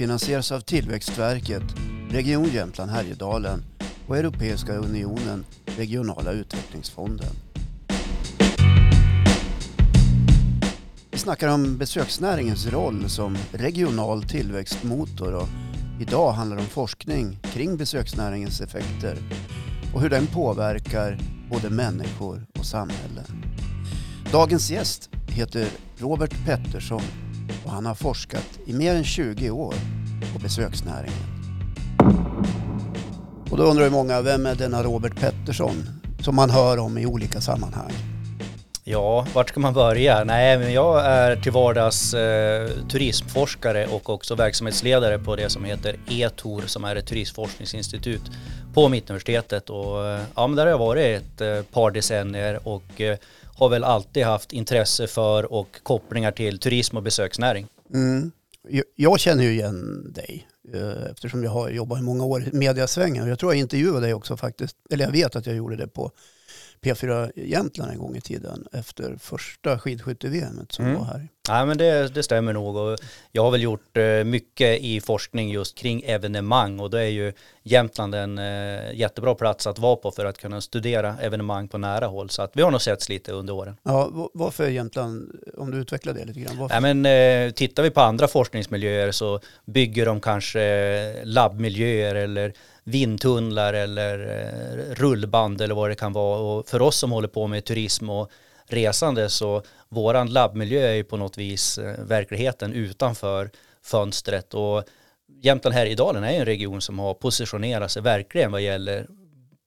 finansieras 0.00 0.52
av 0.52 0.60
Tillväxtverket, 0.60 1.62
Region 2.10 2.44
Jämtland 2.44 2.90
Härjedalen 2.90 3.64
och 4.06 4.16
Europeiska 4.16 4.76
Unionen, 4.76 5.44
Regionala 5.76 6.32
utvecklingsfonden. 6.32 7.28
Vi 11.10 11.18
snackar 11.18 11.48
om 11.48 11.78
besöksnäringens 11.78 12.66
roll 12.66 13.10
som 13.10 13.36
regional 13.52 14.22
tillväxtmotor 14.22 15.34
och 15.34 15.48
idag 16.00 16.32
handlar 16.32 16.56
det 16.56 16.62
om 16.62 16.68
forskning 16.68 17.38
kring 17.42 17.76
besöksnäringens 17.76 18.60
effekter 18.60 19.18
och 19.94 20.00
hur 20.00 20.10
den 20.10 20.26
påverkar 20.26 21.18
både 21.50 21.70
människor 21.70 22.46
och 22.58 22.66
samhälle. 22.66 23.24
Dagens 24.32 24.70
gäst 24.70 25.10
heter 25.28 25.68
Robert 25.98 26.34
Pettersson 26.46 27.02
och 27.64 27.70
han 27.70 27.86
har 27.86 27.94
forskat 27.94 28.58
i 28.66 28.72
mer 28.72 28.94
än 28.94 29.04
20 29.04 29.50
år 29.50 29.74
på 30.32 30.38
besöksnäringen. 30.38 31.40
Och 33.50 33.56
då 33.56 33.62
undrar 33.62 33.84
ju 33.84 33.90
många, 33.90 34.22
vem 34.22 34.46
är 34.46 34.54
denna 34.54 34.82
Robert 34.82 35.20
Pettersson 35.20 35.84
som 36.20 36.36
man 36.36 36.50
hör 36.50 36.78
om 36.78 36.98
i 36.98 37.06
olika 37.06 37.40
sammanhang? 37.40 37.92
Ja, 38.84 39.26
vart 39.34 39.48
ska 39.48 39.60
man 39.60 39.74
börja? 39.74 40.24
Nej, 40.24 40.58
men 40.58 40.72
jag 40.72 41.06
är 41.06 41.36
till 41.36 41.52
vardags 41.52 42.14
eh, 42.14 42.68
turismforskare 42.90 43.86
och 43.86 44.10
också 44.10 44.34
verksamhetsledare 44.34 45.18
på 45.18 45.36
det 45.36 45.50
som 45.50 45.64
heter 45.64 45.96
ETOR 46.08 46.62
som 46.66 46.84
är 46.84 46.96
ett 46.96 47.06
turistforskningsinstitut 47.06 48.22
på 48.74 48.88
Mittuniversitetet. 48.88 49.70
Och, 49.70 50.06
eh, 50.06 50.20
ja, 50.34 50.46
men 50.46 50.56
där 50.56 50.62
har 50.62 50.70
jag 50.70 50.78
varit 50.78 51.22
ett 51.22 51.40
eh, 51.40 51.62
par 51.62 51.90
decennier 51.90 52.68
och 52.68 53.00
eh, 53.00 53.16
har 53.60 53.68
väl 53.68 53.84
alltid 53.84 54.24
haft 54.24 54.52
intresse 54.52 55.06
för 55.06 55.52
och 55.52 55.80
kopplingar 55.82 56.32
till 56.32 56.58
turism 56.58 56.96
och 56.96 57.02
besöksnäring. 57.02 57.66
Mm. 57.94 58.32
Jag 58.96 59.20
känner 59.20 59.44
ju 59.44 59.50
igen 59.50 60.12
dig 60.12 60.48
eh, 60.74 61.10
eftersom 61.10 61.44
jag 61.44 61.50
har 61.50 61.70
jobbat 61.70 61.98
i 61.98 62.02
många 62.02 62.24
år 62.24 62.42
i 62.42 62.56
mediasvängen. 62.56 63.28
Jag 63.28 63.38
tror 63.38 63.52
jag 63.52 63.60
intervjuade 63.60 64.00
dig 64.00 64.14
också 64.14 64.36
faktiskt, 64.36 64.76
eller 64.90 65.04
jag 65.04 65.12
vet 65.12 65.36
att 65.36 65.46
jag 65.46 65.56
gjorde 65.56 65.76
det 65.76 65.88
på 65.88 66.12
P4 66.80 67.32
Jämtland 67.36 67.92
en 67.92 67.98
gång 67.98 68.16
i 68.16 68.20
tiden 68.20 68.66
efter 68.72 69.16
första 69.16 69.78
skidskytte-VM 69.78 70.66
som 70.70 70.84
mm. 70.84 70.98
var 70.98 71.04
här. 71.04 71.28
Ja, 71.48 71.64
men 71.64 71.78
det, 71.78 72.14
det, 72.14 72.22
stämmer 72.22 72.52
nog 72.52 72.76
och 72.76 72.98
jag 73.32 73.42
har 73.42 73.50
väl 73.50 73.62
gjort 73.62 73.96
eh, 73.96 74.24
mycket 74.24 74.80
i 74.80 75.00
forskning 75.00 75.50
just 75.50 75.78
kring 75.78 76.02
evenemang 76.02 76.80
och 76.80 76.90
då 76.90 76.96
är 76.96 77.08
ju 77.08 77.32
Jämtland 77.62 78.14
en 78.14 78.38
eh, 78.38 78.92
jättebra 78.94 79.34
plats 79.34 79.66
att 79.66 79.78
vara 79.78 79.96
på 79.96 80.10
för 80.10 80.24
att 80.24 80.38
kunna 80.38 80.60
studera 80.60 81.16
evenemang 81.20 81.68
på 81.68 81.78
nära 81.78 82.06
håll. 82.06 82.30
Så 82.30 82.42
att 82.42 82.50
vi 82.54 82.62
har 82.62 82.70
nog 82.70 82.82
setts 82.82 83.08
lite 83.08 83.32
under 83.32 83.54
åren. 83.54 83.76
Ja, 83.82 84.30
varför 84.34 84.68
Jämtland, 84.68 85.40
om 85.56 85.70
du 85.70 85.78
utvecklar 85.78 86.12
det 86.12 86.24
lite 86.24 86.40
grann? 86.40 86.58
Varför? 86.58 86.74
Ja, 86.74 86.80
men, 86.80 87.06
eh, 87.06 87.52
tittar 87.52 87.82
vi 87.82 87.90
på 87.90 88.00
andra 88.00 88.28
forskningsmiljöer 88.28 89.12
så 89.12 89.40
bygger 89.64 90.06
de 90.06 90.20
kanske 90.20 91.24
labbmiljöer 91.24 92.14
eller 92.14 92.52
vindtunnlar 92.90 93.74
eller 93.74 94.18
eh, 94.18 94.94
rullband 94.94 95.60
eller 95.60 95.74
vad 95.74 95.90
det 95.90 95.94
kan 95.94 96.12
vara. 96.12 96.40
Och 96.40 96.68
för 96.68 96.82
oss 96.82 96.96
som 96.96 97.12
håller 97.12 97.28
på 97.28 97.46
med 97.46 97.64
turism 97.64 98.10
och 98.10 98.30
resande 98.66 99.28
så 99.28 99.62
våran 99.88 100.28
labbmiljö 100.32 100.88
är 100.88 100.94
ju 100.94 101.04
på 101.04 101.16
något 101.16 101.38
vis 101.38 101.78
eh, 101.78 102.04
verkligheten 102.04 102.72
utanför 102.72 103.50
fönstret. 103.82 104.54
Och 104.54 104.84
Jämtland 105.42 105.74
Härjedalen 105.74 106.24
är 106.24 106.32
en 106.32 106.44
region 106.44 106.80
som 106.80 106.98
har 106.98 107.14
positionerat 107.14 107.90
sig 107.90 108.02
verkligen 108.02 108.52
vad 108.52 108.60
gäller 108.60 109.06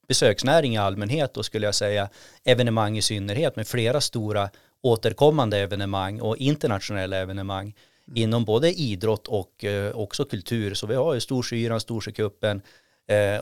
besöksnäring 0.07 0.73
i 0.73 0.77
allmänhet 0.77 1.37
och 1.37 1.45
skulle 1.45 1.65
jag 1.65 1.75
säga 1.75 2.09
evenemang 2.43 2.97
i 2.97 3.01
synnerhet 3.01 3.55
med 3.55 3.67
flera 3.67 4.01
stora 4.01 4.49
återkommande 4.81 5.57
evenemang 5.57 6.21
och 6.21 6.37
internationella 6.37 7.17
evenemang 7.17 7.75
mm. 8.07 8.23
inom 8.23 8.45
både 8.45 8.73
idrott 8.73 9.27
och 9.27 9.63
eh, 9.63 9.95
också 9.95 10.25
kultur. 10.25 10.73
Så 10.73 10.87
vi 10.87 10.95
har 10.95 11.13
ju 11.13 11.19
Storsyran, 11.19 11.79
Storsjökuppen, 11.79 12.61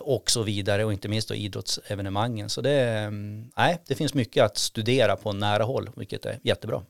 och 0.01 0.31
så 0.31 0.43
vidare 0.43 0.85
och 0.85 0.93
inte 0.93 1.07
minst 1.07 1.27
då 1.27 1.35
idrottsevenemangen. 1.35 2.49
Så 2.49 2.61
det, 2.61 2.79
mm, 2.81 3.51
nej, 3.57 3.81
det 3.87 3.95
finns 3.95 4.13
mycket 4.13 4.43
att 4.43 4.57
studera 4.57 5.15
på 5.15 5.33
nära 5.33 5.63
håll, 5.63 5.89
vilket 5.95 6.25
är 6.25 6.39
jättebra. 6.43 6.83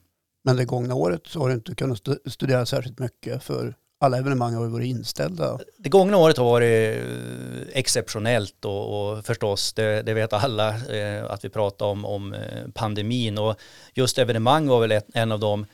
Men 0.44 0.56
det 0.56 0.64
gångna 0.64 0.94
året 0.94 1.26
så 1.26 1.40
har 1.40 1.48
du 1.48 1.54
inte 1.54 1.74
kunnat 1.74 1.98
studera 2.26 2.66
särskilt 2.66 2.98
mycket 2.98 3.42
för 3.42 3.74
alla 4.02 4.18
evenemang 4.18 4.54
har 4.54 4.64
ju 4.64 4.70
varit 4.70 4.86
inställda. 4.86 5.58
Det 5.78 5.88
gångna 5.88 6.16
året 6.16 6.36
har 6.36 6.44
varit 6.44 6.96
eh, 6.96 7.78
exceptionellt 7.78 8.64
och, 8.64 9.12
och 9.12 9.24
förstås, 9.24 9.72
det, 9.72 10.02
det, 10.02 10.14
vet 10.14 10.32
alla, 10.32 10.68
eh, 10.68 11.24
att 11.24 11.44
vi 11.44 11.48
pratar 11.48 11.86
om, 11.86 12.04
om 12.04 12.34
eh, 12.34 12.68
pandemin 12.74 13.38
och 13.38 13.56
just 13.94 14.18
evenemang 14.18 14.68
var 14.68 14.80
väl 14.80 14.92
ett, 14.92 15.06
en 15.14 15.32
av 15.32 15.40
de 15.40 15.66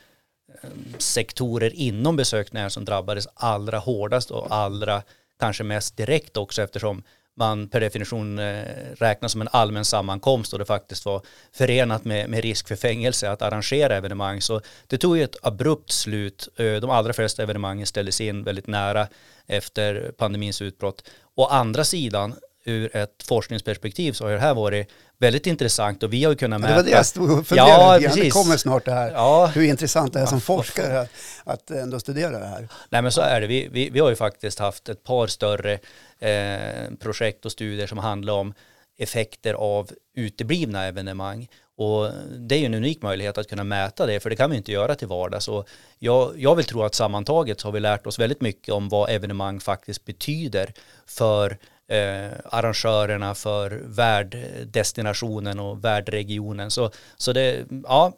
eh, 0.61 0.69
sektorer 0.97 1.73
inom 1.75 2.15
besökningar 2.15 2.69
som 2.69 2.85
drabbades 2.85 3.27
allra 3.33 3.79
hårdast 3.79 4.31
och 4.31 4.47
allra 4.49 5.01
kanske 5.39 5.63
mest 5.63 5.97
direkt 5.97 6.37
också 6.37 6.61
eftersom 6.61 7.03
man 7.39 7.67
per 7.67 7.79
definition 7.79 8.39
eh, 8.39 8.63
räknas 8.97 9.31
som 9.31 9.41
en 9.41 9.47
allmän 9.51 9.85
sammankomst 9.85 10.53
och 10.53 10.59
det 10.59 10.65
faktiskt 10.65 11.05
var 11.05 11.21
förenat 11.51 12.05
med, 12.05 12.29
med, 12.29 12.43
risk 12.43 12.67
för 12.67 12.75
fängelse 12.75 13.31
att 13.31 13.41
arrangera 13.41 13.95
evenemang. 13.95 14.41
Så 14.41 14.61
det 14.87 14.97
tog 14.97 15.17
ju 15.17 15.23
ett 15.23 15.35
abrupt 15.41 15.91
slut. 15.91 16.47
Eh, 16.55 16.73
de 16.73 16.89
allra 16.89 17.13
flesta 17.13 17.43
evenemangen 17.43 17.85
ställdes 17.85 18.21
in 18.21 18.43
väldigt 18.43 18.67
nära 18.67 19.07
efter 19.47 20.11
pandemins 20.17 20.61
utbrott. 20.61 21.09
Å 21.35 21.45
andra 21.45 21.83
sidan 21.83 22.35
ur 22.65 22.95
ett 22.95 23.23
forskningsperspektiv 23.23 24.13
så 24.13 24.25
har 24.25 24.31
det 24.31 24.39
här 24.39 24.53
varit 24.53 24.87
väldigt 25.19 25.47
intressant 25.47 26.03
och 26.03 26.13
vi 26.13 26.23
har 26.23 26.31
ju 26.31 26.37
kunnat 26.37 26.61
mäta. 26.61 26.73
det 26.73 26.77
var 26.77 26.83
det 26.83 26.91
jag 26.91 27.05
stod 27.05 27.31
och 27.31 27.47
funderade 27.47 28.03
ja, 28.03 28.11
Det 28.15 28.29
kommer 28.29 28.57
snart 28.57 28.85
det 28.85 28.91
här. 28.91 29.11
Ja. 29.11 29.45
Hur 29.45 29.63
intressant 29.63 30.13
det 30.13 30.19
är 30.19 30.25
som 30.25 30.41
forskare 30.41 30.99
att, 30.99 31.09
att 31.43 31.71
ändå 31.71 31.99
studera 31.99 32.39
det 32.39 32.47
här. 32.47 32.67
Nej 32.89 33.01
men 33.01 33.11
så 33.11 33.21
är 33.21 33.41
det. 33.41 33.47
Vi, 33.47 33.67
vi, 33.71 33.89
vi 33.89 33.99
har 33.99 34.09
ju 34.09 34.15
faktiskt 34.15 34.59
haft 34.59 34.89
ett 34.89 35.03
par 35.03 35.27
större 35.27 35.79
eh, 36.19 36.93
projekt 36.99 37.45
och 37.45 37.51
studier 37.51 37.87
som 37.87 37.97
handlar 37.97 38.33
om 38.33 38.53
effekter 38.97 39.53
av 39.53 39.89
uteblivna 40.15 40.85
evenemang. 40.85 41.47
Och 41.77 42.11
det 42.37 42.55
är 42.55 42.59
ju 42.59 42.65
en 42.65 42.73
unik 42.73 43.01
möjlighet 43.01 43.37
att 43.37 43.49
kunna 43.49 43.63
mäta 43.63 44.05
det, 44.05 44.19
för 44.19 44.29
det 44.29 44.35
kan 44.35 44.51
vi 44.51 44.57
inte 44.57 44.71
göra 44.71 44.95
till 44.95 45.07
vardags. 45.07 45.47
Och 45.47 45.69
jag, 45.99 46.33
jag 46.37 46.55
vill 46.55 46.65
tro 46.65 46.83
att 46.83 46.95
sammantaget 46.95 47.59
så 47.59 47.67
har 47.67 47.73
vi 47.73 47.79
lärt 47.79 48.07
oss 48.07 48.19
väldigt 48.19 48.41
mycket 48.41 48.73
om 48.73 48.89
vad 48.89 49.09
evenemang 49.09 49.59
faktiskt 49.59 50.05
betyder 50.05 50.73
för 51.05 51.57
eh, 51.89 52.31
arrangörerna 52.45 53.35
för 53.35 53.81
värddestinationen 53.85 55.59
och 55.59 55.83
värdregionen. 55.83 56.71
Så, 56.71 56.91
så 57.17 57.33
det, 57.33 57.65
ja, 57.83 58.13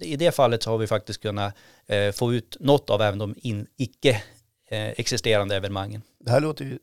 i 0.00 0.16
det 0.16 0.32
fallet 0.32 0.64
har 0.64 0.78
vi 0.78 0.86
faktiskt 0.86 1.22
kunnat 1.22 1.54
eh, 1.86 2.12
få 2.12 2.34
ut 2.34 2.56
något 2.60 2.90
av 2.90 3.02
även 3.02 3.18
de 3.18 3.34
in, 3.38 3.66
icke 3.76 4.22
eh, 4.70 4.88
existerande 4.88 5.56
evenemangen. 5.56 6.02
Det 6.20 6.30
här 6.30 6.40
låter 6.40 6.64
ju, 6.64 6.78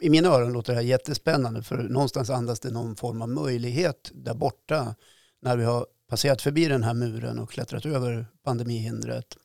I 0.00 0.10
mina 0.10 0.28
öron 0.28 0.52
låter 0.52 0.72
det 0.72 0.78
här 0.78 0.86
jättespännande 0.86 1.62
för 1.62 1.76
någonstans 1.76 2.30
andas 2.30 2.60
det 2.60 2.70
någon 2.70 2.96
form 2.96 3.22
av 3.22 3.28
möjlighet 3.28 4.10
där 4.14 4.34
borta 4.34 4.94
när 5.42 5.56
vi 5.56 5.64
har 5.64 5.86
passerat 6.08 6.42
förbi 6.42 6.64
den 6.64 6.82
här 6.82 6.94
muren 6.94 7.38
och 7.38 7.50
klättrat 7.50 7.86
över 7.86 8.26
pandemihindret. 8.44 9.36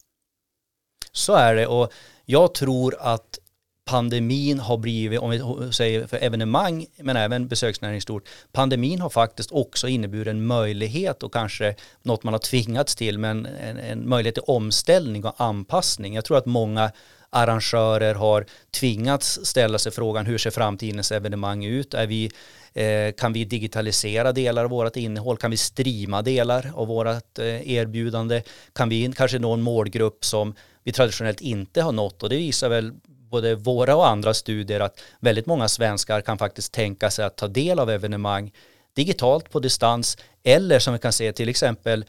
Så 1.12 1.34
är 1.34 1.56
det 1.56 1.68
och 1.68 1.94
jag 2.26 2.53
tror 2.53 2.96
att 3.00 3.40
pandemin 3.86 4.60
har 4.60 4.78
blivit, 4.78 5.20
om 5.20 5.30
vi 5.30 5.42
säger 5.72 6.08
för 6.08 6.18
evenemang 6.18 6.86
men 6.98 7.18
även 7.18 7.48
besöksnäring 7.48 8.02
stort, 8.02 8.30
pandemin 8.52 9.02
har 9.02 9.10
faktiskt 9.10 9.52
också 9.52 9.88
inneburit 9.88 10.28
en 10.28 10.46
möjlighet 10.46 11.24
och 11.24 11.34
kanske 11.34 11.76
något 12.02 12.24
man 12.24 12.34
har 12.34 12.40
tvingats 12.40 12.96
till 12.96 13.18
men 13.18 13.46
en, 13.46 13.78
en 13.78 14.09
möjlighet 14.09 14.35
till 14.35 14.44
omställning 14.47 15.26
och 15.26 15.41
anpassning. 15.41 16.16
Jag 16.16 16.26
tror 16.26 16.38
att 16.38 16.46
många 16.46 16.91
arrangörer 17.30 18.16
har 18.16 18.46
tvingats 18.72 19.40
ställa 19.44 19.80
sig 19.80 19.91
frågan 19.91 20.26
hur 20.26 20.38
ser 20.38 20.52
framtidens 20.52 21.12
evenemang 21.12 21.66
ut? 21.66 21.94
Är 21.94 22.08
vi, 22.08 22.32
eh, 22.74 23.14
kan 23.18 23.34
vi 23.34 23.46
digitalisera 23.46 24.32
delar 24.32 24.64
av 24.64 24.70
vårt 24.70 24.96
innehåll? 24.96 25.38
Kan 25.38 25.52
vi 25.52 25.58
streama 25.58 26.22
delar 26.22 26.72
av 26.76 26.88
vårt 26.88 27.40
eh, 27.40 27.72
erbjudande? 27.72 28.41
Kan 28.74 28.90
vi 28.90 29.14
kanske 29.16 29.40
nå 29.40 29.53
en 29.53 29.62
målgrupp 29.62 30.26
som 30.26 30.56
vi 30.84 30.91
traditionellt 30.91 31.41
inte 31.41 31.82
har 31.82 31.91
nått 31.91 32.24
och 32.24 32.29
det 32.29 32.36
visar 32.36 32.70
väl 32.70 32.94
både 33.34 33.56
våra 33.56 33.96
och 33.96 34.08
andra 34.08 34.34
studier 34.34 34.80
att 34.80 35.00
väldigt 35.20 35.46
många 35.46 35.68
svenskar 35.68 36.22
kan 36.22 36.38
faktiskt 36.38 36.74
tänka 36.74 37.09
sig 37.09 37.26
att 37.26 37.35
ta 37.35 37.47
del 37.47 37.80
av 37.80 37.90
evenemang 37.90 38.52
digitalt 38.96 39.50
på 39.50 39.59
distans 39.59 40.18
eller 40.44 40.80
som 40.80 40.94
vi 40.94 41.00
kan 41.00 41.14
se 41.14 41.34
till 41.34 41.50
exempel 41.50 42.06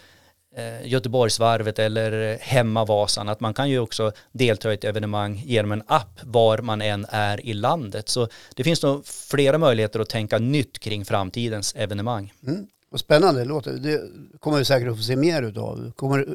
eh, 0.56 0.86
Göteborgsvarvet 0.86 1.78
eller 1.78 2.38
Hemmavasan 2.40 3.28
att 3.28 3.40
man 3.40 3.54
kan 3.54 3.70
ju 3.70 3.78
också 3.78 4.12
delta 4.32 4.70
i 4.70 4.74
ett 4.74 4.84
evenemang 4.84 5.42
genom 5.46 5.72
en 5.72 5.82
app 5.86 6.20
var 6.22 6.58
man 6.58 6.82
än 6.82 7.06
är 7.08 7.46
i 7.46 7.54
landet. 7.54 8.08
Så 8.08 8.28
det 8.54 8.64
finns 8.64 8.82
nog 8.82 9.06
flera 9.06 9.58
möjligheter 9.58 10.00
att 10.00 10.08
tänka 10.08 10.38
nytt 10.38 10.78
kring 10.78 11.04
framtidens 11.04 11.74
evenemang. 11.74 12.32
Mm. 12.46 12.66
Och 12.90 13.00
spännande 13.00 13.40
det 13.40 13.48
låter. 13.48 13.72
Det 13.72 14.00
kommer 14.40 14.58
vi 14.58 14.64
säkert 14.64 14.88
att 14.88 14.96
få 14.96 15.02
se 15.02 15.16
mer 15.16 15.42
utav. 15.42 15.92
Kommer, 15.96 16.26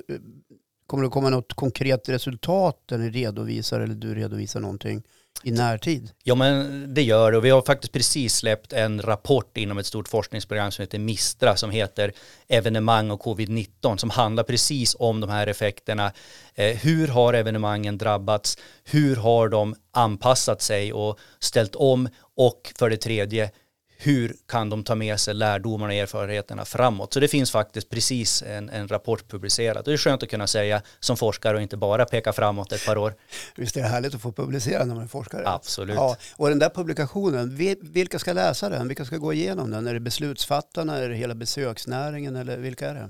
Kommer 0.90 1.04
det 1.04 1.10
komma 1.10 1.30
något 1.30 1.54
konkret 1.54 2.10
resultat 2.10 2.78
när 2.92 2.98
ni 2.98 3.10
redovisar 3.10 3.80
eller 3.80 3.96
du 3.96 4.16
redovisar 4.16 4.60
någonting 4.60 5.04
i 5.44 5.52
närtid? 5.52 6.12
Ja 6.24 6.36
men 6.36 6.86
det 6.94 7.02
gör 7.02 7.32
det 7.32 7.38
och 7.38 7.46
vi 7.46 7.50
har 7.50 7.62
faktiskt 7.62 7.94
precis 7.94 8.36
släppt 8.36 8.74
en 8.74 9.02
rapport 9.02 9.58
inom 9.58 9.78
ett 9.78 9.86
stort 9.86 10.08
forskningsprogram 10.08 10.72
som 10.72 10.84
heter 10.84 11.00
Mistra 11.00 11.56
som 11.56 11.72
heter 11.72 12.12
evenemang 12.48 13.12
och 13.12 13.22
covid-19 13.22 13.98
som 13.98 14.10
handlar 14.10 14.44
precis 14.44 14.96
om 15.00 15.22
de 15.22 15.30
här 15.30 15.48
effekterna. 15.48 16.12
Eh, 16.56 16.78
hur 16.78 17.08
har 17.08 17.34
evenemangen 17.34 17.98
drabbats? 17.98 18.58
Hur 18.84 19.16
har 19.16 19.50
de 19.50 19.76
anpassat 19.92 20.62
sig 20.62 20.94
och 20.94 21.20
ställt 21.40 21.76
om? 21.76 22.10
Och 22.36 22.74
för 22.80 22.90
det 22.90 22.98
tredje, 22.98 23.52
hur 24.02 24.36
kan 24.48 24.70
de 24.70 24.84
ta 24.84 24.96
med 24.96 25.20
sig 25.20 25.34
lärdomarna 25.34 25.94
och 25.94 26.00
erfarenheterna 26.00 26.66
framåt. 26.66 27.14
Så 27.14 27.20
det 27.20 27.28
finns 27.28 27.52
faktiskt 27.52 27.90
precis 27.90 28.42
en, 28.42 28.70
en 28.70 28.88
rapport 28.88 29.28
publicerad. 29.28 29.78
Och 29.78 29.84
det 29.84 29.94
är 29.94 29.98
skönt 29.98 30.24
att 30.24 30.30
kunna 30.30 30.48
säga 30.48 30.82
som 31.00 31.18
forskare 31.18 31.56
och 31.56 31.62
inte 31.62 31.78
bara 31.78 32.06
peka 32.06 32.34
framåt 32.34 32.72
ett 32.72 32.86
par 32.86 32.98
år. 32.98 33.14
Visst 33.56 33.78
är 33.78 33.82
det 33.82 33.88
härligt 33.88 34.16
att 34.16 34.22
få 34.22 34.32
publicera 34.32 34.86
när 34.86 34.96
man 34.96 35.04
är 35.04 35.08
forskare? 35.08 35.44
Absolut. 35.46 35.96
Ja, 35.96 36.18
och 36.36 36.50
den 36.50 36.60
där 36.60 36.70
publikationen, 36.70 37.56
vilka 37.82 38.20
ska 38.20 38.34
läsa 38.34 38.70
den? 38.70 38.88
Vilka 38.88 39.06
ska 39.06 39.18
gå 39.18 39.34
igenom 39.34 39.72
den? 39.72 39.88
Är 39.88 39.94
det 39.94 40.00
beslutsfattarna, 40.00 40.98
är 40.98 41.10
det 41.10 41.16
hela 41.16 41.36
besöksnäringen 41.36 42.36
eller 42.36 42.58
vilka 42.58 42.90
är 42.90 42.94
det? 42.94 43.10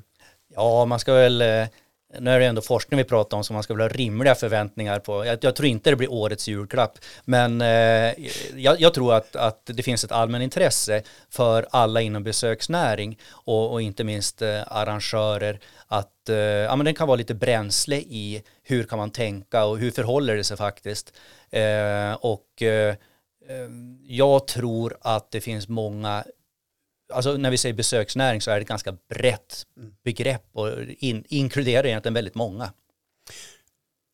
Ja, 0.56 0.86
man 0.86 1.00
ska 1.00 1.13
väl 1.13 1.41
eh, 1.41 1.68
nu 2.20 2.32
är 2.32 2.40
det 2.40 2.46
ändå 2.46 2.62
forskning 2.62 2.98
vi 2.98 3.04
pratar 3.04 3.38
om 3.38 3.44
så 3.44 3.54
man 3.54 3.64
ska 3.64 3.74
väl 3.74 3.82
ha 3.82 3.88
rimliga 3.88 4.36
förväntningar 4.36 5.00
på. 5.00 5.26
Jag, 5.26 5.38
jag 5.42 5.56
tror 5.56 5.68
inte 5.68 5.90
det 5.90 5.96
blir 5.96 6.12
årets 6.12 6.48
julklapp, 6.48 6.98
men 7.26 7.62
eh, 7.62 8.14
jag, 8.56 8.82
jag, 8.82 8.94
tror 8.94 9.14
att, 9.14 9.36
att 9.36 9.66
det 9.66 9.84
finns 9.84 10.04
ett 10.04 10.12
allmänintresse 10.12 11.04
för 11.30 11.68
alla 11.72 12.02
inom 12.02 12.24
besöksnäring 12.24 13.20
och, 13.30 13.72
och 13.72 13.82
inte 13.82 14.04
minst 14.04 14.42
eh, 14.42 14.62
arrangörer 14.68 15.60
att 15.88 16.30
eh, 16.30 16.36
ja, 16.36 16.76
men 16.76 16.86
den 16.86 16.96
kan 16.96 17.08
vara 17.08 17.18
lite 17.18 17.36
bränsle 17.36 17.96
i 17.96 18.44
hur 18.64 18.84
kan 18.84 19.00
man 19.00 19.12
tänka 19.12 19.66
och 19.66 19.78
hur 19.78 19.92
förhåller 19.92 20.36
det 20.36 20.44
sig 20.44 20.58
faktiskt. 20.58 21.14
Eh, 21.50 22.14
och 22.14 22.62
eh, 22.62 22.90
eh 22.90 23.70
jag 24.04 24.48
tror 24.48 24.98
att 25.02 25.32
det 25.32 25.42
finns 25.42 25.68
många 25.68 26.24
alltså 27.14 27.38
när 27.38 27.52
vi 27.52 27.58
säger 27.58 27.76
besöksnäring 27.76 28.42
så 28.42 28.52
är 28.52 28.56
det 28.56 28.62
ett 28.62 28.68
ganska 28.68 28.92
brett 29.10 29.66
mm. 29.78 29.94
begrepp 30.04 30.44
och 30.52 30.70
in, 30.82 31.24
inkluderar 31.28 31.86
egentligen 31.86 32.14
väldigt 32.14 32.36
många. 32.36 32.72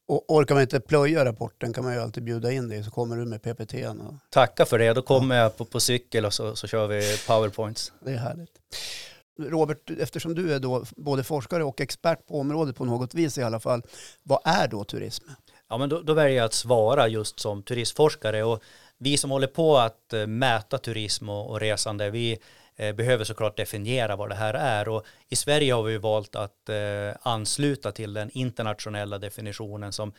Och 0.07 0.25
orkar 0.27 0.55
man 0.55 0.61
inte 0.61 0.79
plöja 0.79 1.25
rapporten 1.25 1.73
kan 1.73 1.83
man 1.83 1.93
ju 1.93 1.99
alltid 1.99 2.23
bjuda 2.23 2.51
in 2.51 2.69
dig 2.69 2.83
så 2.83 2.91
kommer 2.91 3.17
du 3.17 3.25
med 3.25 3.41
PPT. 3.41 3.73
Och... 3.73 4.13
Tacka 4.29 4.65
för 4.65 4.79
det, 4.79 4.93
då 4.93 5.01
kommer 5.01 5.35
ja. 5.35 5.41
jag 5.41 5.57
på, 5.57 5.65
på 5.65 5.79
cykel 5.79 6.25
och 6.25 6.33
så, 6.33 6.55
så 6.55 6.67
kör 6.67 6.87
vi 6.87 7.17
powerpoints. 7.27 7.91
Det 7.99 8.11
är 8.11 8.17
härligt. 8.17 8.51
Robert, 9.39 9.89
eftersom 9.99 10.35
du 10.35 10.53
är 10.53 10.59
då 10.59 10.85
både 10.95 11.23
forskare 11.23 11.63
och 11.63 11.81
expert 11.81 12.27
på 12.27 12.39
området 12.39 12.75
på 12.75 12.85
något 12.85 13.13
vis 13.13 13.37
i 13.37 13.43
alla 13.43 13.59
fall, 13.59 13.81
vad 14.23 14.39
är 14.43 14.67
då 14.67 14.83
turism? 14.83 15.25
Ja, 15.69 15.77
men 15.77 15.89
då, 15.89 16.01
då 16.01 16.13
väljer 16.13 16.37
jag 16.37 16.45
att 16.45 16.53
svara 16.53 17.07
just 17.07 17.39
som 17.39 17.63
turistforskare 17.63 18.43
och 18.43 18.63
vi 18.97 19.17
som 19.17 19.31
håller 19.31 19.47
på 19.47 19.77
att 19.77 20.13
eh, 20.13 20.27
mäta 20.27 20.77
turism 20.77 21.29
och, 21.29 21.49
och 21.49 21.59
resande, 21.59 22.09
vi 22.09 22.37
Eh, 22.77 22.95
behöver 22.95 23.23
såklart 23.23 23.57
definiera 23.57 24.15
vad 24.15 24.29
det 24.29 24.35
här 24.35 24.53
är. 24.53 24.87
Och 24.87 25.05
i 25.29 25.35
Sverige 25.35 25.73
har 25.73 25.83
vi 25.83 25.97
valt 25.97 26.35
att 26.35 26.69
eh, 26.69 27.11
ansluta 27.21 27.91
till 27.91 28.13
den 28.13 28.29
internationella 28.33 29.17
definitionen 29.17 29.93
som 29.93 30.13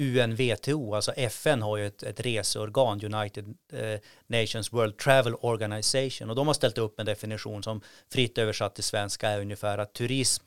UNWTO, 0.00 0.94
alltså 0.94 1.12
FN 1.12 1.62
har 1.62 1.76
ju 1.76 1.86
ett, 1.86 2.02
ett 2.02 2.20
reseorgan, 2.20 3.14
United 3.14 3.54
eh, 3.72 4.00
Nations 4.26 4.72
World 4.72 4.98
Travel 4.98 5.34
Organization. 5.40 6.30
Och 6.30 6.36
de 6.36 6.46
har 6.46 6.54
ställt 6.54 6.78
upp 6.78 7.00
en 7.00 7.06
definition 7.06 7.62
som 7.62 7.80
fritt 8.12 8.38
översatt 8.38 8.74
till 8.74 8.84
svenska 8.84 9.28
är 9.28 9.40
ungefär 9.40 9.78
att 9.78 9.92
turism 9.92 10.44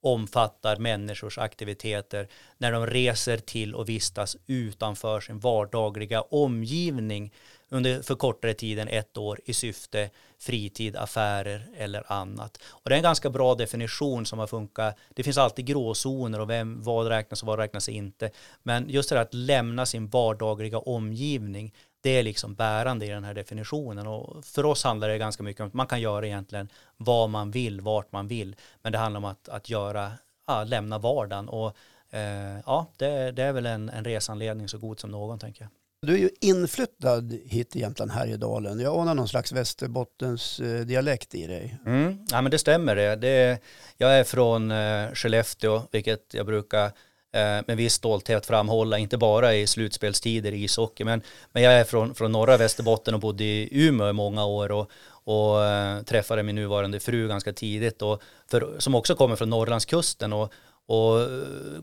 omfattar 0.00 0.76
människors 0.76 1.38
aktiviteter 1.38 2.28
när 2.58 2.72
de 2.72 2.86
reser 2.86 3.38
till 3.38 3.74
och 3.74 3.88
vistas 3.88 4.36
utanför 4.46 5.20
sin 5.20 5.38
vardagliga 5.38 6.20
omgivning 6.20 7.32
under 7.68 8.02
för 8.02 8.14
kortare 8.14 8.54
tid 8.54 8.78
än 8.78 8.88
ett 8.88 9.16
år 9.16 9.40
i 9.44 9.54
syfte 9.54 10.10
fritid, 10.38 10.96
affärer 10.96 11.66
eller 11.76 12.12
annat. 12.12 12.58
Och 12.68 12.90
det 12.90 12.94
är 12.94 12.96
en 12.96 13.02
ganska 13.02 13.30
bra 13.30 13.54
definition 13.54 14.26
som 14.26 14.38
har 14.38 14.46
funkat. 14.46 14.98
Det 15.14 15.22
finns 15.22 15.38
alltid 15.38 15.66
gråzoner 15.66 16.40
och 16.40 16.50
vem, 16.50 16.82
vad 16.82 17.08
räknas 17.08 17.42
och 17.42 17.46
vad 17.46 17.58
räknas 17.58 17.88
inte. 17.88 18.30
Men 18.62 18.88
just 18.88 19.08
det 19.08 19.14
här 19.14 19.22
att 19.22 19.34
lämna 19.34 19.86
sin 19.86 20.08
vardagliga 20.08 20.78
omgivning, 20.78 21.74
det 22.00 22.10
är 22.10 22.22
liksom 22.22 22.54
bärande 22.54 23.06
i 23.06 23.08
den 23.08 23.24
här 23.24 23.34
definitionen. 23.34 24.06
Och 24.06 24.44
för 24.44 24.64
oss 24.64 24.84
handlar 24.84 25.08
det 25.08 25.18
ganska 25.18 25.42
mycket 25.42 25.60
om 25.60 25.66
att 25.66 25.74
man 25.74 25.86
kan 25.86 26.00
göra 26.00 26.26
egentligen 26.26 26.68
vad 26.96 27.30
man 27.30 27.50
vill, 27.50 27.80
vart 27.80 28.12
man 28.12 28.28
vill. 28.28 28.56
Men 28.82 28.92
det 28.92 28.98
handlar 28.98 29.18
om 29.18 29.24
att, 29.24 29.48
att 29.48 29.70
göra, 29.70 30.12
ja, 30.46 30.64
lämna 30.64 30.98
vardagen. 30.98 31.48
Och 31.48 31.76
eh, 32.10 32.60
ja, 32.66 32.86
det, 32.96 33.32
det 33.32 33.42
är 33.42 33.52
väl 33.52 33.66
en, 33.66 33.88
en 33.88 34.04
resanledning 34.04 34.68
så 34.68 34.78
god 34.78 35.00
som 35.00 35.10
någon 35.10 35.38
tänker 35.38 35.62
jag. 35.62 35.70
Du 36.02 36.14
är 36.14 36.18
ju 36.18 36.30
inflyttad 36.40 37.32
hit 37.32 37.70
till 37.70 37.80
Jämtland, 37.80 38.10
Härjedalen. 38.10 38.80
Jag 38.80 39.00
anar 39.00 39.14
någon 39.14 39.28
slags 39.28 39.52
Västerbottens 39.52 40.60
eh, 40.60 40.80
dialekt 40.80 41.34
i 41.34 41.46
dig. 41.46 41.78
Mm. 41.86 42.26
Ja, 42.30 42.42
men 42.42 42.50
det 42.50 42.58
stämmer 42.58 42.96
det. 42.96 43.16
det 43.16 43.62
jag 43.96 44.18
är 44.18 44.24
från 44.24 44.70
eh, 44.70 45.12
Skellefteå, 45.12 45.82
vilket 45.90 46.34
jag 46.34 46.46
brukar 46.46 46.92
Eh, 47.32 47.64
med 47.66 47.76
viss 47.76 47.94
stolthet 47.94 48.46
framhålla, 48.46 48.98
inte 48.98 49.18
bara 49.18 49.54
i 49.54 49.66
slutspelstider 49.66 50.52
i 50.52 50.64
ishockey, 50.64 51.04
men, 51.04 51.22
men 51.52 51.62
jag 51.62 51.72
är 51.72 51.84
från, 51.84 52.14
från 52.14 52.32
norra 52.32 52.56
Västerbotten 52.56 53.14
och 53.14 53.20
bodde 53.20 53.44
i 53.44 53.68
Umeå 53.72 54.10
i 54.10 54.12
många 54.12 54.44
år 54.44 54.72
och, 54.72 54.90
och 55.08 55.64
äh, 55.64 56.02
träffade 56.02 56.42
min 56.42 56.54
nuvarande 56.54 57.00
fru 57.00 57.28
ganska 57.28 57.52
tidigt, 57.52 58.02
och 58.02 58.22
för, 58.50 58.76
som 58.78 58.94
också 58.94 59.14
kommer 59.14 59.36
från 59.36 59.50
Norrlandskusten. 59.50 60.32
Och, 60.32 60.52
och 60.86 61.20
eh, 61.20 61.26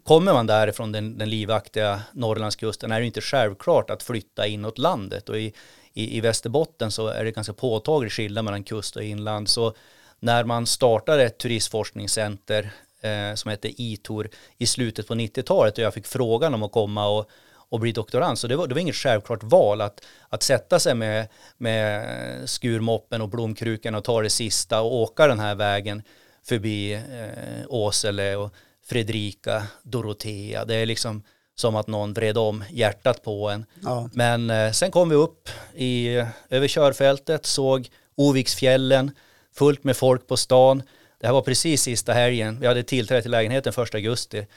kommer 0.04 0.34
man 0.34 0.48
därifrån 0.48 0.92
den, 0.92 1.18
den 1.18 1.30
livaktiga 1.30 2.02
Norrlandskusten 2.14 2.92
är 2.92 3.00
det 3.00 3.06
inte 3.06 3.22
självklart 3.22 3.90
att 3.90 4.04
flytta 4.04 4.48
inåt 4.48 4.78
landet. 4.78 5.30
Och 5.30 5.40
i, 5.40 5.54
i, 5.94 6.18
i 6.18 6.22
Västerbotten 6.22 6.92
så 6.92 7.08
är 7.08 7.24
det 7.24 7.32
ganska 7.32 7.54
påtaglig 7.54 8.12
skillnad 8.12 8.46
mellan 8.46 8.64
kust 8.64 8.96
och 8.96 9.04
inland. 9.04 9.50
Så 9.50 9.74
när 10.20 10.44
man 10.44 10.66
startade 10.66 11.24
ett 11.24 11.38
turistforskningscenter 11.38 12.72
eh, 13.06 13.36
som 13.36 13.52
hette 13.52 13.82
ITOR 13.82 14.30
i 14.58 14.66
slutet 14.68 15.08
på 15.08 15.14
90-talet 15.14 15.78
och 15.78 15.84
jag 15.84 15.94
fick 15.94 16.08
frågan 16.08 16.54
om 16.54 16.64
att 16.64 16.72
komma 16.72 17.08
och, 17.08 17.30
och 17.70 17.80
bli 17.80 17.92
doktorand. 17.92 18.40
Så 18.40 18.48
det 18.48 18.56
var, 18.56 18.68
det 18.68 18.74
var 18.74 18.82
inget 18.82 18.96
självklart 18.96 19.44
val 19.44 19.82
att, 19.82 20.06
att 20.30 20.44
sätta 20.44 20.80
sig 20.80 20.96
med, 20.96 21.28
med 21.58 22.50
skurmoppen 22.50 23.22
och 23.22 23.30
blomkrukan 23.30 23.96
och 23.96 24.04
ta 24.04 24.22
det 24.22 24.30
sista 24.30 24.82
och 24.82 24.96
åka 24.96 25.28
den 25.28 25.40
här 25.40 25.56
vägen 25.56 26.04
förbi 26.44 26.94
eh, 26.94 27.66
Åsele 27.68 28.36
och 28.36 28.54
Fredrika, 28.86 29.64
Dorotea. 29.84 30.66
Det 30.66 30.76
är 30.76 30.86
liksom 30.86 31.24
som 31.56 31.76
att 31.76 31.88
någon 31.88 32.14
vred 32.14 32.38
om 32.38 32.64
hjärtat 32.70 33.24
på 33.24 33.50
en. 33.50 33.66
Ja. 33.84 34.10
Men 34.14 34.50
eh, 34.50 34.72
sen 34.72 34.92
kom 34.92 35.10
vi 35.10 35.16
upp 35.16 35.50
i, 35.74 36.24
över 36.50 36.68
körfältet, 36.68 37.46
såg 37.46 37.90
Oviksfjällen, 38.16 39.12
fullt 39.54 39.84
med 39.84 39.98
folk 39.98 40.28
på 40.28 40.38
stan. 40.38 40.84
Det 41.26 41.30
här 41.30 41.34
var 41.34 41.42
precis 41.42 41.82
sista 41.82 42.14
helgen. 42.14 42.58
Vi 42.60 42.68
hade 42.68 42.84
tillträde 42.84 43.22
till 43.22 43.32
lägenheten 43.32 43.74
första 43.74 43.98
augusti. 43.98 44.48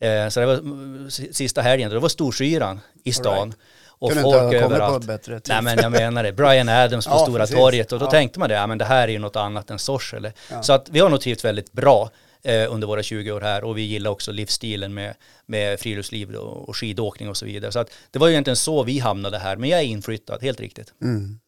Eh, 0.00 0.28
så 0.28 0.40
det 0.40 0.46
var 0.46 1.10
sista 1.32 1.62
helgen. 1.62 1.90
Det 1.90 1.98
var 1.98 2.08
storsyran 2.08 2.80
i 3.04 3.12
stan. 3.12 3.48
Right. 3.48 3.58
Och 3.88 4.08
Kunde 4.10 4.22
folk 4.22 4.42
inte 4.42 4.58
överallt. 4.58 5.00
På 5.00 5.06
bättre 5.06 5.40
Nej 5.48 5.62
men 5.62 5.78
jag 5.78 5.92
menar 5.92 6.22
det. 6.22 6.32
Brian 6.32 6.68
Adams 6.68 7.06
på 7.06 7.12
ja, 7.14 7.18
Stora 7.18 7.38
precis. 7.38 7.56
torget. 7.56 7.92
Och 7.92 7.98
då 7.98 8.06
ja. 8.06 8.10
tänkte 8.10 8.38
man 8.38 8.48
det, 8.48 8.54
ja 8.54 8.66
men 8.66 8.78
det 8.78 8.84
här 8.84 9.08
är 9.08 9.12
ju 9.12 9.18
något 9.18 9.36
annat 9.36 9.70
än 9.70 9.78
Sorsele. 9.78 10.32
Ja. 10.50 10.62
Så 10.62 10.72
att 10.72 10.88
vi 10.88 11.00
har 11.00 11.08
nog 11.08 11.20
trivts 11.20 11.44
väldigt 11.44 11.72
bra 11.72 12.10
eh, 12.42 12.72
under 12.72 12.86
våra 12.86 13.02
20 13.02 13.32
år 13.32 13.40
här 13.40 13.64
och 13.64 13.78
vi 13.78 13.82
gillar 13.82 14.10
också 14.10 14.32
livsstilen 14.32 14.94
med, 14.94 15.14
med 15.46 15.80
friluftsliv 15.80 16.34
och, 16.34 16.68
och 16.68 16.76
skidåkning 16.76 17.28
och 17.28 17.36
så 17.36 17.46
vidare. 17.46 17.72
Så 17.72 17.78
att 17.78 17.90
det 18.10 18.18
var 18.18 18.26
ju 18.26 18.32
egentligen 18.32 18.56
så 18.56 18.82
vi 18.82 18.98
hamnade 18.98 19.38
här, 19.38 19.56
men 19.56 19.70
jag 19.70 19.80
är 19.80 19.84
inflyttad, 19.84 20.42
helt 20.42 20.60
riktigt. 20.60 20.92
Mm. 21.02 21.38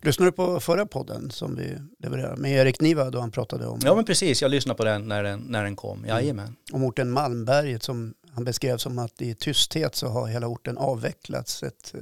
Lyssnade 0.00 0.30
du 0.30 0.32
på 0.32 0.60
förra 0.60 0.86
podden 0.86 1.30
som 1.30 1.56
vi 1.56 1.78
levererade 1.98 2.36
med 2.36 2.52
Erik 2.52 2.80
Niva 2.80 3.10
då 3.10 3.20
han 3.20 3.30
pratade 3.30 3.66
om? 3.66 3.80
Ja 3.84 3.94
men 3.94 4.04
precis, 4.04 4.42
jag 4.42 4.50
lyssnade 4.50 4.76
på 4.76 4.84
den 4.84 5.08
när 5.08 5.22
den, 5.22 5.40
när 5.40 5.64
den 5.64 5.76
kom, 5.76 5.98
mm. 5.98 6.08
jajamän. 6.08 6.44
Mm. 6.46 6.56
Om 6.72 6.84
orten 6.84 7.10
Malmberget 7.10 7.82
som 7.82 8.14
han 8.30 8.44
beskrev 8.44 8.76
som 8.76 8.98
att 8.98 9.22
i 9.22 9.34
tysthet 9.34 9.94
så 9.94 10.08
har 10.08 10.26
hela 10.26 10.46
orten 10.46 10.78
avvecklats. 10.78 11.62
Ett 11.62 11.94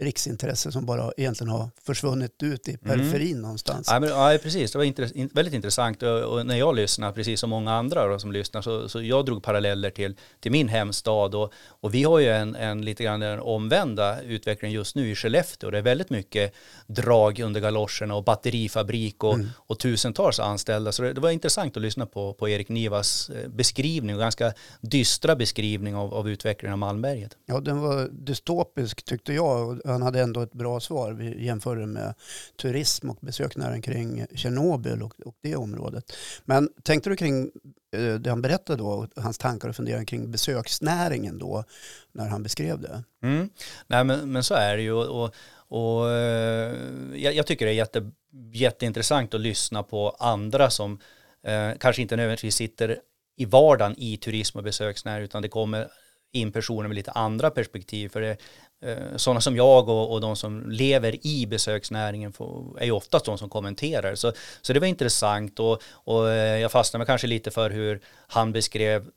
riksintresse 0.00 0.72
som 0.72 0.86
bara 0.86 1.12
egentligen 1.16 1.50
har 1.50 1.70
försvunnit 1.82 2.42
ut 2.42 2.68
i 2.68 2.70
mm. 2.70 2.80
periferin 2.82 3.30
mm. 3.30 3.42
någonstans. 3.42 3.88
Ja, 3.90 4.00
men, 4.00 4.08
ja, 4.08 4.38
precis. 4.42 4.72
Det 4.72 4.78
var 4.78 4.84
intress 4.84 5.12
väldigt 5.14 5.54
intressant 5.54 6.02
och, 6.02 6.22
och, 6.22 6.46
när 6.46 6.56
jag 6.56 6.76
lyssnar, 6.76 7.12
precis 7.12 7.40
som 7.40 7.50
många 7.50 7.72
andra 7.72 8.06
då, 8.06 8.18
som 8.18 8.32
lyssnar, 8.32 8.62
så, 8.62 8.88
så 8.88 9.02
jag 9.02 9.26
drog 9.26 9.42
paralleller 9.42 9.90
till, 9.90 10.16
till 10.40 10.52
min 10.52 10.68
hemstad 10.68 11.34
och, 11.34 11.52
och 11.66 11.94
vi 11.94 12.02
har 12.02 12.18
ju 12.18 12.28
en, 12.28 12.54
en 12.54 12.84
lite 12.84 13.04
grann 13.04 13.20
den 13.20 13.40
omvända 13.40 14.22
utvecklingen 14.22 14.74
just 14.74 14.96
nu 14.96 15.10
i 15.10 15.14
Skellefteå. 15.14 15.70
Det 15.70 15.78
är 15.78 15.82
väldigt 15.82 16.10
mycket 16.10 16.54
drag 16.86 17.40
under 17.40 17.60
galoscherna 17.60 18.14
och 18.14 18.24
batterifabrik 18.24 19.24
och, 19.24 19.34
mm. 19.34 19.48
och 19.56 19.78
tusentals 19.78 20.40
anställda. 20.40 20.92
Så 20.92 21.02
det, 21.02 21.12
det, 21.12 21.20
var 21.20 21.30
intressant 21.30 21.76
att 21.76 21.82
lyssna 21.82 22.06
på, 22.06 22.32
på 22.32 22.48
Erik 22.48 22.68
Nivas 22.68 23.30
eh, 23.30 23.48
beskrivning 23.48 24.14
och 24.14 24.20
ganska 24.20 24.52
dystra 24.80 25.36
beskrivning 25.36 25.96
av, 25.96 26.14
av 26.14 26.28
utvecklingen 26.28 26.72
av 26.72 26.78
Malmberget. 26.78 27.36
Ja, 27.46 27.60
den 27.60 27.80
var 27.80 28.08
dystopisk 28.12 29.04
tyckte 29.04 29.32
jag 29.32 29.83
han 29.84 30.02
hade 30.02 30.20
ändå 30.20 30.40
ett 30.40 30.52
bra 30.52 30.80
svar. 30.80 31.12
Vi 31.12 31.44
jämförde 31.44 31.86
med 31.86 32.14
turism 32.62 33.10
och 33.10 33.18
besöksnäringen 33.20 33.82
kring 33.82 34.26
Tjernobyl 34.34 35.02
och, 35.02 35.20
och 35.24 35.34
det 35.40 35.56
området. 35.56 36.12
Men 36.44 36.68
tänkte 36.82 37.10
du 37.10 37.16
kring 37.16 37.50
eh, 37.96 38.14
det 38.14 38.30
han 38.30 38.42
berättade 38.42 38.78
då, 38.78 39.08
hans 39.16 39.38
tankar 39.38 39.68
och 39.68 39.76
funderingar 39.76 40.04
kring 40.04 40.30
besöksnäringen 40.30 41.38
då, 41.38 41.64
när 42.12 42.28
han 42.28 42.42
beskrev 42.42 42.80
det. 42.80 43.02
Mm. 43.22 43.48
Nej 43.86 44.04
men, 44.04 44.32
men 44.32 44.44
så 44.44 44.54
är 44.54 44.76
det 44.76 44.82
ju 44.82 44.92
och, 44.92 45.34
och 45.68 46.10
eh, 46.10 46.74
jag, 47.14 47.34
jag, 47.34 47.46
tycker 47.46 47.66
det 47.66 47.72
är 47.72 47.76
jätte, 47.76 48.10
jätteintressant 48.52 49.34
att 49.34 49.40
lyssna 49.40 49.82
på 49.82 50.16
andra 50.18 50.70
som 50.70 50.98
eh, 51.46 51.70
kanske 51.80 52.02
inte 52.02 52.16
nödvändigtvis 52.16 52.54
sitter 52.54 52.98
i 53.36 53.44
vardagen 53.44 53.94
i 53.98 54.16
turism 54.16 54.58
och 54.58 54.64
besöksnäring 54.64 55.24
utan 55.24 55.42
det 55.42 55.48
kommer 55.48 55.88
in 56.32 56.52
personer 56.52 56.88
med 56.88 56.94
lite 56.94 57.10
andra 57.10 57.50
perspektiv. 57.50 58.08
För 58.08 58.20
det, 58.20 58.36
Eh, 58.82 59.16
sådana 59.16 59.40
som 59.40 59.56
jag 59.56 59.88
och, 59.88 60.12
och 60.12 60.20
de 60.20 60.36
som 60.36 60.70
lever 60.70 61.26
i 61.26 61.46
besöksnäringen 61.46 62.32
får, 62.32 62.80
är 62.80 62.84
ju 62.84 62.92
oftast 62.92 63.24
de 63.24 63.38
som 63.38 63.48
kommenterar. 63.48 64.14
Så, 64.14 64.32
så 64.62 64.72
det 64.72 64.80
var 64.80 64.86
intressant 64.86 65.60
och, 65.60 65.82
och 65.92 66.30
eh, 66.30 66.58
jag 66.58 66.72
fastnade 66.72 67.06
kanske 67.06 67.26
lite 67.26 67.50
för 67.50 67.70
hur 67.70 68.00
han 68.26 68.52
beskrev 68.52 69.10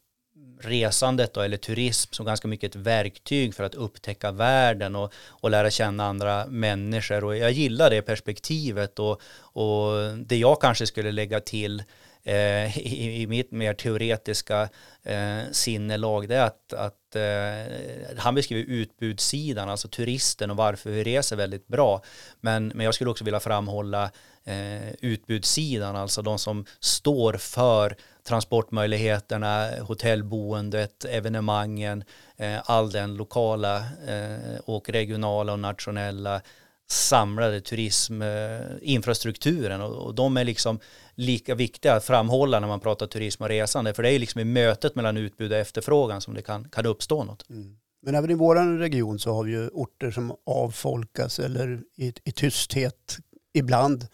resandet 0.61 1.33
då, 1.33 1.41
eller 1.41 1.57
turism 1.57 2.13
som 2.13 2.25
ganska 2.25 2.47
mycket 2.47 2.75
ett 2.75 2.81
verktyg 2.81 3.55
för 3.55 3.63
att 3.63 3.75
upptäcka 3.75 4.31
världen 4.31 4.95
och, 4.95 5.13
och 5.27 5.51
lära 5.51 5.69
känna 5.69 6.05
andra 6.05 6.45
människor. 6.47 7.23
Och 7.23 7.37
jag 7.37 7.51
gillar 7.51 7.89
det 7.89 8.01
perspektivet 8.01 8.99
och, 8.99 9.21
och 9.39 10.17
det 10.17 10.37
jag 10.37 10.61
kanske 10.61 10.87
skulle 10.87 11.11
lägga 11.11 11.39
till 11.39 11.83
eh, 12.27 12.77
i, 12.77 13.21
i, 13.21 13.27
mitt 13.27 13.51
mer 13.51 13.73
teoretiska 13.73 14.69
eh, 15.03 15.41
sinnelag 15.51 16.27
det 16.27 16.35
är 16.35 16.45
att, 16.45 16.73
att 16.73 17.15
eh, 17.15 18.17
han 18.17 18.35
beskriver 18.35 18.63
utbudssidan, 18.63 19.69
alltså 19.69 19.87
turisten 19.87 20.51
och 20.51 20.57
varför 20.57 20.89
vi 20.89 21.03
reser 21.03 21.35
väldigt 21.35 21.67
bra. 21.67 22.01
Men, 22.41 22.67
men 22.67 22.85
jag 22.85 22.93
skulle 22.93 23.09
också 23.09 23.23
vilja 23.23 23.39
framhålla 23.39 24.11
eh, 24.43 24.93
utbudssidan, 25.01 25.95
alltså 25.95 26.21
de 26.21 26.39
som 26.39 26.65
står 26.79 27.33
för 27.33 27.95
transportmöjligheterna, 28.27 29.69
hotellboendet, 29.81 31.05
evenemangen, 31.05 32.03
eh, 32.37 32.57
all 32.65 32.91
den 32.91 33.15
lokala 33.15 33.77
eh, 34.07 34.59
och 34.65 34.89
regionala 34.89 35.53
och 35.53 35.59
nationella 35.59 36.41
samlade 36.89 37.61
turisminfrastrukturen 37.61 39.81
eh, 39.81 39.87
och, 39.87 40.05
och 40.05 40.15
de 40.15 40.37
är 40.37 40.43
liksom 40.43 40.79
lika 41.17 41.55
viktiga 41.55 41.93
att 41.93 42.03
framhålla 42.03 42.59
när 42.59 42.67
man 42.67 42.79
pratar 42.79 43.07
turism 43.07 43.43
och 43.43 43.49
resande 43.49 43.93
för 43.93 44.03
det 44.03 44.11
är 44.11 44.19
liksom 44.19 44.41
i 44.41 44.45
mötet 44.45 44.95
mellan 44.95 45.17
utbud 45.17 45.51
och 45.51 45.57
efterfrågan 45.57 46.21
som 46.21 46.33
det 46.33 46.41
kan, 46.41 46.69
kan 46.69 46.85
uppstå 46.85 47.23
något. 47.23 47.49
Mm. 47.49 47.77
Men 48.01 48.15
även 48.15 48.31
i 48.31 48.33
vår 48.33 48.77
region 48.77 49.19
så 49.19 49.33
har 49.33 49.43
vi 49.43 49.51
ju 49.51 49.67
orter 49.67 50.11
som 50.11 50.35
avfolkas 50.45 51.39
eller 51.39 51.81
i, 51.95 52.13
i 52.23 52.31
tysthet 52.31 53.17
ibland 53.53 54.07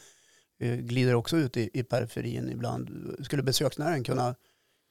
eh, 0.60 0.76
glider 0.76 1.16
också 1.16 1.38
ut 1.38 1.58
i, 1.58 1.70
i 1.74 1.84
periferin 1.84 2.50
ibland. 2.50 3.16
Skulle 3.26 3.44
besöksnäringen 3.44 4.04
kunna 4.04 4.36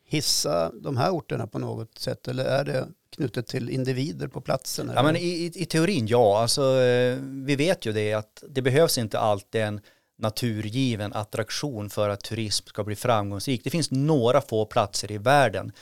hissa 0.04 0.72
de 0.82 0.96
här 0.96 1.10
orterna 1.10 1.46
på 1.46 1.58
något 1.58 1.98
sätt 1.98 2.28
eller 2.28 2.44
är 2.44 2.64
det 2.64 2.88
knutet 3.10 3.46
till 3.46 3.70
individer 3.70 4.28
på 4.28 4.40
platsen? 4.40 4.92
Ja, 4.94 5.02
men 5.02 5.16
i, 5.16 5.52
i, 5.54 5.66
teorin 5.66 6.06
ja, 6.06 6.42
alltså, 6.42 6.62
eh, 6.80 7.18
vi 7.22 7.56
vet 7.56 7.86
ju 7.86 7.92
det 7.92 8.12
att 8.12 8.44
det 8.48 8.62
behövs 8.62 8.98
inte 8.98 9.18
alltid 9.18 9.60
en 9.60 9.80
naturgiven 10.22 11.12
attraktion 11.12 11.90
för 11.90 12.08
att 12.08 12.24
turism 12.24 12.66
ska 12.66 12.84
bli 12.84 12.96
framgångsrik. 12.96 13.64
Det 13.64 13.70
finns 13.70 13.90
några 13.90 14.40
få 14.40 14.66
platser 14.66 15.12
i 15.12 15.18
världen 15.18 15.72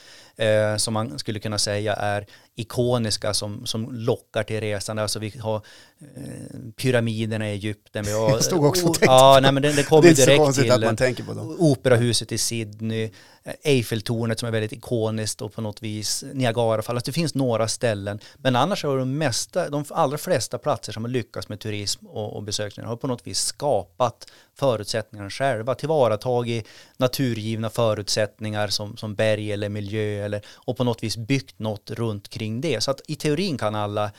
eh, 0.40 0.76
som 0.76 0.94
man 0.94 1.18
skulle 1.18 1.38
kunna 1.38 1.59
säga 1.59 1.94
är 1.94 2.26
ikoniska 2.56 3.35
som, 3.35 3.66
som 3.66 3.92
lockar 3.92 4.42
till 4.42 4.61
resande. 4.61 5.02
Alltså 5.02 5.18
vi 5.18 5.38
har 5.38 5.56
eh, 5.56 6.59
pyramiderna 6.76 7.49
i 7.49 7.52
Egypten. 7.52 8.04
Vi 8.04 8.12
har, 8.18 8.30
Jag 8.30 8.44
stod 8.44 8.64
också 8.64 8.87
och 8.87 8.94
tänkte 8.94 9.06
ja, 9.06 9.38
nej, 9.42 9.52
men 9.52 9.62
det, 9.62 9.73
det 9.73 9.82
kommer 9.82 10.02
direkt 10.02 10.54
till 10.54 10.73
att 10.73 10.80
man 10.80 10.97
tänker 10.97 11.25
på 11.25 11.35
dem. 11.35 11.56
operahuset 11.59 12.32
i 12.32 12.38
Sydney, 12.38 13.11
eh, 13.44 13.54
Eiffeltornet 13.64 14.38
som 14.38 14.47
är 14.47 14.52
väldigt 14.52 14.73
ikoniskt 14.73 15.42
och 15.42 15.52
på 15.52 15.61
något 15.61 15.82
vis 15.82 16.25
Niagarafall. 16.32 16.97
Alltså 16.97 17.11
det 17.11 17.14
finns 17.14 17.35
några 17.35 17.68
ställen. 17.68 18.20
Men 18.37 18.56
annars 18.56 18.85
har 18.85 18.99
de, 18.99 19.18
mesta, 19.18 19.68
de 19.68 19.85
allra 19.90 20.18
flesta 20.18 20.59
platser 20.59 20.92
som 20.92 21.04
har 21.04 21.11
lyckats 21.11 21.49
med 21.49 21.61
turism 21.61 22.06
och, 22.06 22.37
och 22.37 22.42
besöksnäring 22.42 22.88
har 22.88 22.97
på 22.97 23.06
något 23.06 23.26
vis 23.26 23.38
skapat 23.38 24.26
förutsättningarna 24.61 25.31
själva, 25.31 25.75
tillvaratagit 25.75 26.69
naturgivna 26.97 27.71
förutsättningar 27.71 28.69
som, 28.69 28.97
som 28.97 29.14
berg 29.14 29.52
eller 29.52 29.69
miljö 29.69 30.25
eller, 30.25 30.47
och 30.67 30.76
på 30.76 30.85
något 30.85 31.02
vis 31.02 31.17
byggt 31.17 31.59
något 31.59 31.90
runt 31.90 32.29
kring 32.29 32.61
det. 32.61 32.81
Så 32.81 32.90
att 32.90 33.00
i 33.09 33.17
teorin 33.17 33.59
kan 33.59 33.75
alla 33.75 34.11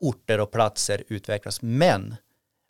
orter 0.00 0.40
och 0.40 0.50
platser 0.50 1.04
utvecklas, 1.08 1.62
men 1.62 2.16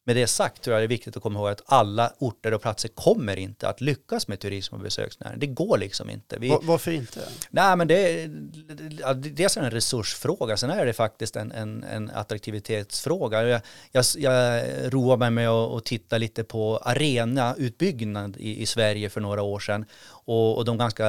med 0.05 0.17
det 0.17 0.27
sagt 0.27 0.63
tror 0.63 0.75
jag 0.75 0.81
det 0.81 0.87
är 0.87 0.89
viktigt 0.89 1.17
att 1.17 1.23
komma 1.23 1.39
ihåg 1.39 1.49
att 1.49 1.63
alla 1.67 2.13
orter 2.19 2.55
och 2.55 2.63
platser 2.63 2.89
kommer 2.89 3.37
inte 3.37 3.69
att 3.69 3.81
lyckas 3.81 4.29
med 4.29 4.41
turism 4.41 4.75
och 4.75 4.81
besöksnäring. 4.81 5.39
Det 5.39 5.47
går 5.47 5.79
liksom 5.79 6.11
inte. 6.11 6.39
Vi, 6.39 6.59
Varför 6.63 6.91
inte? 6.91 7.21
Nej, 7.51 7.77
men 7.77 7.89
det, 7.89 8.27
dels 9.15 9.57
är 9.57 9.61
det 9.61 9.67
en 9.67 9.71
resursfråga, 9.71 10.57
sen 10.57 10.71
är 10.71 10.87
det 10.87 10.93
faktiskt 10.93 11.37
en, 11.37 11.53
en, 11.53 11.85
en 11.85 12.11
attraktivitetsfråga. 12.11 13.43
Jag, 13.43 13.61
jag, 13.93 14.05
jag 14.19 14.65
roar 14.95 15.17
mig 15.17 15.31
med 15.31 15.49
att, 15.49 15.73
att 15.73 15.85
titta 15.85 16.19
lite 16.19 16.45
på 16.45 16.77
arenautbyggnad 16.77 18.37
i, 18.37 18.63
i 18.63 18.67
Sverige 18.67 19.11
för 19.11 19.21
några 19.21 19.43
år 19.43 19.61
sedan 19.61 19.85
och, 20.25 20.57
och 20.57 20.65
de 20.65 20.79
ganska, 20.79 21.05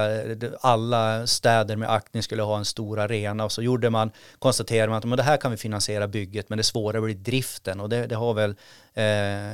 alla 0.62 1.28
städer 1.28 1.76
med 1.76 1.92
aktning 1.92 2.24
skulle 2.24 2.44
ha 2.44 2.58
en 2.58 2.66
stor 2.66 3.00
arena 3.00 3.46
och 3.46 3.52
så 3.52 3.62
gjorde 3.62 3.90
man, 3.90 4.12
konstaterade 4.40 4.90
man 4.90 4.98
att 4.98 5.06
men 5.06 5.18
det 5.18 5.24
här 5.24 5.38
kan 5.38 5.52
vi 5.52 5.58
finansiera 5.58 6.08
bygget 6.08 6.50
men 6.50 6.58
det 6.58 6.64
svåra 6.64 7.02
blir 7.02 7.16
driften 7.16 7.80
och 7.80 7.90
det, 7.90 8.08
det 8.08 8.16
har 8.16 8.34
väl 8.34 8.56
eh, 8.94 9.54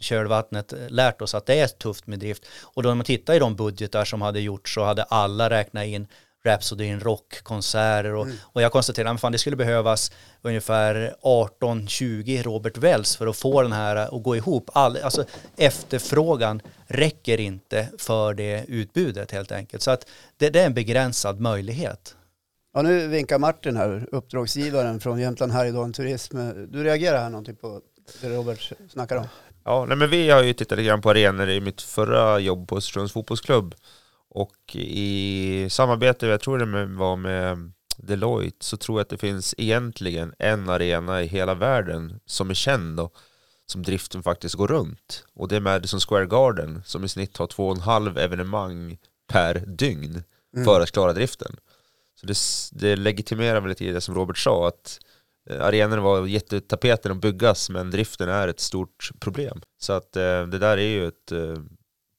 kölvattnet 0.00 0.72
lärt 0.88 1.22
oss 1.22 1.34
att 1.34 1.46
det 1.46 1.60
är 1.60 1.66
tufft 1.66 2.06
med 2.06 2.18
drift. 2.18 2.46
Och 2.62 2.82
då 2.82 2.88
när 2.88 2.96
man 2.96 3.04
tittar 3.04 3.34
i 3.34 3.38
de 3.38 3.56
budgetar 3.56 4.04
som 4.04 4.22
hade 4.22 4.40
gjorts 4.40 4.74
så 4.74 4.84
hade 4.84 5.02
alla 5.02 5.50
räknat 5.50 5.86
in 5.86 6.06
Rhapsody 6.44 6.84
in 6.84 7.00
rockkonserter 7.00 8.14
och, 8.14 8.24
mm. 8.24 8.36
och 8.42 8.62
jag 8.62 8.72
konstaterade 8.72 9.18
att 9.22 9.32
det 9.32 9.38
skulle 9.38 9.56
behövas 9.56 10.12
ungefär 10.42 11.14
18-20 11.22 12.42
Robert 12.42 12.76
Wells 12.76 13.16
för 13.16 13.26
att 13.26 13.36
få 13.36 13.62
den 13.62 13.72
här 13.72 13.96
att 13.96 14.22
gå 14.22 14.36
ihop. 14.36 14.70
All, 14.72 14.96
alltså 14.96 15.24
efterfrågan 15.56 16.62
räcker 16.86 17.40
inte 17.40 17.88
för 17.98 18.34
det 18.34 18.64
utbudet 18.68 19.32
helt 19.32 19.52
enkelt. 19.52 19.82
Så 19.82 19.90
att 19.90 20.06
det, 20.36 20.50
det 20.50 20.60
är 20.60 20.66
en 20.66 20.74
begränsad 20.74 21.40
möjlighet. 21.40 22.14
Ja, 22.74 22.82
nu 22.82 23.08
vinkar 23.08 23.38
Martin 23.38 23.76
här, 23.76 24.08
uppdragsgivaren 24.12 25.00
från 25.00 25.20
Jämtland 25.20 25.52
Härjedalen 25.52 25.92
Turism. 25.92 26.36
Du 26.68 26.84
reagerar 26.84 27.18
här 27.18 27.30
någonting 27.30 27.56
på 27.56 27.80
det 28.20 28.28
Robert 28.28 28.72
snackar 28.88 29.16
om? 29.16 29.26
Ja, 29.64 29.84
nej, 29.88 29.96
men 29.96 30.10
vi 30.10 30.30
har 30.30 30.42
ju 30.42 30.52
tittat 30.52 30.78
lite 30.78 30.88
grann 30.88 31.00
på 31.00 31.10
arenor 31.10 31.48
i 31.48 31.60
mitt 31.60 31.82
förra 31.82 32.38
jobb 32.38 32.68
på 32.68 32.76
Östersunds 32.76 33.12
fotbollsklubb. 33.12 33.74
Och 34.30 34.76
i 34.76 35.68
samarbete, 35.70 36.26
jag 36.26 36.40
tror 36.40 36.58
det 36.58 36.86
var 36.86 37.16
med 37.16 37.72
Deloitte, 37.96 38.64
så 38.64 38.76
tror 38.76 38.98
jag 38.98 39.02
att 39.02 39.08
det 39.08 39.18
finns 39.18 39.54
egentligen 39.58 40.34
en 40.38 40.68
arena 40.68 41.22
i 41.22 41.26
hela 41.26 41.54
världen 41.54 42.20
som 42.26 42.50
är 42.50 42.54
känd 42.54 42.96
då, 42.96 43.10
som 43.66 43.82
driften 43.82 44.22
faktiskt 44.22 44.54
går 44.54 44.68
runt. 44.68 45.24
Och 45.34 45.48
det 45.48 45.56
är 45.56 45.60
Madison 45.60 46.00
Square 46.00 46.26
Garden 46.26 46.82
som 46.86 47.04
i 47.04 47.08
snitt 47.08 47.36
har 47.36 47.46
två 47.46 47.68
och 47.68 47.76
en 47.76 47.82
halv 47.82 48.18
evenemang 48.18 48.98
per 49.26 49.54
dygn 49.54 50.22
mm. 50.54 50.64
för 50.64 50.80
att 50.80 50.92
klara 50.92 51.12
driften. 51.12 51.56
Så 52.20 52.26
det, 52.26 52.36
det 52.72 52.96
legitimerar 52.96 53.60
väl 53.60 53.68
lite 53.68 53.84
i 53.84 53.92
det 53.92 54.00
som 54.00 54.14
Robert 54.14 54.38
sa, 54.38 54.68
att 54.68 55.00
Eh, 55.50 55.64
arenorna 55.64 56.02
var 56.02 56.26
jättetapeten 56.26 57.12
att 57.12 57.20
byggas 57.20 57.70
men 57.70 57.90
driften 57.90 58.28
är 58.28 58.48
ett 58.48 58.60
stort 58.60 59.10
problem. 59.20 59.60
Så 59.80 59.92
att 59.92 60.16
eh, 60.16 60.42
det 60.46 60.58
där 60.58 60.78
är 60.78 60.88
ju 60.88 61.08
ett 61.08 61.32
eh, 61.32 61.56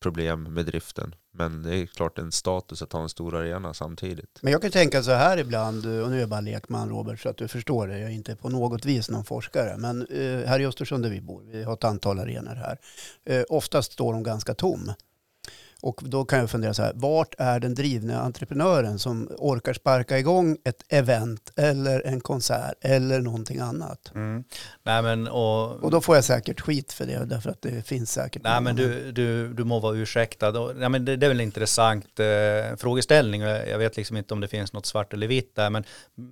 problem 0.01 0.43
med 0.43 0.65
driften. 0.65 1.15
Men 1.33 1.63
det 1.63 1.75
är 1.75 1.85
klart 1.85 2.19
en 2.19 2.31
status 2.31 2.81
att 2.81 2.93
ha 2.93 3.01
en 3.01 3.09
stor 3.09 3.35
arena 3.35 3.73
samtidigt. 3.73 4.39
Men 4.41 4.51
jag 4.51 4.61
kan 4.61 4.71
tänka 4.71 5.03
så 5.03 5.11
här 5.11 5.37
ibland, 5.37 5.85
eh, 5.85 6.03
och 6.03 6.09
nu 6.09 6.15
är 6.15 6.19
jag 6.19 6.29
bara 6.29 6.41
lekman 6.41 6.89
Robert 6.89 7.19
så 7.19 7.29
att 7.29 7.37
du 7.37 7.47
förstår 7.47 7.87
det, 7.87 7.99
jag 7.99 8.09
är 8.09 8.13
inte 8.13 8.35
på 8.35 8.49
något 8.49 8.85
vis 8.85 9.09
någon 9.09 9.25
forskare, 9.25 9.77
men 9.77 10.07
eh, 10.07 10.47
här 10.47 10.59
i 10.59 10.65
Östersund 10.65 11.03
där 11.03 11.09
vi 11.09 11.21
bor, 11.21 11.43
vi 11.45 11.63
har 11.63 11.73
ett 11.73 11.83
antal 11.83 12.19
arenor 12.19 12.55
här, 12.55 12.77
oftast 13.49 13.91
står 13.91 14.13
de 14.13 14.23
ganska 14.23 14.53
tom. 14.53 14.91
Och 15.81 16.01
då 16.03 16.25
kan 16.25 16.39
jag 16.39 16.49
fundera 16.49 16.73
så 16.73 16.83
här, 16.83 16.91
vart 16.95 17.35
är 17.37 17.59
den 17.59 17.75
drivna 17.75 18.21
entreprenören 18.21 18.99
som 18.99 19.29
orkar 19.37 19.73
sparka 19.73 20.19
igång 20.19 20.57
ett 20.63 20.83
event 20.89 21.51
eller 21.55 22.07
en 22.07 22.21
konsert 22.21 22.73
eller 22.81 23.19
någonting 23.19 23.59
annat? 23.59 24.11
Mm. 24.15 24.43
Nej, 24.83 25.01
men, 25.01 25.27
och, 25.27 25.83
och 25.83 25.91
då 25.91 26.01
får 26.01 26.15
jag 26.15 26.23
säkert 26.23 26.61
skit 26.61 26.93
för 26.93 27.05
det 27.05 27.25
därför 27.25 27.49
att 27.49 27.61
det 27.61 27.87
finns 27.87 28.11
säkert. 28.11 28.43
Nej, 28.43 28.61
men 28.61 28.75
du, 28.75 29.11
du, 29.11 29.53
du 29.53 29.63
må 29.63 29.79
vara 29.79 29.95
ursäktad. 29.95 30.51
Nej, 30.51 30.89
men 30.89 31.05
det, 31.05 31.15
det 31.15 31.25
är 31.25 31.27
väl 31.27 31.39
en 31.39 31.45
intressant 31.45 32.19
eh, 32.19 32.75
frågeställning. 32.77 33.41
Jag 33.41 33.77
vet 33.77 33.97
liksom 33.97 34.17
inte 34.17 34.33
om 34.33 34.39
det 34.39 34.47
finns 34.47 34.73
något 34.73 34.85
svart 34.85 35.13
eller 35.13 35.27
vitt 35.27 35.55
där, 35.55 35.69
men 35.69 35.83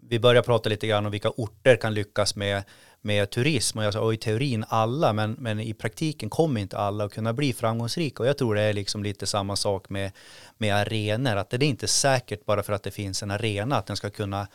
vi 0.10 0.20
börjar 0.20 0.42
prata 0.42 0.70
lite 0.70 0.88
grann 0.88 1.06
om 1.06 1.12
vilka 1.12 1.30
orter 1.30 1.76
kan 1.76 1.94
lyckas 1.94 2.36
med 2.36 2.64
med 3.02 3.30
turism. 3.30 3.78
Och 3.78 3.84
jag 3.84 3.94
sa 3.94 4.00
och 4.00 4.14
i 4.14 4.18
teorin 4.18 4.66
alla 4.70 5.14
men, 5.14 5.36
men 5.40 5.60
i 5.60 5.74
praktiken 5.74 6.30
kommer 6.30 6.62
inte 6.62 6.78
alla 6.78 7.04
att 7.04 7.14
kunna 7.14 7.34
bli 7.34 7.54
framgångsrika. 7.54 8.24
Och 8.24 8.30
jag 8.30 8.38
tror 8.38 8.56
det 8.56 8.62
är 8.62 8.74
liksom 8.74 9.04
lite 9.04 9.28
samma 9.28 9.56
sak 9.56 9.90
med, 9.90 10.12
med 10.58 10.76
arenor 10.76 11.36
att 11.36 11.50
det 11.50 11.58
är 11.58 11.64
inte 11.64 11.88
säkert 11.88 12.46
bara 12.46 12.64
för 12.64 12.74
att 12.74 12.84
det 12.84 12.92
finns 12.92 13.24
en 13.24 13.32
arena 13.32 13.78
att 13.78 13.86
den 13.86 13.98
ska 13.98 14.10
kunna 14.10 14.48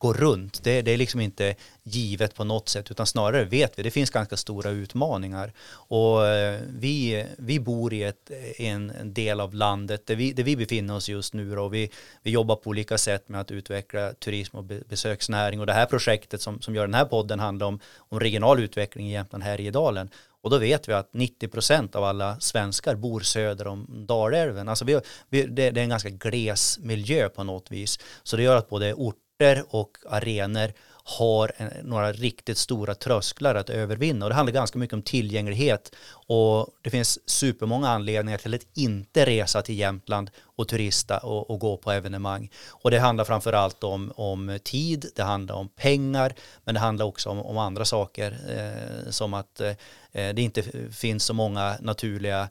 gå 0.00 0.12
runt. 0.12 0.64
Det, 0.64 0.82
det, 0.82 0.90
är 0.90 0.96
liksom 0.96 1.20
inte 1.20 1.54
givet 1.82 2.34
på 2.34 2.44
något 2.44 2.68
sätt 2.68 2.90
utan 2.90 3.06
snarare 3.06 3.44
vet 3.44 3.78
vi 3.78 3.82
det 3.82 3.90
finns 3.90 4.10
ganska 4.10 4.36
stora 4.36 4.70
utmaningar. 4.70 5.52
Och 5.72 6.26
eh, 6.26 6.60
vi, 6.68 7.26
vi 7.38 7.60
bor 7.60 7.94
i 7.94 8.02
ett, 8.02 8.30
en, 8.58 8.92
del 9.04 9.40
av 9.40 9.54
landet 9.54 10.06
där 10.06 10.14
vi, 10.14 10.32
där 10.32 10.42
vi 10.42 10.56
befinner 10.56 10.94
oss 10.96 11.08
just 11.08 11.34
nu 11.34 11.58
och 11.58 11.74
vi, 11.74 11.90
vi 12.22 12.30
jobbar 12.30 12.56
på 12.56 12.70
olika 12.70 12.98
sätt 12.98 13.28
med 13.28 13.40
att 13.40 13.50
utveckla 13.50 14.12
turism 14.12 14.56
och 14.56 14.64
besöksnäring 14.64 15.60
och 15.60 15.66
det 15.66 15.72
här 15.72 15.86
projektet 15.86 16.42
som, 16.42 16.60
som 16.60 16.74
gör 16.74 16.86
den 16.86 16.94
här 16.94 17.04
podden 17.04 17.40
handlar 17.40 17.66
om, 17.66 17.80
om 17.96 18.20
regional 18.20 18.60
utveckling 18.60 19.08
i 19.08 19.12
Jämtland 19.12 19.44
Härjedalen. 19.44 20.10
Och 20.42 20.50
då 20.50 20.58
vet 20.58 20.88
vi 20.88 20.92
att 20.92 21.12
90% 21.12 21.96
av 21.96 22.04
alla 22.04 22.40
svenskar 22.40 22.94
bor 22.94 23.20
söder 23.20 23.66
om 23.66 24.06
Dalälven. 24.06 24.68
Alltså 24.68 24.84
vi, 24.84 25.00
vi, 25.28 25.42
det, 25.42 25.70
det, 25.70 25.80
är 25.80 25.84
en 25.84 25.90
ganska 25.90 26.10
gles 26.10 26.78
miljö 26.78 27.28
på 27.28 27.44
något 27.44 27.70
vis. 27.70 27.98
Så 28.22 28.36
det 28.36 28.42
gör 28.42 28.56
att 28.56 28.68
både 28.68 28.94
orter 29.40 29.64
och 29.68 29.98
arenor 30.08 30.72
har 31.04 31.52
en, 31.56 31.70
några 31.82 32.12
riktigt 32.12 32.58
stora 32.58 32.94
trösklar 32.94 33.54
att 33.54 33.70
övervinna. 33.70 34.26
Och 34.26 34.28
det 34.28 34.34
handlar 34.34 34.52
ganska 34.52 34.78
mycket 34.78 34.94
om 34.94 35.02
tillgänglighet. 35.02 35.92
Och 36.26 36.68
det 36.82 36.90
finns 36.90 37.28
supermånga 37.28 37.88
anledningar 37.88 38.38
till 38.38 38.54
att 38.54 38.66
inte 38.74 39.26
resa 39.26 39.62
till 39.62 39.78
Jämtland 39.78 40.30
och 40.56 40.68
turista 40.68 41.18
och, 41.18 41.50
och 41.50 41.60
gå 41.60 41.76
på 41.76 41.92
evenemang. 41.92 42.50
Och 42.68 42.90
det 42.90 42.98
handlar 42.98 43.24
framför 43.24 43.52
allt 43.52 43.84
om, 43.84 44.12
om 44.16 44.58
tid, 44.64 45.06
det 45.16 45.22
handlar 45.22 45.54
om 45.54 45.68
pengar, 45.68 46.34
men 46.64 46.74
det 46.74 46.80
handlar 46.80 47.06
också 47.06 47.28
om, 47.28 47.38
om 47.38 47.58
andra 47.58 47.84
saker. 47.84 48.38
Eh, 48.48 49.10
som 49.10 49.34
att 49.34 49.60
eh, 49.60 49.74
det 50.12 50.42
inte 50.42 50.62
finns 50.92 51.24
så 51.24 51.34
många 51.34 51.76
naturliga 51.80 52.48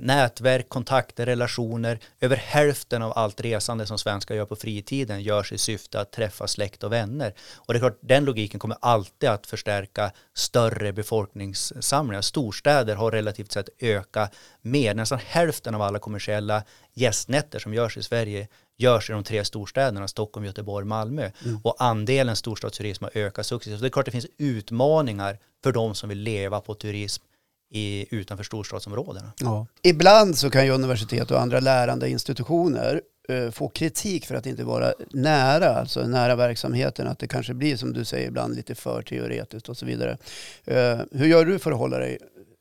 nätverk, 0.00 0.68
kontakter, 0.68 1.26
relationer. 1.26 1.98
Över 2.20 2.36
hälften 2.36 3.02
av 3.02 3.12
allt 3.18 3.40
resande 3.40 3.86
som 3.86 3.98
svenskar 3.98 4.34
gör 4.34 4.46
på 4.46 4.56
fritiden 4.56 5.22
görs 5.22 5.52
i 5.52 5.58
syfte 5.58 6.00
att 6.00 6.12
träffa 6.12 6.46
släkt 6.46 6.84
och 6.84 6.92
vänner. 6.92 7.34
Och 7.56 7.72
det 7.74 7.78
är 7.78 7.80
klart, 7.80 7.98
den 8.00 8.24
logiken 8.24 8.60
kommer 8.60 8.76
alltid 8.80 9.28
att 9.28 9.46
förstärka 9.46 10.12
större 10.34 10.92
befolkningssamlingar. 10.92 12.22
Storstäder 12.22 12.94
har 12.94 13.10
relativt 13.10 13.52
sett 13.52 13.68
ökat 13.80 14.34
mer. 14.62 14.94
Nästan 14.94 15.18
hälften 15.26 15.74
av 15.74 15.82
alla 15.82 15.98
kommersiella 15.98 16.62
gästnätter 16.94 17.58
som 17.58 17.74
görs 17.74 17.96
i 17.96 18.02
Sverige 18.02 18.48
görs 18.76 19.10
i 19.10 19.12
de 19.12 19.24
tre 19.24 19.44
storstäderna, 19.44 20.08
Stockholm, 20.08 20.46
Göteborg, 20.46 20.86
Malmö. 20.86 21.30
Mm. 21.44 21.60
Och 21.64 21.76
andelen 21.78 22.36
storstadsturism 22.36 23.04
har 23.04 23.10
ökat 23.14 23.46
successivt. 23.46 23.78
Så 23.78 23.82
det 23.82 23.88
är 23.88 23.90
klart 23.90 24.04
det 24.04 24.10
finns 24.10 24.26
utmaningar 24.38 25.38
för 25.62 25.72
de 25.72 25.94
som 25.94 26.08
vill 26.08 26.18
leva 26.18 26.60
på 26.60 26.74
turism 26.74 27.24
i, 27.70 28.06
utanför 28.10 28.44
storstadsområdena. 28.44 29.32
Ja. 29.40 29.66
Ibland 29.82 30.38
så 30.38 30.50
kan 30.50 30.66
ju 30.66 30.72
universitet 30.72 31.30
och 31.30 31.40
andra 31.40 31.60
lärande 31.60 32.10
institutioner 32.10 33.00
eh, 33.28 33.50
få 33.50 33.68
kritik 33.68 34.26
för 34.26 34.34
att 34.34 34.46
inte 34.46 34.64
vara 34.64 34.92
nära, 35.10 35.68
alltså 35.68 36.06
nära 36.06 36.36
verksamheten, 36.36 37.06
att 37.06 37.18
det 37.18 37.28
kanske 37.28 37.54
blir 37.54 37.76
som 37.76 37.92
du 37.92 38.04
säger 38.04 38.28
ibland 38.28 38.56
lite 38.56 38.74
för 38.74 39.02
teoretiskt 39.02 39.68
och 39.68 39.76
så 39.76 39.86
vidare. 39.86 40.18
Eh, 40.64 40.98
hur 41.12 41.26
gör 41.26 41.44
du 41.44 41.58
för 41.58 41.72
att 41.72 41.78
hålla 41.78 41.98
dig 41.98 42.18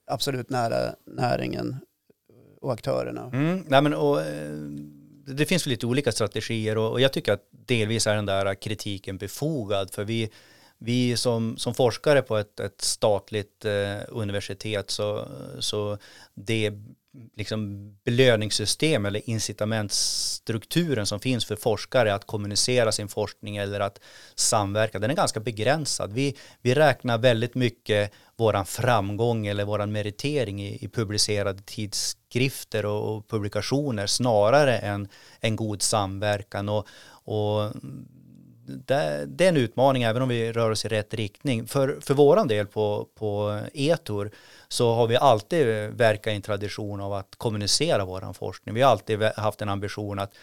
absolut 0.07 0.49
nära 0.49 0.95
näringen 1.05 1.77
och 2.61 2.73
aktörerna? 2.73 3.29
Mm, 3.33 3.63
nej 3.67 3.81
men, 3.81 3.93
och, 3.93 4.21
eh, 4.21 4.51
det 5.27 5.45
finns 5.45 5.65
lite 5.65 5.85
olika 5.85 6.11
strategier 6.11 6.77
och, 6.77 6.91
och 6.91 7.01
jag 7.01 7.13
tycker 7.13 7.33
att 7.33 7.43
delvis 7.51 8.07
är 8.07 8.15
den 8.15 8.25
där 8.25 8.55
kritiken 8.55 9.17
befogad 9.17 9.91
för 9.91 10.03
vi 10.03 10.29
vi 10.79 11.17
som, 11.17 11.57
som 11.57 11.73
forskare 11.73 12.21
på 12.21 12.37
ett, 12.37 12.59
ett 12.59 12.81
statligt 12.81 13.65
eh, 13.65 13.97
universitet 14.09 14.89
så, 14.91 15.27
så 15.59 15.97
det 16.33 16.73
liksom 17.35 17.91
belöningssystem 18.03 19.05
eller 19.05 19.29
incitamentsstrukturen 19.29 21.05
som 21.05 21.19
finns 21.19 21.45
för 21.45 21.55
forskare 21.55 22.13
att 22.13 22.27
kommunicera 22.27 22.91
sin 22.91 23.07
forskning 23.07 23.57
eller 23.57 23.79
att 23.79 23.99
samverka, 24.35 24.99
den 24.99 25.11
är 25.11 25.15
ganska 25.15 25.39
begränsad. 25.39 26.13
Vi, 26.13 26.35
vi 26.61 26.75
räknar 26.75 27.17
väldigt 27.17 27.55
mycket 27.55 28.11
våran 28.35 28.65
framgång 28.65 29.47
eller 29.47 29.65
våran 29.65 29.91
meritering 29.91 30.61
i, 30.61 30.85
i 30.85 30.87
publicerade 30.87 31.61
tidskrifter 31.65 32.85
och, 32.85 33.15
och, 33.15 33.27
publikationer 33.27 34.07
snarare 34.07 34.77
än 34.77 35.07
en 35.39 35.55
god 35.55 35.81
samverkan 35.81 36.69
och, 36.69 36.87
och 37.09 37.71
det, 38.69 39.25
det, 39.27 39.45
är 39.45 39.49
en 39.49 39.57
utmaning 39.57 40.03
även 40.03 40.21
om 40.21 40.29
vi 40.29 40.51
rör 40.51 40.71
oss 40.71 40.85
i 40.85 40.87
rätt 40.87 41.13
riktning. 41.13 41.67
För, 41.67 41.97
för 42.01 42.13
våran 42.13 42.47
del 42.47 42.67
på, 42.67 43.07
på 43.15 43.61
Etor 43.73 44.31
så 44.67 44.93
har 44.93 45.07
vi 45.07 45.15
alltid 45.15 45.67
verkat 45.89 46.33
i 46.33 46.35
en 46.35 46.41
tradition 46.41 47.01
av 47.01 47.13
att 47.13 47.35
kommunicera 47.37 48.05
våran 48.05 48.33
forskning. 48.33 48.75
Vi 48.75 48.81
har 48.81 48.91
alltid 48.91 49.21
haft 49.21 49.61
en 49.61 49.69
ambition 49.69 50.19
att, 50.19 50.33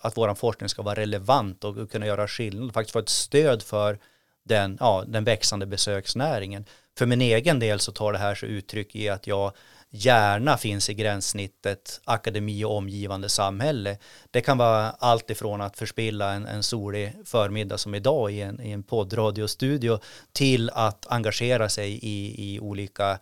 att 0.00 0.16
våran 0.16 0.36
forskning 0.36 0.68
ska 0.68 0.82
vara 0.82 1.00
relevant 1.00 1.64
och 1.64 1.90
kunna 1.90 2.06
göra 2.06 2.28
skillnad, 2.28 2.74
faktiskt 2.74 2.92
få 2.92 2.98
ett 2.98 3.08
stöd 3.08 3.62
för 3.62 3.98
den, 4.44 4.76
ja, 4.80 5.04
den 5.06 5.24
växande 5.24 5.66
besöksnäringen. 5.66 6.64
För 6.98 7.06
min 7.06 7.20
egen 7.20 7.58
del 7.58 7.80
så 7.80 7.92
tar 7.92 8.12
det 8.12 8.18
här 8.18 8.34
sig 8.34 8.48
uttryck 8.48 8.96
i 8.96 9.08
att 9.08 9.26
jag 9.26 9.52
gärna 9.90 10.56
finns 10.56 10.90
i 10.90 10.94
gränssnittet 10.94 12.00
akademi 12.04 12.64
och 12.64 12.76
omgivande 12.76 13.28
samhälle. 13.28 13.98
Det 14.30 14.40
kan 14.40 14.58
vara 14.58 14.90
allt 14.90 15.30
ifrån 15.30 15.60
att 15.60 15.78
förspilla 15.78 16.32
en, 16.32 16.46
en 16.46 16.62
solig 16.62 17.12
förmiddag 17.24 17.78
som 17.78 17.94
idag 17.94 18.32
i 18.32 18.40
en, 18.40 18.60
i 18.60 18.70
en 18.70 18.82
poddradiostudio 18.82 19.98
till 20.32 20.70
att 20.70 21.06
engagera 21.08 21.68
sig 21.68 21.92
i, 22.02 22.54
i 22.54 22.60
olika 22.60 23.18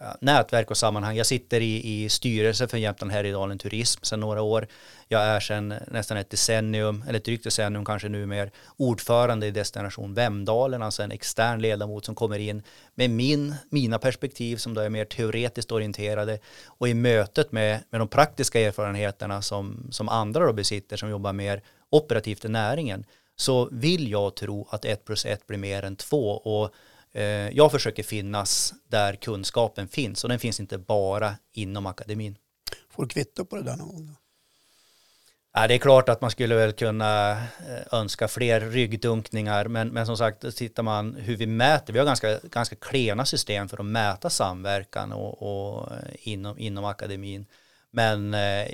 Eh, 0.00 0.06
nätverk 0.20 0.70
och 0.70 0.76
sammanhang. 0.76 1.16
Jag 1.16 1.26
sitter 1.26 1.60
i, 1.60 2.04
i 2.04 2.08
styrelse 2.08 2.68
för 2.68 2.78
Jämtland 2.78 3.12
Härjedalen 3.12 3.58
Turism 3.58 4.02
sedan 4.02 4.20
några 4.20 4.42
år. 4.42 4.66
Jag 5.08 5.22
är 5.22 5.40
sedan 5.40 5.74
nästan 5.88 6.16
ett 6.16 6.30
decennium, 6.30 7.04
eller 7.08 7.18
ett 7.18 7.24
drygt 7.24 7.44
decennium 7.44 7.84
kanske 7.84 8.08
nu 8.08 8.26
mer, 8.26 8.50
ordförande 8.76 9.46
i 9.46 9.50
Destination 9.50 10.14
Vemdalen, 10.14 10.82
alltså 10.82 11.02
en 11.02 11.12
extern 11.12 11.60
ledamot 11.60 12.04
som 12.04 12.14
kommer 12.14 12.38
in 12.38 12.62
med 12.94 13.10
min, 13.10 13.54
mina 13.70 13.98
perspektiv 13.98 14.56
som 14.56 14.74
då 14.74 14.80
är 14.80 14.88
mer 14.88 15.04
teoretiskt 15.04 15.72
orienterade 15.72 16.38
och 16.66 16.88
i 16.88 16.94
mötet 16.94 17.52
med, 17.52 17.80
med 17.90 18.00
de 18.00 18.08
praktiska 18.08 18.60
erfarenheterna 18.60 19.42
som, 19.42 19.88
som 19.90 20.08
andra 20.08 20.46
då 20.46 20.52
besitter 20.52 20.96
som 20.96 21.10
jobbar 21.10 21.32
mer 21.32 21.62
operativt 21.90 22.44
i 22.44 22.48
näringen 22.48 23.04
så 23.36 23.68
vill 23.72 24.10
jag 24.10 24.34
tro 24.34 24.68
att 24.70 24.84
ett 24.84 25.04
plus 25.04 25.26
ett 25.26 25.46
blir 25.46 25.58
mer 25.58 25.82
än 25.82 25.96
två 25.96 26.30
och 26.30 26.74
jag 27.52 27.72
försöker 27.72 28.02
finnas 28.02 28.74
där 28.88 29.14
kunskapen 29.14 29.88
finns 29.88 30.24
och 30.24 30.30
den 30.30 30.38
finns 30.38 30.60
inte 30.60 30.78
bara 30.78 31.34
inom 31.52 31.86
akademin. 31.86 32.38
Får 32.90 33.02
du 33.02 33.08
kvitto 33.08 33.44
på 33.44 33.56
det 33.56 33.62
där 33.62 33.76
någon 33.76 33.88
gång? 33.88 34.16
Ja, 35.56 35.66
det 35.66 35.74
är 35.74 35.78
klart 35.78 36.08
att 36.08 36.20
man 36.20 36.30
skulle 36.30 36.54
väl 36.54 36.72
kunna 36.72 37.30
eh, 37.30 37.38
önska 37.92 38.28
fler 38.28 38.60
ryggdunkningar, 38.60 39.68
men, 39.68 39.88
men 39.88 40.06
som 40.06 40.16
sagt, 40.16 40.56
tittar 40.56 40.82
man 40.82 41.14
hur 41.14 41.36
vi 41.36 41.46
mäter, 41.46 41.92
vi 41.92 41.98
har 41.98 42.06
ganska, 42.06 42.38
ganska 42.42 42.76
klena 42.76 43.24
system 43.24 43.68
för 43.68 43.78
att 43.80 43.86
mäta 43.86 44.30
samverkan 44.30 45.12
och, 45.12 45.42
och 45.42 45.92
eh, 45.92 45.98
inom, 46.22 46.58
inom 46.58 46.84
akademin. 46.84 47.46
Men 47.90 48.34
eh, 48.34 48.66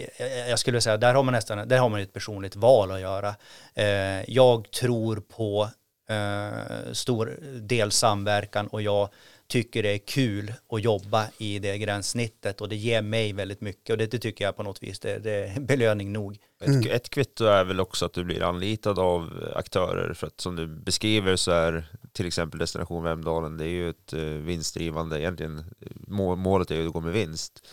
jag 0.48 0.58
skulle 0.58 0.80
säga, 0.80 0.96
där 0.96 1.14
har 1.14 1.22
man 1.22 1.34
nästan, 1.34 1.68
där 1.68 1.78
har 1.78 1.88
man 1.88 2.00
ett 2.00 2.12
personligt 2.12 2.56
val 2.56 2.90
att 2.90 3.00
göra. 3.00 3.34
Eh, 3.74 4.30
jag 4.30 4.70
tror 4.70 5.16
på 5.16 5.70
eh, 6.10 6.92
stor 6.92 7.38
del 7.60 7.90
samverkan 7.90 8.66
och 8.66 8.82
jag 8.82 9.08
tycker 9.46 9.82
det 9.82 9.88
är 9.88 9.98
kul 9.98 10.52
att 10.68 10.82
jobba 10.82 11.26
i 11.38 11.58
det 11.58 11.78
gränssnittet 11.78 12.60
och 12.60 12.68
det 12.68 12.76
ger 12.76 13.02
mig 13.02 13.32
väldigt 13.32 13.60
mycket 13.60 13.90
och 13.90 13.98
det, 13.98 14.06
det 14.06 14.18
tycker 14.18 14.44
jag 14.44 14.56
på 14.56 14.62
något 14.62 14.82
vis 14.82 14.98
det, 14.98 15.18
det 15.18 15.30
är 15.30 15.60
belöning 15.60 16.12
nog. 16.12 16.38
Mm. 16.64 16.80
Ett, 16.80 16.86
ett 16.86 17.10
kvitto 17.10 17.44
är 17.44 17.64
väl 17.64 17.80
också 17.80 18.06
att 18.06 18.12
du 18.12 18.24
blir 18.24 18.42
anlitad 18.42 18.98
av 18.98 19.52
aktörer 19.56 20.14
för 20.14 20.26
att 20.26 20.40
som 20.40 20.56
du 20.56 20.66
beskriver 20.66 21.36
så 21.36 21.50
är 21.50 21.84
till 22.12 22.26
exempel 22.26 22.58
Destination 22.58 23.04
Vemdalen 23.04 23.56
det 23.56 23.64
är 23.64 23.68
ju 23.68 23.90
ett 23.90 24.14
uh, 24.14 24.20
vinstdrivande, 24.20 25.20
egentligen 25.20 25.64
målet 26.36 26.70
är 26.70 26.76
ju 26.76 26.86
att 26.86 26.92
gå 26.92 27.00
med 27.00 27.12
vinst 27.12 27.66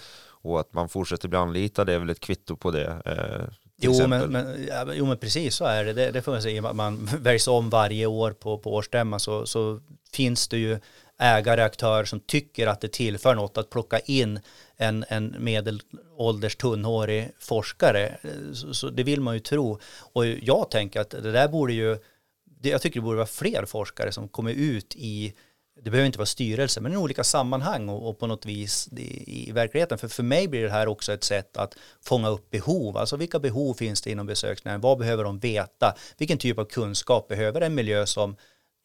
och 0.47 0.60
att 0.60 0.73
man 0.73 0.89
fortsätter 0.89 1.28
bli 1.28 1.38
anlitad 1.38 1.89
är 1.89 2.00
väl 2.00 2.10
ett 2.10 2.19
kvitto 2.19 2.56
på 2.56 2.71
det. 2.71 3.02
Jo 3.80 4.08
men, 4.08 4.32
men, 4.32 4.68
ja, 4.68 4.94
jo 4.94 5.06
men 5.06 5.18
precis 5.18 5.56
så 5.56 5.66
är 5.66 5.86
det. 5.86 5.94
Det, 5.94 6.12
det 6.12 6.22
får 6.22 6.32
man 6.32 6.42
säga. 6.42 6.74
Man 6.74 7.06
väljs 7.20 7.48
om 7.48 7.70
varje 7.70 8.06
år 8.06 8.32
på, 8.32 8.58
på 8.58 8.74
årsstämman 8.74 9.20
så, 9.20 9.46
så 9.46 9.80
finns 10.13 10.48
det 10.48 10.58
ju 10.58 10.80
ägare, 11.20 11.63
aktörer 11.63 12.06
som 12.06 12.20
tycker 12.20 12.68
att 12.68 12.82
det 12.82 12.92
tillför 12.92 13.36
något 13.36 13.58
att 13.58 13.70
plocka 13.70 14.00
in 14.00 14.40
en, 14.78 15.06
en 15.08 15.36
medelålders 15.40 16.56
tunnhårig 16.56 17.32
forskare. 17.40 18.18
Så, 18.54 18.74
så, 18.74 18.90
det 18.90 19.04
vill 19.04 19.22
man 19.22 19.34
ju 19.34 19.40
tro. 19.40 19.80
Och 20.13 20.26
jag 20.26 20.72
tänker 20.72 21.02
att 21.02 21.10
det 21.10 21.32
där 21.32 21.48
borde 21.48 21.74
ju, 21.74 21.98
jag 22.62 22.82
tycker 22.82 23.00
det 23.00 23.04
borde 23.04 23.18
vara 23.18 23.28
fler 23.28 23.66
forskare 23.66 24.12
som 24.12 24.28
kommer 24.28 24.52
ut 24.52 24.96
i 24.96 25.34
det 25.84 25.90
behöver 25.90 26.06
inte 26.06 26.18
vara 26.18 26.26
styrelse, 26.26 26.82
men 26.82 26.94
i 26.94 26.98
olika 26.98 27.24
sammanhang 27.24 27.90
och, 27.90 28.10
och 28.10 28.20
på 28.20 28.28
något 28.28 28.46
vis 28.46 28.90
i, 28.98 29.50
i, 29.50 29.52
verkligheten. 29.52 29.98
För 29.98 30.08
för 30.08 30.24
mig 30.24 30.48
blir 30.48 30.63
det 30.63 30.70
här 30.70 30.88
också 30.88 31.13
ett 31.13 31.24
sätt 31.24 31.58
att 31.58 31.76
fånga 32.02 32.30
upp 32.30 32.50
behov. 32.50 32.98
Alltså 32.98 33.18
vilka 33.18 33.40
behov 33.40 33.74
finns 33.74 34.02
det 34.02 34.12
inom 34.12 34.26
besöksnäringen? 34.26 34.82
Vad 34.82 34.98
behöver 34.98 35.24
de 35.24 35.40
veta? 35.40 35.96
Vilken 36.18 36.38
typ 36.38 36.60
av 36.60 36.66
kunskap 36.66 37.28
behöver 37.28 37.62
en 37.62 37.76
miljö 37.76 38.06
som 38.06 38.36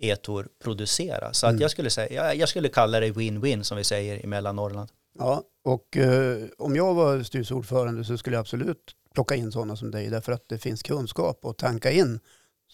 Etor 0.03 0.49
producera? 0.63 1.33
Så 1.33 1.47
mm. 1.47 1.57
att 1.57 1.61
jag 1.61 1.71
skulle 1.71 1.91
säga, 1.91 2.13
jag, 2.13 2.37
jag 2.37 2.49
skulle 2.49 2.69
kalla 2.69 3.01
det 3.01 3.11
win-win 3.11 3.63
som 3.63 3.77
vi 3.77 3.85
säger 3.85 4.25
i 4.25 4.27
Mellannorrland. 4.27 4.91
Ja, 5.19 5.43
och 5.65 5.97
eh, 5.97 6.39
om 6.59 6.77
jag 6.77 6.95
var 6.95 7.23
styrelseordförande 7.23 8.05
så 8.05 8.19
skulle 8.19 8.37
jag 8.37 8.41
absolut 8.41 8.97
plocka 9.15 9.35
in 9.35 9.53
sådana 9.53 9.77
som 9.77 9.91
dig 9.91 10.11
därför 10.11 10.33
att 10.33 10.49
det 10.49 10.59
finns 10.59 10.83
kunskap 10.83 11.45
att 11.45 11.59
tanka 11.59 11.91
in 11.91 12.21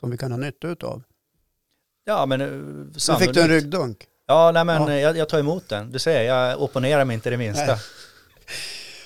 som 0.01 0.11
vi 0.11 0.17
kan 0.17 0.33
ha 0.33 0.39
nytta 0.39 0.87
av. 0.87 1.03
Ja, 2.09 2.27
men 2.27 2.41
eh, 2.41 2.49
Nu 2.49 3.15
fick 3.19 3.35
du 3.35 3.41
en 3.41 3.49
ryggdunk. 3.49 4.07
Ja, 4.27 4.53
nej 4.53 4.65
men 4.65 4.83
Ja. 4.83 4.95
Jag, 4.95 5.17
jag 5.17 5.29
tar 5.29 5.39
emot 5.39 5.69
den. 5.69 5.93
Du 5.93 5.99
ser, 5.99 6.23
jag 6.23 6.63
opponerar 6.63 7.05
mig 7.05 7.15
inte 7.15 7.31
det 7.31 7.37
minsta. 7.37 7.67
Nej. 7.67 7.79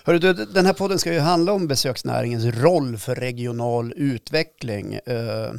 Hörru 0.05 0.19
du, 0.19 0.33
den 0.33 0.67
här 0.67 0.73
podden 0.73 0.99
ska 0.99 1.13
ju 1.13 1.19
handla 1.19 1.53
om 1.53 1.67
besöksnäringens 1.67 2.45
roll 2.45 2.99
för 2.99 3.15
regional 3.15 3.93
utveckling. 3.97 4.95
Eh, 4.95 5.53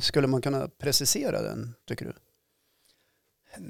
skulle 0.00 0.26
man 0.26 0.42
kunna 0.42 0.68
precisera 0.82 1.42
den, 1.42 1.74
tycker 1.88 2.04
du? 2.04 2.12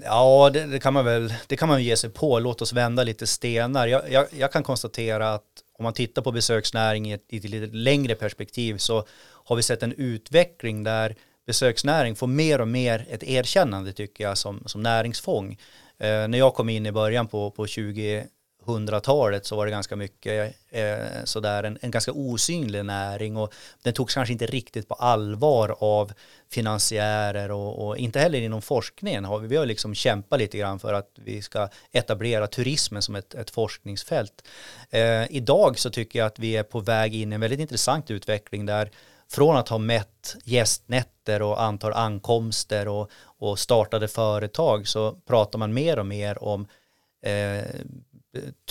Ja, 0.05 0.51
det, 0.53 0.67
det, 0.67 0.79
kan 0.79 0.95
man 0.95 1.05
väl 1.05 1.35
det 1.47 1.57
kan 1.57 1.69
man 1.69 1.83
ge 1.83 1.97
sig 1.97 2.11
på. 2.11 2.39
Låt 2.39 2.63
oss 2.63 2.73
vända 2.73 3.05
lite 3.05 3.27
stenar. 3.27 3.87
Jag, 3.87 4.13
jag, 4.13 4.27
jag 4.31 4.53
kan 4.53 4.63
konstatera 4.63 5.35
att 5.35 5.45
om 5.79 5.83
man 5.83 5.93
tittar 5.93 6.23
på 6.23 6.33
besöksnäring 6.33 7.11
i 7.11 7.13
ett, 7.13 7.25
i 7.29 7.37
ett 7.37 7.45
lite 7.45 7.77
längre 7.77 8.15
perspektiv 8.15 8.79
så 8.79 9.07
har 9.45 9.57
vi 9.57 9.63
sett 9.63 9.83
en 9.83 9.93
utveckling 9.93 10.85
där 10.85 11.17
besöksnäring 11.47 12.17
får 12.17 12.27
mer 12.27 12.61
och 12.61 12.69
mer 12.69 13.07
ett 13.11 13.23
erkännande 13.23 13.93
tycker 13.93 14.25
jag 14.25 14.39
som, 14.39 14.63
som 14.67 14.83
näringsfång. 14.83 15.59
Eh, 15.99 16.29
när 16.29 16.39
jag 16.39 16.55
kom 16.55 16.69
in 16.69 16.87
i 16.87 16.93
början 16.93 17.27
på, 17.27 17.51
på 17.51 17.67
2000-talet 17.67 19.47
så 19.47 19.57
var 19.57 19.67
det 19.67 19.71
ganska 19.71 19.97
mycket 19.97 20.55
eh, 20.71 20.97
sådär 21.25 21.63
en, 21.65 21.79
en 21.81 21.91
ganska 21.91 22.13
osynlig 22.13 22.85
näring 22.85 23.37
och 23.37 23.55
den 23.83 23.95
togs 23.95 24.15
kanske 24.15 24.33
inte 24.33 24.47
riktigt 24.47 24.89
på 24.89 24.95
allvar 24.95 25.77
av 25.79 26.13
finansiärer 26.51 27.51
och, 27.51 27.87
och 27.87 27.97
inte 27.97 28.19
heller 28.19 28.41
inom 28.41 28.63
forskningen 28.63 29.25
har 29.25 29.39
vi, 29.39 29.49
vi 29.49 29.57
har 29.57 29.67
liksom 29.67 29.95
kämpat 29.95 30.39
lite 30.39 30.59
grann 30.59 30.79
för 30.79 30.93
att 30.93 31.11
vi 31.15 31.43
ska 31.43 31.69
etablera 31.93 32.47
turismen 32.47 33.03
som 33.03 33.15
ett, 33.15 33.35
ett 33.35 33.51
forskningsfält. 33.51 34.49
Eh, 34.91 35.33
idag 35.33 35.79
så 35.79 35.91
tycker 35.91 36.19
jag 36.19 36.27
att 36.27 36.39
vi 36.39 36.57
är 36.57 36.63
på 36.63 36.81
väg 36.81 37.15
in 37.15 37.33
i 37.33 37.35
en 37.35 37.41
väldigt 37.41 37.61
intressant 37.61 38.11
utveckling 38.11 38.67
där 38.67 38.91
från 39.29 39.57
att 39.57 39.69
ha 39.69 39.79
mätt 39.79 40.37
gästnätter 40.45 41.43
och 41.43 41.63
antal 41.63 41.93
ankomster 41.93 42.89
och, 42.89 43.11
och 43.25 43.59
startade 43.59 44.09
företag 44.09 44.89
så 44.89 45.13
pratar 45.13 45.59
man 45.59 45.75
mer 45.75 45.99
och 45.99 46.07
mer 46.07 46.45
om 46.45 46.67
eh, 47.27 47.65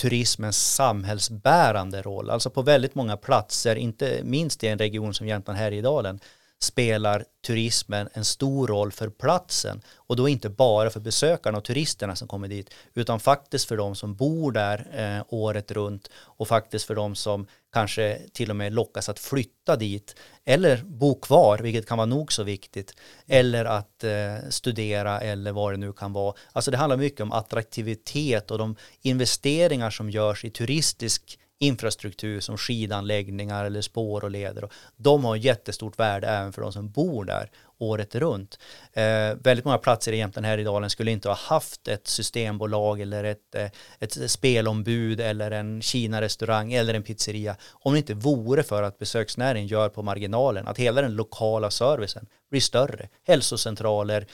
turismens 0.00 0.74
samhällsbärande 0.74 2.02
roll. 2.02 2.30
Alltså 2.30 2.50
på 2.50 2.62
väldigt 2.62 2.94
många 2.94 3.16
platser, 3.16 3.76
inte 3.76 4.20
minst 4.24 4.64
i 4.64 4.68
en 4.68 4.78
region 4.78 5.14
som 5.14 5.26
Jämtland 5.26 5.58
Härjedalen, 5.58 6.20
spelar 6.62 7.24
turismen 7.46 8.08
en 8.12 8.24
stor 8.24 8.68
roll 8.68 8.92
för 8.92 9.08
platsen 9.08 9.82
och 9.96 10.16
då 10.16 10.28
inte 10.28 10.48
bara 10.48 10.90
för 10.90 11.00
besökarna 11.00 11.58
och 11.58 11.64
turisterna 11.64 12.16
som 12.16 12.28
kommer 12.28 12.48
dit 12.48 12.70
utan 12.94 13.20
faktiskt 13.20 13.68
för 13.68 13.76
de 13.76 13.94
som 13.94 14.14
bor 14.14 14.52
där 14.52 14.86
eh, 14.92 15.24
året 15.28 15.70
runt 15.70 16.10
och 16.14 16.48
faktiskt 16.48 16.86
för 16.86 16.94
de 16.94 17.14
som 17.14 17.46
kanske 17.72 18.20
till 18.32 18.50
och 18.50 18.56
med 18.56 18.72
lockas 18.72 19.08
att 19.08 19.18
flytta 19.18 19.76
dit 19.76 20.16
eller 20.44 20.82
bo 20.84 21.20
kvar, 21.20 21.58
vilket 21.58 21.88
kan 21.88 21.98
vara 21.98 22.06
nog 22.06 22.32
så 22.32 22.42
viktigt, 22.42 22.94
eller 23.26 23.64
att 23.64 24.04
eh, 24.04 24.36
studera 24.48 25.20
eller 25.20 25.52
vad 25.52 25.72
det 25.72 25.76
nu 25.76 25.92
kan 25.92 26.12
vara. 26.12 26.34
Alltså 26.52 26.70
det 26.70 26.76
handlar 26.76 26.96
mycket 26.96 27.20
om 27.20 27.32
attraktivitet 27.32 28.50
och 28.50 28.58
de 28.58 28.76
investeringar 29.02 29.90
som 29.90 30.10
görs 30.10 30.44
i 30.44 30.50
turistisk 30.50 31.38
infrastruktur 31.64 32.40
som 32.40 32.58
skidanläggningar 32.58 33.64
eller 33.64 33.80
spår 33.80 34.24
och 34.24 34.30
leder. 34.30 34.68
De 34.96 35.24
har 35.24 35.36
jättestort 35.36 35.98
värde 35.98 36.26
även 36.26 36.52
för 36.52 36.62
de 36.62 36.72
som 36.72 36.90
bor 36.90 37.24
där 37.24 37.50
året 37.78 38.14
runt. 38.14 38.58
Eh, 38.92 39.34
väldigt 39.42 39.64
många 39.64 39.78
platser 39.78 40.12
i 40.12 40.16
Jämtland 40.16 40.46
här 40.46 40.58
i 40.58 40.64
dalen 40.64 40.90
skulle 40.90 41.10
inte 41.10 41.28
ha 41.28 41.36
haft 41.36 41.88
ett 41.88 42.06
systembolag 42.06 43.00
eller 43.00 43.24
ett, 43.24 43.54
eh, 43.54 43.70
ett 43.98 44.30
spelombud 44.30 45.20
eller 45.20 45.50
en 45.50 45.82
Kina-restaurang 45.82 46.72
eller 46.72 46.94
en 46.94 47.02
pizzeria 47.02 47.56
om 47.72 47.92
det 47.92 47.98
inte 47.98 48.14
vore 48.14 48.62
för 48.62 48.82
att 48.82 48.98
besöksnäringen 48.98 49.68
gör 49.68 49.88
på 49.88 50.02
marginalen 50.02 50.68
att 50.68 50.78
hela 50.78 51.02
den 51.02 51.16
lokala 51.16 51.70
servicen 51.70 52.26
blir 52.50 52.60
större. 52.60 53.08
Hälsocentraler 53.26 54.26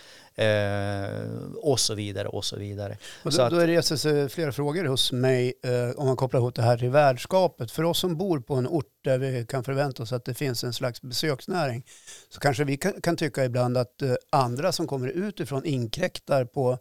och 1.56 1.80
så 1.80 1.94
vidare 1.94 2.28
och 2.28 2.44
så 2.44 2.56
vidare. 2.56 2.96
Och 3.22 3.32
Så 3.32 3.38
då, 3.38 3.44
att- 3.44 3.50
då 3.52 3.58
reser 3.58 3.96
sig 3.96 4.28
flera 4.28 4.52
frågor 4.52 4.84
hos 4.84 5.12
mig 5.12 5.52
eh, 5.64 5.90
om 6.00 6.06
man 6.06 6.16
kopplar 6.16 6.40
ihop 6.40 6.54
det 6.54 6.62
här 6.62 6.78
till 6.78 6.90
värdskapet. 6.90 7.70
För 7.70 7.82
oss 7.82 7.98
som 7.98 8.16
bor 8.16 8.40
på 8.40 8.54
en 8.54 8.66
ort 8.68 8.86
där 9.04 9.18
vi 9.18 9.46
kan 9.48 9.64
förvänta 9.64 10.02
oss 10.02 10.12
att 10.12 10.24
det 10.24 10.34
finns 10.34 10.64
en 10.64 10.72
slags 10.72 11.02
besöksnäring 11.02 11.84
så 12.28 12.40
kanske 12.40 12.64
vi 12.64 12.76
kan, 12.76 12.92
kan 13.00 13.16
tycka 13.16 13.44
ibland 13.44 13.76
att 13.76 14.02
eh, 14.02 14.14
andra 14.30 14.72
som 14.72 14.86
kommer 14.86 15.08
utifrån 15.08 15.64
inkräktar 15.64 16.44
på 16.44 16.78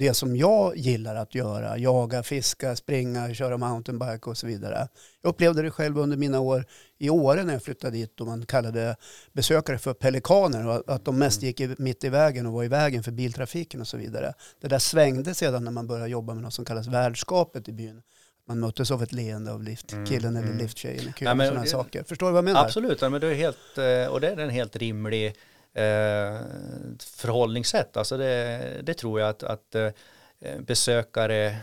det 0.00 0.14
som 0.14 0.36
jag 0.36 0.76
gillar 0.76 1.16
att 1.16 1.34
göra. 1.34 1.78
Jaga, 1.78 2.22
fiska, 2.22 2.76
springa, 2.76 3.34
köra 3.34 3.56
mountainbike 3.56 4.30
och 4.30 4.36
så 4.36 4.46
vidare. 4.46 4.88
Jag 5.22 5.30
upplevde 5.30 5.62
det 5.62 5.70
själv 5.70 5.98
under 5.98 6.16
mina 6.16 6.40
år 6.40 6.64
i 6.98 7.10
Åre 7.10 7.44
när 7.44 7.52
jag 7.52 7.62
flyttade 7.62 7.96
dit 7.96 8.20
och 8.20 8.26
man 8.26 8.46
kallade 8.46 8.96
besökare 9.32 9.78
för 9.78 9.94
pelikaner 9.94 10.66
och 10.66 10.94
att 10.94 11.04
de 11.04 11.18
mest 11.18 11.42
gick 11.42 11.60
i, 11.60 11.74
mitt 11.78 12.04
i 12.04 12.08
vägen 12.08 12.46
och 12.46 12.52
var 12.52 12.64
i 12.64 12.68
vägen 12.68 13.02
för 13.02 13.12
biltrafiken 13.12 13.80
och 13.80 13.88
så 13.88 13.96
vidare. 13.96 14.34
Det 14.60 14.68
där 14.68 14.78
svängde 14.78 15.34
sedan 15.34 15.64
när 15.64 15.70
man 15.70 15.86
började 15.86 16.10
jobba 16.10 16.34
med 16.34 16.42
något 16.42 16.54
som 16.54 16.64
kallas 16.64 16.86
värdskapet 16.86 17.68
i 17.68 17.72
byn. 17.72 18.02
Man 18.48 18.60
möttes 18.60 18.90
av 18.90 19.02
ett 19.02 19.12
leende 19.12 19.52
av 19.52 19.62
liftkillen 19.62 20.36
eller 20.36 20.46
mm. 20.46 20.58
lifttjejen 20.58 21.02
i 21.02 21.04
Nej, 21.04 21.14
kön 21.16 21.28
och 21.28 21.36
men 21.36 21.46
sådana 21.46 21.64
det- 21.64 21.70
saker. 21.70 22.02
Förstår 22.02 22.26
du 22.26 22.32
vad 22.32 22.38
jag 22.38 22.44
menar? 22.44 22.64
Absolut, 22.64 23.02
ja, 23.02 23.08
men 23.08 23.20
det 23.20 23.26
är 23.26 23.34
helt, 23.34 23.78
eh, 23.78 24.12
och 24.12 24.20
det 24.20 24.28
är 24.28 24.36
en 24.36 24.50
helt 24.50 24.76
rimlig 24.76 25.34
eh, 25.74 26.40
förhållningssätt. 26.98 27.96
Alltså 27.96 28.16
det, 28.16 28.80
det 28.82 28.94
tror 28.94 29.20
jag 29.20 29.28
att, 29.28 29.42
att 29.42 29.74
eh, 29.74 29.90
besökare 30.58 31.56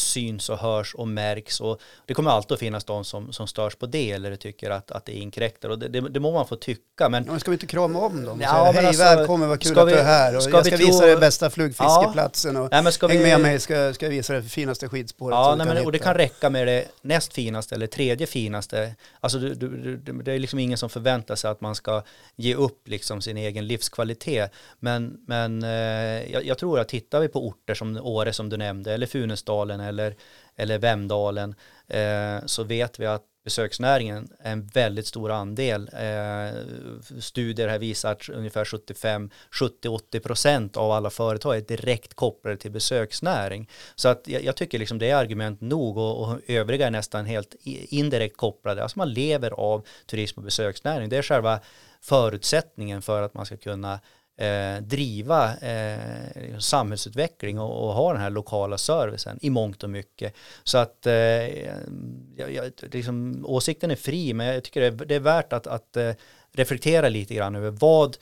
syns 0.00 0.48
och 0.48 0.58
hörs 0.58 0.94
och 0.94 1.08
märks 1.08 1.60
och 1.60 1.80
det 2.06 2.14
kommer 2.14 2.30
alltid 2.30 2.52
att 2.52 2.60
finnas 2.60 2.84
de 2.84 3.04
som, 3.04 3.32
som 3.32 3.46
störs 3.46 3.74
på 3.74 3.86
det 3.86 4.10
eller 4.10 4.36
tycker 4.36 4.70
att, 4.70 4.90
att 4.90 5.04
det 5.06 5.12
inkräktar 5.12 5.68
och 5.68 5.78
det, 5.78 5.88
det, 5.88 6.00
det 6.00 6.20
må 6.20 6.32
man 6.32 6.46
få 6.46 6.56
tycka 6.56 7.08
men 7.08 7.24
Ja, 7.24 7.30
men 7.30 7.40
ska 7.40 7.50
vi 7.50 7.54
inte 7.54 7.66
krama 7.66 7.98
om 7.98 8.24
dem 8.24 8.40
Ja, 8.42 8.50
säga 8.50 8.72
hej 8.72 8.86
alltså, 8.86 9.02
välkommen 9.02 9.48
vad 9.48 9.60
kul 9.60 9.78
att 9.78 9.88
du 9.88 9.94
vi- 9.94 10.00
är 10.00 10.04
här 10.04 10.36
och 10.36 10.42
ska 10.42 10.52
jag 10.52 10.62
vi 10.64 10.70
ska 10.70 10.76
tro- 10.76 10.86
visa 10.86 11.06
dig 11.06 11.16
bästa 11.16 11.50
flugfiskeplatsen 11.50 12.56
och 12.56 12.68
nej, 12.70 12.82
häng 13.00 13.08
vi, 13.10 13.18
med 13.18 13.40
mig 13.40 13.60
ska, 13.60 13.92
ska 13.94 14.06
jag 14.06 14.10
visa 14.10 14.32
dig 14.32 14.42
det 14.42 14.48
finaste 14.48 14.88
skidspåret 14.88 15.34
Ja, 15.34 15.54
nej, 15.58 15.66
du 15.66 15.74
men, 15.74 15.84
och 15.84 15.92
det 15.92 15.98
kan 15.98 16.14
räcka 16.14 16.50
med 16.50 16.66
det 16.66 16.84
näst 17.02 17.32
finaste 17.32 17.74
eller 17.74 17.86
tredje 17.86 18.26
finaste. 18.26 18.94
Alltså 19.20 19.38
du, 19.38 19.54
du, 19.54 19.96
du, 19.96 20.12
det 20.12 20.32
är 20.32 20.38
liksom 20.38 20.58
ingen 20.58 20.78
som 20.78 20.90
förväntar 20.90 21.34
sig 21.36 21.50
att 21.50 21.60
man 21.60 21.74
ska 21.74 22.02
ge 22.36 22.54
upp 22.54 22.88
liksom 22.88 23.22
sin 23.22 23.36
egen 23.36 23.66
livskvalitet. 23.66 24.52
Men, 24.78 25.16
men 25.26 25.62
eh, 25.62 25.70
jag, 26.32 26.44
jag 26.44 26.58
tror 26.58 26.80
att 26.80 26.88
tittar 26.88 27.20
vi 27.20 27.28
på 27.28 27.46
orter 27.48 27.74
som 27.74 27.96
Åre 27.96 28.32
som 28.32 28.48
du 28.48 28.56
nämnde 28.56 28.94
eller 28.94 29.06
Funäsdalen 29.06 29.80
eller, 29.90 30.16
eller 30.56 30.78
Vemdalen 30.78 31.54
eh, 31.88 32.38
så 32.46 32.64
vet 32.64 33.00
vi 33.00 33.06
att 33.06 33.24
besöksnäringen 33.44 34.28
är 34.38 34.52
en 34.52 34.66
väldigt 34.66 35.06
stor 35.06 35.30
andel. 35.30 35.90
Eh, 35.92 37.20
studier 37.20 37.68
här 37.68 37.78
visar 37.78 38.12
att 38.12 38.28
ungefär 38.28 38.64
75-70-80 38.64 40.20
procent 40.20 40.76
av 40.76 40.90
alla 40.90 41.10
företag 41.10 41.56
är 41.56 41.60
direkt 41.60 42.14
kopplade 42.14 42.56
till 42.56 42.70
besöksnäring. 42.70 43.68
Så 43.94 44.08
att 44.08 44.28
jag, 44.28 44.44
jag 44.44 44.56
tycker 44.56 44.78
liksom 44.78 44.98
det 44.98 45.10
är 45.10 45.16
argument 45.16 45.60
nog 45.60 45.98
och, 45.98 46.22
och 46.22 46.40
övriga 46.46 46.86
är 46.86 46.90
nästan 46.90 47.26
helt 47.26 47.54
indirekt 47.64 48.36
kopplade. 48.36 48.82
Alltså 48.82 48.98
man 48.98 49.12
lever 49.12 49.50
av 49.50 49.86
turism 50.06 50.38
och 50.38 50.44
besöksnäring. 50.44 51.08
Det 51.08 51.16
är 51.16 51.22
själva 51.22 51.60
förutsättningen 52.00 53.02
för 53.02 53.22
att 53.22 53.34
man 53.34 53.46
ska 53.46 53.56
kunna 53.56 54.00
eh, 54.36 54.82
driva 54.82 55.56
eh, 55.56 56.58
samhällsutveckling 56.58 57.58
och, 57.58 57.86
och 57.86 57.94
ha 57.94 58.12
den 58.12 58.22
här 58.22 58.30
lokala 58.30 58.78
servicen 58.78 59.38
i 59.42 59.50
mångt 59.50 59.82
och 59.82 59.90
mycket. 59.90 60.34
Så 60.64 60.78
att 60.78 61.06
eh, 61.06 61.14
jag, 62.36 62.52
jag, 62.52 62.72
liksom, 62.92 63.44
åsikten 63.46 63.90
är 63.90 63.96
fri 63.96 64.34
men 64.34 64.46
jag 64.46 64.64
tycker 64.64 64.80
det 64.80 64.86
är, 64.86 65.06
det 65.06 65.14
är 65.14 65.20
värt 65.20 65.52
att, 65.52 65.66
att 65.66 65.96
eh, 65.96 66.12
reflektera 66.52 67.08
lite 67.08 67.34
grann 67.34 67.54
över 67.54 67.70
vad 67.70 68.16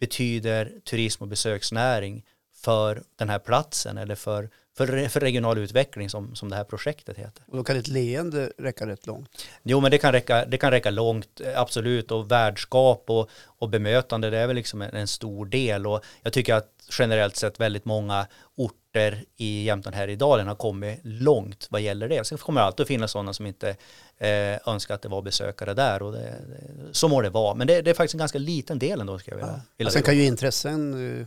betyder 0.00 0.72
turism 0.84 1.22
och 1.22 1.28
besöksnäring 1.28 2.24
för 2.60 3.02
den 3.16 3.28
här 3.28 3.38
platsen 3.38 3.98
eller 3.98 4.14
för, 4.14 4.50
för, 4.76 5.08
för 5.08 5.20
regional 5.20 5.58
utveckling 5.58 6.10
som, 6.10 6.34
som 6.34 6.48
det 6.48 6.56
här 6.56 6.64
projektet 6.64 7.16
heter. 7.18 7.42
Och 7.46 7.56
då 7.56 7.64
kan 7.64 7.76
ett 7.76 7.88
leende 7.88 8.52
räcka 8.58 8.86
rätt 8.86 9.06
långt. 9.06 9.46
Jo 9.62 9.80
men 9.80 9.90
det 9.90 9.98
kan 9.98 10.12
räcka, 10.12 10.44
det 10.44 10.58
kan 10.58 10.70
räcka 10.70 10.90
långt, 10.90 11.40
eh, 11.40 11.60
absolut, 11.60 12.10
och 12.10 12.30
värdskap 12.30 13.04
och, 13.06 13.30
och 13.44 13.68
bemötande 13.68 14.30
det 14.30 14.38
är 14.38 14.46
väl 14.46 14.56
liksom 14.56 14.82
en, 14.82 14.94
en 14.96 15.06
stor 15.08 15.46
del 15.46 15.86
och 15.86 16.04
jag 16.22 16.32
tycker 16.32 16.54
att 16.54 16.74
generellt 16.98 17.36
sett 17.36 17.60
väldigt 17.60 17.84
många 17.84 18.26
orter 18.56 19.24
i 19.36 19.64
Jämtland 19.64 19.96
här 19.96 20.08
i 20.08 20.16
dalen 20.16 20.48
har 20.48 20.54
kommit 20.54 21.00
långt 21.02 21.66
vad 21.70 21.80
gäller 21.80 22.08
det. 22.08 22.26
Sen 22.26 22.38
kommer 22.38 22.60
det 22.60 22.66
alltid 22.66 22.82
att 22.84 22.88
finnas 22.88 23.10
sådana 23.10 23.32
som 23.32 23.46
inte 23.46 23.76
eh, 24.18 24.68
önskar 24.68 24.94
att 24.94 25.02
det 25.02 25.08
var 25.08 25.22
besökare 25.22 25.74
där 25.74 26.02
och 26.02 26.12
det, 26.12 26.18
det, 26.18 26.94
så 26.94 27.08
må 27.08 27.22
det 27.22 27.30
vara. 27.30 27.54
Men 27.54 27.66
det, 27.66 27.82
det 27.82 27.90
är 27.90 27.94
faktiskt 27.94 28.14
en 28.14 28.18
ganska 28.18 28.38
liten 28.38 28.78
del 28.78 29.00
ändå 29.00 29.18
ska 29.18 29.30
jag 29.30 29.36
vilja, 29.36 29.52
Ja. 29.52 29.60
vilja 29.76 29.90
Sen 29.90 30.02
kan 30.02 30.16
ju 30.16 30.24
intressen 30.24 31.20
eh, 31.20 31.26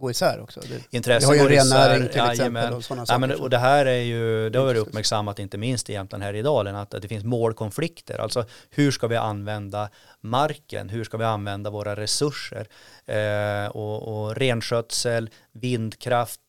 gå 0.00 0.10
isär 0.10 0.40
också. 0.40 0.60
Det, 0.60 0.68
vi 0.68 0.96
Intressen 0.96 1.28
har 1.28 1.34
ju 1.36 1.48
rennäring 1.48 2.08
till 2.08 2.16
jajamän. 2.16 2.32
exempel 2.32 2.72
och 2.72 2.84
sådana 2.84 3.02
Ja, 3.02 3.06
saker. 3.06 3.18
men, 3.20 3.40
och 3.40 3.50
det 3.50 3.58
här 3.58 3.86
är 3.86 4.02
ju, 4.02 4.50
det 4.50 4.58
har 4.58 4.66
varit 4.66 4.80
uppmärksammat 4.80 5.38
inte 5.38 5.58
minst 5.58 5.90
i 5.90 5.92
Jämtland 5.92 6.22
här 6.24 6.34
i 6.34 6.42
dalen, 6.42 6.76
att, 6.76 6.94
att 6.94 7.02
det 7.02 7.08
finns 7.08 7.24
målkonflikter. 7.24 8.18
Alltså 8.18 8.44
hur 8.70 8.90
ska 8.90 9.06
vi 9.06 9.16
använda 9.16 9.90
marken? 10.20 10.88
Hur 10.88 11.04
ska 11.04 11.16
vi 11.16 11.24
använda 11.24 11.70
våra 11.70 11.96
resurser? 11.96 12.66
Eh, 13.06 13.70
och, 13.70 14.22
och 14.22 14.36
renskötsel, 14.36 15.30
vindkraft, 15.52 16.40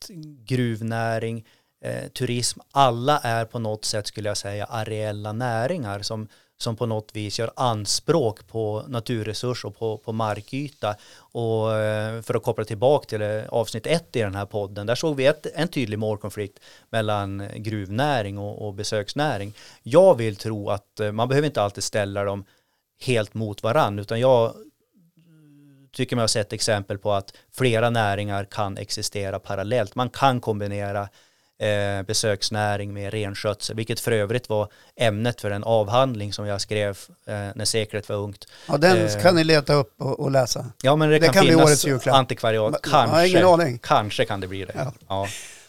gruvnäring, 0.46 1.46
eh, 1.84 2.08
turism, 2.08 2.60
alla 2.72 3.18
är 3.18 3.44
på 3.44 3.58
något 3.58 3.84
sätt 3.84 4.06
skulle 4.06 4.28
jag 4.28 4.36
säga 4.36 4.64
areella 4.64 5.32
näringar 5.32 6.02
som, 6.02 6.28
som 6.62 6.76
på 6.76 6.86
något 6.86 7.16
vis 7.16 7.38
gör 7.38 7.50
anspråk 7.56 8.48
på 8.48 8.84
naturresurs 8.88 9.64
och 9.64 9.78
på, 9.78 9.98
på 9.98 10.12
markyta. 10.12 10.94
Och 11.16 11.76
eh, 11.76 12.22
för 12.22 12.34
att 12.34 12.42
koppla 12.42 12.64
tillbaka 12.64 13.06
till 13.06 13.22
eh, 13.22 13.42
avsnitt 13.48 13.86
ett 13.86 14.16
i 14.16 14.20
den 14.20 14.34
här 14.34 14.46
podden, 14.46 14.86
där 14.86 14.94
såg 14.94 15.16
vi 15.16 15.26
ett, 15.26 15.46
en 15.54 15.68
tydlig 15.68 15.98
målkonflikt 15.98 16.60
mellan 16.90 17.48
gruvnäring 17.56 18.38
och, 18.38 18.66
och 18.66 18.74
besöksnäring. 18.74 19.54
Jag 19.82 20.16
vill 20.16 20.36
tro 20.36 20.70
att 20.70 21.00
eh, 21.00 21.12
man 21.12 21.28
behöver 21.28 21.46
inte 21.46 21.62
alltid 21.62 21.84
ställa 21.84 22.24
dem 22.24 22.44
helt 23.00 23.34
mot 23.34 23.62
varann, 23.62 23.98
utan 23.98 24.20
jag 24.20 24.54
tycker 25.92 26.16
man 26.16 26.20
har 26.20 26.28
sett 26.28 26.52
exempel 26.52 26.98
på 26.98 27.12
att 27.12 27.36
flera 27.52 27.90
näringar 27.90 28.44
kan 28.44 28.78
existera 28.78 29.38
parallellt. 29.38 29.94
Man 29.94 30.10
kan 30.10 30.40
kombinera 30.40 31.08
eh, 31.62 32.02
besöksnäring 32.02 32.92
med 32.94 33.12
renskötsel, 33.12 33.76
vilket 33.76 34.00
för 34.00 34.12
övrigt 34.12 34.48
var 34.48 34.68
ämnet 34.96 35.40
för 35.40 35.50
en 35.50 35.64
avhandling 35.64 36.32
som 36.32 36.46
jag 36.46 36.60
skrev 36.60 36.98
eh, 37.26 37.34
när 37.54 37.64
seklet 37.64 38.08
var 38.08 38.16
ungt. 38.16 38.44
Ja, 38.68 38.76
den 38.76 38.96
Eh, 39.06 39.22
kan 39.22 39.34
ni 39.34 39.44
leta 39.44 39.74
upp 39.74 39.94
och, 40.00 40.20
och 40.20 40.30
läsa. 40.30 40.66
Ja, 40.82 40.96
men 40.96 41.10
det, 41.10 41.18
Det 41.18 41.24
kan, 41.26 41.34
kan 41.34 41.44
bli 41.44 41.54
årets 41.54 41.86
julklapp. 41.86 42.16
antikvariat. 42.16 42.82
Kanske, 42.82 43.28
ingen 43.28 43.44
aning. 43.44 43.78
kanske 43.78 44.24
kan 44.24 44.40
det 44.40 44.46
bli 44.48 44.64
det. 44.64 44.72
Ja. 44.76 44.92
Ja. 45.08 45.26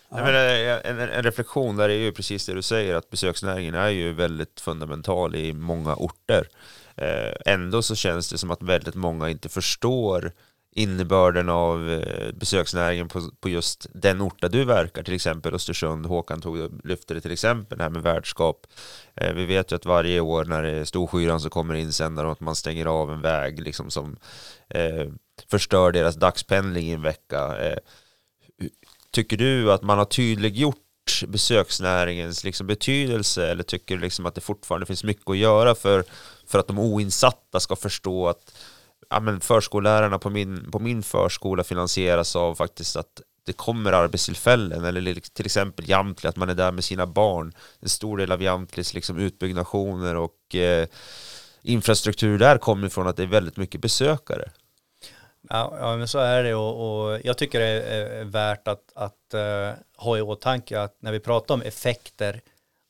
Nej, 0.09 0.23
men, 0.23 0.35
eh, 0.35 0.89
en, 0.91 1.09
en 1.09 1.23
reflektion 1.23 1.77
där 1.77 1.89
är 1.89 1.93
ju 1.93 2.11
precis 2.11 2.45
det 2.45 2.53
du 2.53 2.61
säger, 2.61 2.95
att 2.95 3.09
besöksnäringen 3.09 3.75
är 3.75 3.89
ju 3.89 4.13
väldigt 4.13 4.59
fundamental 4.61 5.35
i 5.35 5.53
många 5.53 5.95
orter. 5.95 6.47
Eh, 6.95 7.53
ändå 7.53 7.81
så 7.81 7.95
känns 7.95 8.29
det 8.29 8.37
som 8.37 8.51
att 8.51 8.61
väldigt 8.61 8.95
många 8.95 9.29
inte 9.29 9.49
förstår 9.49 10.31
innebörden 10.75 11.49
av 11.49 11.89
eh, 11.89 12.31
besöksnäringen 12.33 13.07
på, 13.07 13.29
på 13.39 13.49
just 13.49 13.87
den 13.93 14.21
ort 14.21 14.41
där 14.41 14.49
du 14.49 14.65
verkar, 14.65 15.03
till 15.03 15.13
exempel 15.13 15.53
Östersund. 15.53 16.05
Håkan 16.05 16.41
tog, 16.41 16.85
lyfte 16.87 17.13
det 17.13 17.21
till 17.21 17.31
exempel, 17.31 17.77
det 17.77 17.83
här 17.83 17.91
med 17.91 18.03
värdskap. 18.03 18.67
Eh, 19.15 19.33
vi 19.33 19.45
vet 19.45 19.71
ju 19.71 19.75
att 19.75 19.85
varje 19.85 20.19
år 20.19 20.45
när 20.45 20.63
det 20.63 20.69
är 20.69 20.85
Storskyran 20.85 21.39
så 21.39 21.49
kommer 21.49 21.73
insändare 21.73 22.27
om 22.27 22.33
att 22.33 22.39
man 22.39 22.55
stänger 22.55 22.85
av 22.85 23.11
en 23.11 23.21
väg 23.21 23.61
liksom 23.61 23.89
som 23.89 24.17
eh, 24.69 25.07
förstör 25.47 25.91
deras 25.91 26.15
dagspendling 26.15 26.87
i 26.87 26.91
en 26.91 27.01
vecka. 27.01 27.57
Eh, 27.57 27.77
Tycker 29.11 29.37
du 29.37 29.71
att 29.71 29.81
man 29.81 29.97
har 29.97 30.05
tydliggjort 30.05 31.23
besöksnäringens 31.27 32.43
liksom 32.43 32.67
betydelse 32.67 33.51
eller 33.51 33.63
tycker 33.63 33.95
du 33.95 34.01
liksom 34.01 34.25
att 34.25 34.35
det 34.35 34.41
fortfarande 34.41 34.85
finns 34.85 35.03
mycket 35.03 35.29
att 35.29 35.37
göra 35.37 35.75
för, 35.75 36.03
för 36.47 36.59
att 36.59 36.67
de 36.67 36.79
oinsatta 36.79 37.59
ska 37.59 37.75
förstå 37.75 38.27
att 38.27 38.57
ja, 39.13 39.19
men 39.19 39.39
förskollärarna 39.39 40.19
på 40.19 40.29
min, 40.29 40.71
på 40.71 40.79
min 40.79 41.03
förskola 41.03 41.63
finansieras 41.63 42.35
av 42.35 42.55
faktiskt 42.55 42.95
att 42.95 43.21
det 43.45 43.53
kommer 43.53 43.91
arbetstillfällen 43.91 44.85
eller 44.85 45.13
till 45.33 45.45
exempel 45.45 45.89
Jamtli, 45.89 46.29
att 46.29 46.35
man 46.35 46.49
är 46.49 46.55
där 46.55 46.71
med 46.71 46.83
sina 46.83 47.07
barn. 47.07 47.53
En 47.79 47.89
stor 47.89 48.17
del 48.17 48.31
av 48.31 48.41
Jamtlis 48.41 48.93
liksom 48.93 49.17
utbyggnationer 49.17 50.15
och 50.15 50.55
eh, 50.55 50.87
infrastruktur 51.61 52.39
där 52.39 52.57
kommer 52.57 52.89
från 52.89 53.07
att 53.07 53.17
det 53.17 53.23
är 53.23 53.27
väldigt 53.27 53.57
mycket 53.57 53.81
besökare. 53.81 54.51
Ja, 55.49 55.77
ja, 55.79 55.97
men 55.97 56.07
så 56.07 56.19
är 56.19 56.43
det 56.43 56.55
och, 56.55 57.05
och 57.05 57.19
jag 57.23 57.37
tycker 57.37 57.59
det 57.59 57.65
är, 57.65 58.23
värt 58.23 58.67
att, 58.67 58.91
att 58.95 59.33
uh, 59.35 59.71
ha 59.97 60.17
i 60.17 60.21
åtanke 60.21 60.81
att 60.81 60.97
när 60.99 61.11
vi 61.11 61.19
pratar 61.19 61.53
om 61.53 61.61
effekter 61.61 62.41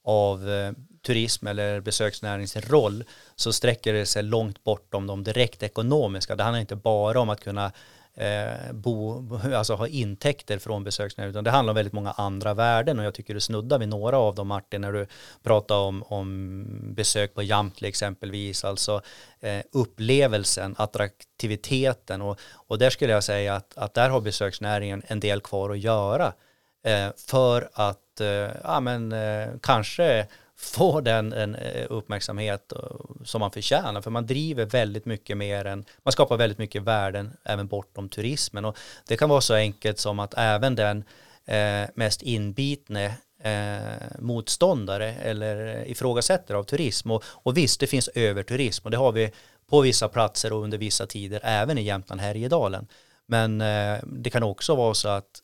av 0.04 0.50
eh, 0.50 0.72
turism 1.06 1.48
eller 1.48 1.80
besöksnärings 1.80 2.56
roll 2.56 3.04
så 3.36 3.54
sträcker 3.54 3.94
det 3.94 4.06
sig 4.06 4.24
långt 4.24 4.64
bortom 4.64 5.08
de 5.08 5.24
direkt 5.24 5.64
ekonomiska. 5.64 6.36
Det 6.36 6.44
handlar 6.44 6.60
inte 6.60 6.76
bara 6.76 7.20
om 7.22 7.30
att 7.30 7.44
kunna 7.44 7.72
eh, 8.14 8.74
bo, 8.74 9.24
alltså 9.56 9.76
ha 9.76 9.88
intäkter 9.88 10.58
från 10.58 10.84
besöksnäringen 10.84 11.32
utan 11.32 11.44
det 11.44 11.52
handlar 11.52 11.72
om 11.72 11.76
väldigt 11.76 11.94
många 11.94 12.12
andra 12.12 12.54
värden 12.54 13.00
och 13.00 13.06
jag 13.06 13.14
tycker 13.14 13.34
du 13.34 13.40
snuddar 13.40 13.80
vid 13.80 13.90
några 13.90 14.18
av 14.18 14.36
dem 14.36 14.48
Martin 14.48 14.82
när 14.82 14.92
du 14.92 15.08
pratar 15.44 15.76
om, 15.76 16.04
om 16.04 16.66
besök 16.96 17.34
på 17.34 17.44
Jamtli 17.44 17.88
exempelvis 17.88 18.64
alltså 18.64 19.02
eh, 19.40 19.62
upplevelsen, 19.72 20.76
attraktiviteten 20.78 22.22
och, 22.22 22.40
och 22.54 22.78
där 22.78 22.90
skulle 22.90 23.14
jag 23.14 23.24
säga 23.24 23.56
att, 23.56 23.78
att 23.78 23.94
där 23.94 24.10
har 24.10 24.22
besöksnäringen 24.22 25.04
en 25.08 25.20
del 25.20 25.42
kvar 25.42 25.70
att 25.70 25.80
göra 25.80 26.34
eh, 26.84 27.10
för 27.18 27.70
att 27.74 28.22
eh, 28.22 28.50
ja, 28.64 28.80
men, 28.80 29.12
eh, 29.12 29.48
kanske 29.62 30.28
få 30.64 31.02
den 31.02 31.34
en, 31.34 31.56
eh, 31.56 31.86
uppmärksamhet 31.90 32.72
eh, 32.72 32.80
som 33.24 33.40
man 33.40 33.52
förtjänar. 33.52 34.02
För 34.02 34.12
man 34.12 34.26
driver 34.26 34.66
väldigt 34.66 35.06
mycket 35.06 35.38
mer 35.38 35.66
än 35.66 35.86
man 36.04 36.12
skapar 36.12 36.38
väldigt 36.38 36.58
mycket 36.58 36.82
värden 36.82 37.34
även 37.44 37.68
bortom 37.68 38.10
turismen. 38.10 38.66
Och 38.66 38.78
det 39.08 39.18
kan 39.18 39.30
vara 39.30 39.42
så 39.42 39.54
enkelt 39.54 40.00
som 40.00 40.20
att 40.20 40.34
även 40.38 40.76
den 40.76 41.04
eh, 41.46 41.90
mest 41.96 42.22
inbitne 42.22 43.06
eh, 43.44 44.20
motståndare 44.20 45.14
eller 45.14 45.86
ifrågasättare 45.88 46.58
av 46.58 46.64
turism. 46.64 47.12
Och, 47.12 47.24
och 47.26 47.58
visst 47.58 47.80
det 47.80 47.88
finns 47.88 48.08
överturism 48.08 48.86
och 48.86 48.92
det 48.92 48.98
har 48.98 49.12
vi 49.12 49.32
på 49.70 49.82
vissa 49.82 50.08
platser 50.08 50.54
och 50.54 50.64
under 50.64 50.78
vissa 50.78 51.06
tider 51.06 51.40
även 51.44 51.78
i 51.78 51.82
Jämtland 51.82 52.22
Härjedalen. 52.22 52.88
Men 53.26 53.62
eh, 53.62 54.00
det 54.04 54.30
kan 54.30 54.44
också 54.44 54.76
vara 54.76 54.94
så 54.94 55.10
att 55.10 55.42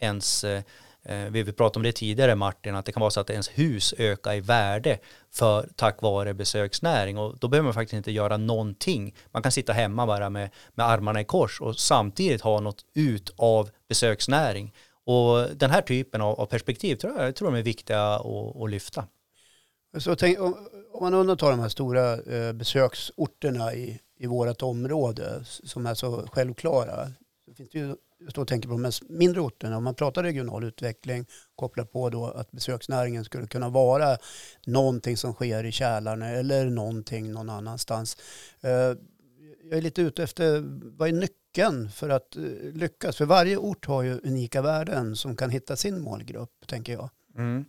ens 0.00 0.44
eh, 0.44 0.62
Eh, 1.02 1.24
vi 1.30 1.52
pratade 1.52 1.78
om 1.78 1.82
det 1.82 1.92
tidigare 1.92 2.34
Martin, 2.34 2.74
att 2.74 2.86
det 2.86 2.92
kan 2.92 3.00
vara 3.00 3.10
så 3.10 3.20
att 3.20 3.30
ens 3.30 3.48
hus 3.48 3.94
ökar 3.98 4.34
i 4.34 4.40
värde 4.40 4.98
för 5.30 5.68
tack 5.76 6.02
vare 6.02 6.34
besöksnäring 6.34 7.18
och 7.18 7.38
då 7.38 7.48
behöver 7.48 7.64
man 7.64 7.74
faktiskt 7.74 7.96
inte 7.96 8.10
göra 8.10 8.36
någonting. 8.36 9.14
Man 9.30 9.42
kan 9.42 9.52
sitta 9.52 9.72
hemma 9.72 10.06
bara 10.06 10.30
med, 10.30 10.50
med 10.74 10.86
armarna 10.86 11.20
i 11.20 11.24
kors 11.24 11.60
och 11.60 11.78
samtidigt 11.78 12.40
ha 12.40 12.60
något 12.60 12.84
ut 12.94 13.34
av 13.36 13.70
besöksnäring. 13.88 14.74
Och 15.04 15.46
den 15.56 15.70
här 15.70 15.82
typen 15.82 16.20
av, 16.20 16.40
av 16.40 16.46
perspektiv 16.46 16.96
tror 16.96 17.16
jag, 17.16 17.26
jag 17.26 17.36
tror 17.36 17.50
de 17.50 17.58
är 17.58 17.62
viktiga 17.62 18.14
att, 18.14 18.56
att 18.56 18.70
lyfta. 18.70 19.04
Så 19.98 20.16
tänk, 20.16 20.40
om, 20.40 20.68
om 20.92 21.02
man 21.04 21.14
undantar 21.14 21.50
de 21.50 21.60
här 21.60 21.68
stora 21.68 22.12
eh, 22.12 22.52
besöksorterna 22.52 23.74
i, 23.74 24.00
i 24.18 24.26
vårt 24.26 24.62
område 24.62 25.44
som 25.44 25.86
är 25.86 25.94
så 25.94 26.26
självklara 26.32 27.12
så 27.44 27.54
finns 27.54 27.70
det 27.70 27.78
ju 27.78 27.96
står 28.28 28.42
och 28.42 28.48
tänker 28.48 28.68
på 28.68 28.78
de 28.78 28.92
mindre 29.08 29.40
orterna. 29.40 29.76
Om 29.76 29.84
man 29.84 29.94
pratar 29.94 30.22
regional 30.22 30.64
utveckling, 30.64 31.26
kopplar 31.56 31.84
på 31.84 32.10
då 32.10 32.26
att 32.26 32.50
besöksnäringen 32.50 33.24
skulle 33.24 33.46
kunna 33.46 33.68
vara 33.68 34.16
någonting 34.66 35.16
som 35.16 35.32
sker 35.32 35.64
i 35.64 35.72
Kälarne 35.72 36.30
eller 36.30 36.70
någonting 36.70 37.32
någon 37.32 37.50
annanstans. 37.50 38.16
Eh, 38.60 38.70
jag 39.70 39.78
är 39.78 39.82
lite 39.82 40.02
ute 40.02 40.22
efter, 40.22 40.62
vad 40.98 41.08
är 41.08 41.12
nyckeln 41.12 41.90
för 41.90 42.08
att 42.08 42.36
eh, 42.36 42.42
lyckas? 42.74 43.16
För 43.16 43.24
varje 43.24 43.56
ort 43.56 43.86
har 43.86 44.02
ju 44.02 44.20
unika 44.24 44.62
värden 44.62 45.16
som 45.16 45.36
kan 45.36 45.50
hitta 45.50 45.76
sin 45.76 46.00
målgrupp, 46.00 46.66
tänker 46.66 46.92
jag. 46.92 47.10
Mm. 47.36 47.64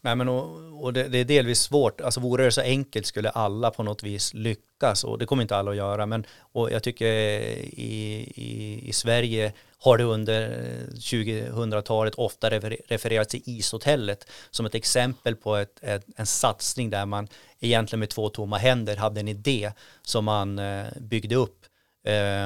Nej, 0.00 0.16
men 0.16 0.28
och, 0.28 0.84
och 0.84 0.92
det, 0.92 1.08
det, 1.08 1.18
är 1.18 1.24
delvis 1.24 1.60
svårt. 1.60 2.00
Alltså 2.00 2.20
vore 2.20 2.44
det 2.44 2.52
så 2.52 2.60
enkelt 2.60 3.06
skulle 3.06 3.30
alla 3.30 3.70
på 3.70 3.82
något 3.82 4.02
vis 4.02 4.34
lyckas 4.34 5.04
och 5.04 5.18
det 5.18 5.26
kommer 5.26 5.42
inte 5.42 5.56
alla 5.56 5.70
att 5.70 5.76
göra. 5.76 6.06
Men 6.06 6.26
och 6.38 6.70
jag 6.70 6.82
tycker 6.82 7.06
i, 7.06 8.32
i, 8.36 8.88
i 8.88 8.92
Sverige 8.92 9.52
har 9.80 9.98
det 9.98 10.04
under 10.04 10.50
2000-talet 10.94 12.14
ofta 12.14 12.50
refererats 12.50 13.30
till 13.30 13.42
ishotellet 13.44 14.30
som 14.50 14.66
ett 14.66 14.74
exempel 14.74 15.36
på 15.36 15.56
ett, 15.56 15.78
ett, 15.82 16.04
en 16.16 16.26
satsning 16.26 16.90
där 16.90 17.06
man 17.06 17.28
egentligen 17.60 18.00
med 18.00 18.10
två 18.10 18.28
tomma 18.28 18.58
händer 18.58 18.96
hade 18.96 19.20
en 19.20 19.28
idé 19.28 19.72
som 20.02 20.24
man 20.24 20.60
byggde 21.00 21.34
upp 21.34 21.64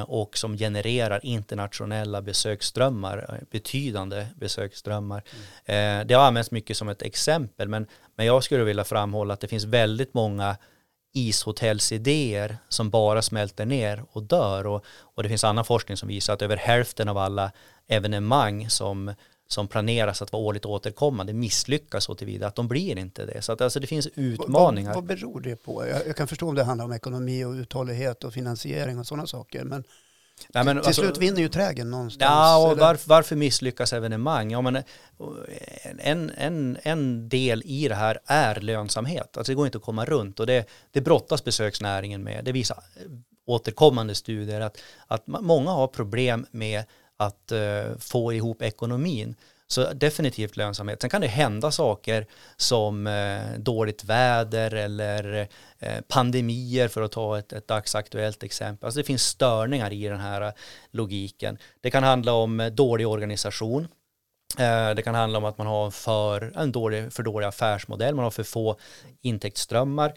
och 0.07 0.39
som 0.39 0.57
genererar 0.57 1.21
internationella 1.27 2.23
besöksströmmar, 2.23 3.45
betydande 3.51 4.27
besöksströmmar. 4.37 5.23
Mm. 5.65 6.07
Det 6.07 6.15
har 6.15 6.25
använts 6.25 6.51
mycket 6.51 6.77
som 6.77 6.89
ett 6.89 7.03
exempel, 7.03 7.69
men, 7.69 7.87
men 8.17 8.27
jag 8.27 8.45
skulle 8.45 8.65
vilja 8.65 8.85
framhålla 8.85 9.35
att 9.35 9.41
det 9.41 9.49
finns 9.49 9.65
väldigt 9.65 10.15
många 10.15 10.57
ishotellsidéer 11.13 12.59
som 12.69 12.91
bara 12.91 13.23
smälter 13.23 13.67
ner 13.67 14.05
och 14.13 14.23
dör 14.23 14.67
och, 14.67 14.85
och 15.01 15.23
det 15.23 15.29
finns 15.29 15.45
annan 15.45 15.65
forskning 15.65 15.97
som 15.97 16.09
visar 16.09 16.35
att 16.35 16.43
över 16.43 16.57
hälften 16.57 17.09
av 17.09 17.19
alla 17.19 17.53
evenemang 17.89 18.71
som 18.71 19.15
som 19.53 19.69
planeras 19.69 20.23
att 20.23 20.33
vara 20.33 20.43
årligt 20.43 20.67
återkommande 20.67 21.33
misslyckas 21.33 22.05
så 22.05 22.15
tillvida 22.15 22.47
att 22.47 22.55
de 22.55 22.69
blir 22.69 22.99
inte 22.99 23.27
det. 23.27 23.43
Så 23.43 23.53
att 23.53 23.61
alltså 23.61 23.81
det 23.81 23.87
finns 23.87 24.09
utmaningar. 24.15 24.95
Vad, 24.95 25.09
vad 25.09 25.19
beror 25.19 25.41
det 25.41 25.57
på? 25.57 25.87
Jag, 25.87 26.07
jag, 26.07 26.17
kan 26.17 26.29
förstå 26.29 26.49
om 26.49 26.55
det 26.55 26.65
handlar 26.65 26.85
om 26.85 26.93
ekonomi 26.93 27.45
och 27.45 27.53
uthållighet 27.53 28.25
och 28.25 28.33
finansiering 28.33 28.99
och 28.99 29.07
sådana 29.07 29.27
saker. 29.27 29.65
Men, 29.65 29.85
Nej, 30.49 30.65
men 30.65 30.77
till, 30.77 30.87
alltså, 30.87 31.03
slut 31.03 31.19
vinner 31.19 31.41
ju 31.41 31.49
trägen 31.49 31.91
någonstans. 31.91 32.31
Ja, 32.31 32.71
och 32.71 32.79
varför, 32.79 33.09
varför 33.09 33.37
misslyckas 33.37 33.93
evenemang? 33.93 34.51
Ja, 34.51 34.61
men 34.61 34.83
en, 35.99 36.31
en, 36.37 36.79
en 36.83 37.29
del 37.29 37.63
i 37.65 37.89
det 37.89 37.95
här 37.95 38.19
är 38.27 38.61
lönsamhet. 38.61 39.37
Alltså 39.37 39.53
det 39.53 39.57
går 39.57 39.67
inte 39.67 39.79
att 39.79 39.85
komma 39.85 40.05
runt 40.05 40.41
och 40.41 40.47
det, 40.47 40.69
det 40.91 41.01
brottas 41.01 41.45
besöksnäringen 41.45 42.23
med. 42.23 42.45
Det 42.45 42.53
visar 42.53 42.79
återkommande 43.47 44.15
studier 44.15 44.61
att, 44.61 44.79
att 45.07 45.27
många 45.27 45.71
har 45.71 45.87
problem 45.87 46.47
med 46.51 46.85
att 47.17 47.53
uh, 47.53 47.99
få 47.99 48.33
ihop 48.33 48.63
ekonomin. 48.63 49.35
Så 49.73 49.93
definitivt 49.93 50.57
lönsamhet. 50.57 51.01
Sen 51.01 51.11
kan 51.11 51.21
det 51.21 51.27
hända 51.27 51.71
saker 51.71 52.27
som 52.57 53.07
eh, 53.07 53.59
dåligt 53.59 54.05
väder 54.05 54.75
eller 54.75 55.49
eh, 55.79 56.01
pandemier 56.09 56.89
för 56.89 57.03
att 57.03 57.13
ta 57.13 57.39
ett, 57.39 57.53
ett 57.53 57.69
dagsaktuellt 57.69 58.43
exempel. 58.43 58.87
Alltså 58.87 59.01
det 59.01 59.05
finns 59.05 59.23
störningar 59.27 59.93
i 59.93 60.09
den 60.09 60.21
här 60.21 60.43
eh, 60.43 60.53
logiken. 60.91 61.59
Det 61.81 61.91
kan 61.91 62.03
handla 62.03 62.33
om 62.33 62.61
eh, 62.61 62.67
dålig 62.67 63.09
organisation. 63.09 63.89
Eh, 64.59 64.91
det 64.91 65.03
kan 65.05 65.15
handla 65.15 65.39
om 65.39 65.45
att 65.45 65.59
man 65.59 65.67
har 65.67 65.91
för, 65.91 66.53
en 66.57 66.73
dålig, 66.73 67.13
för 67.13 67.23
dålig 67.23 67.47
affärsmodell, 67.47 68.15
man 68.15 68.25
har 68.25 68.31
för 68.31 68.43
få 68.43 68.77
intäktsströmmar. 69.21 70.15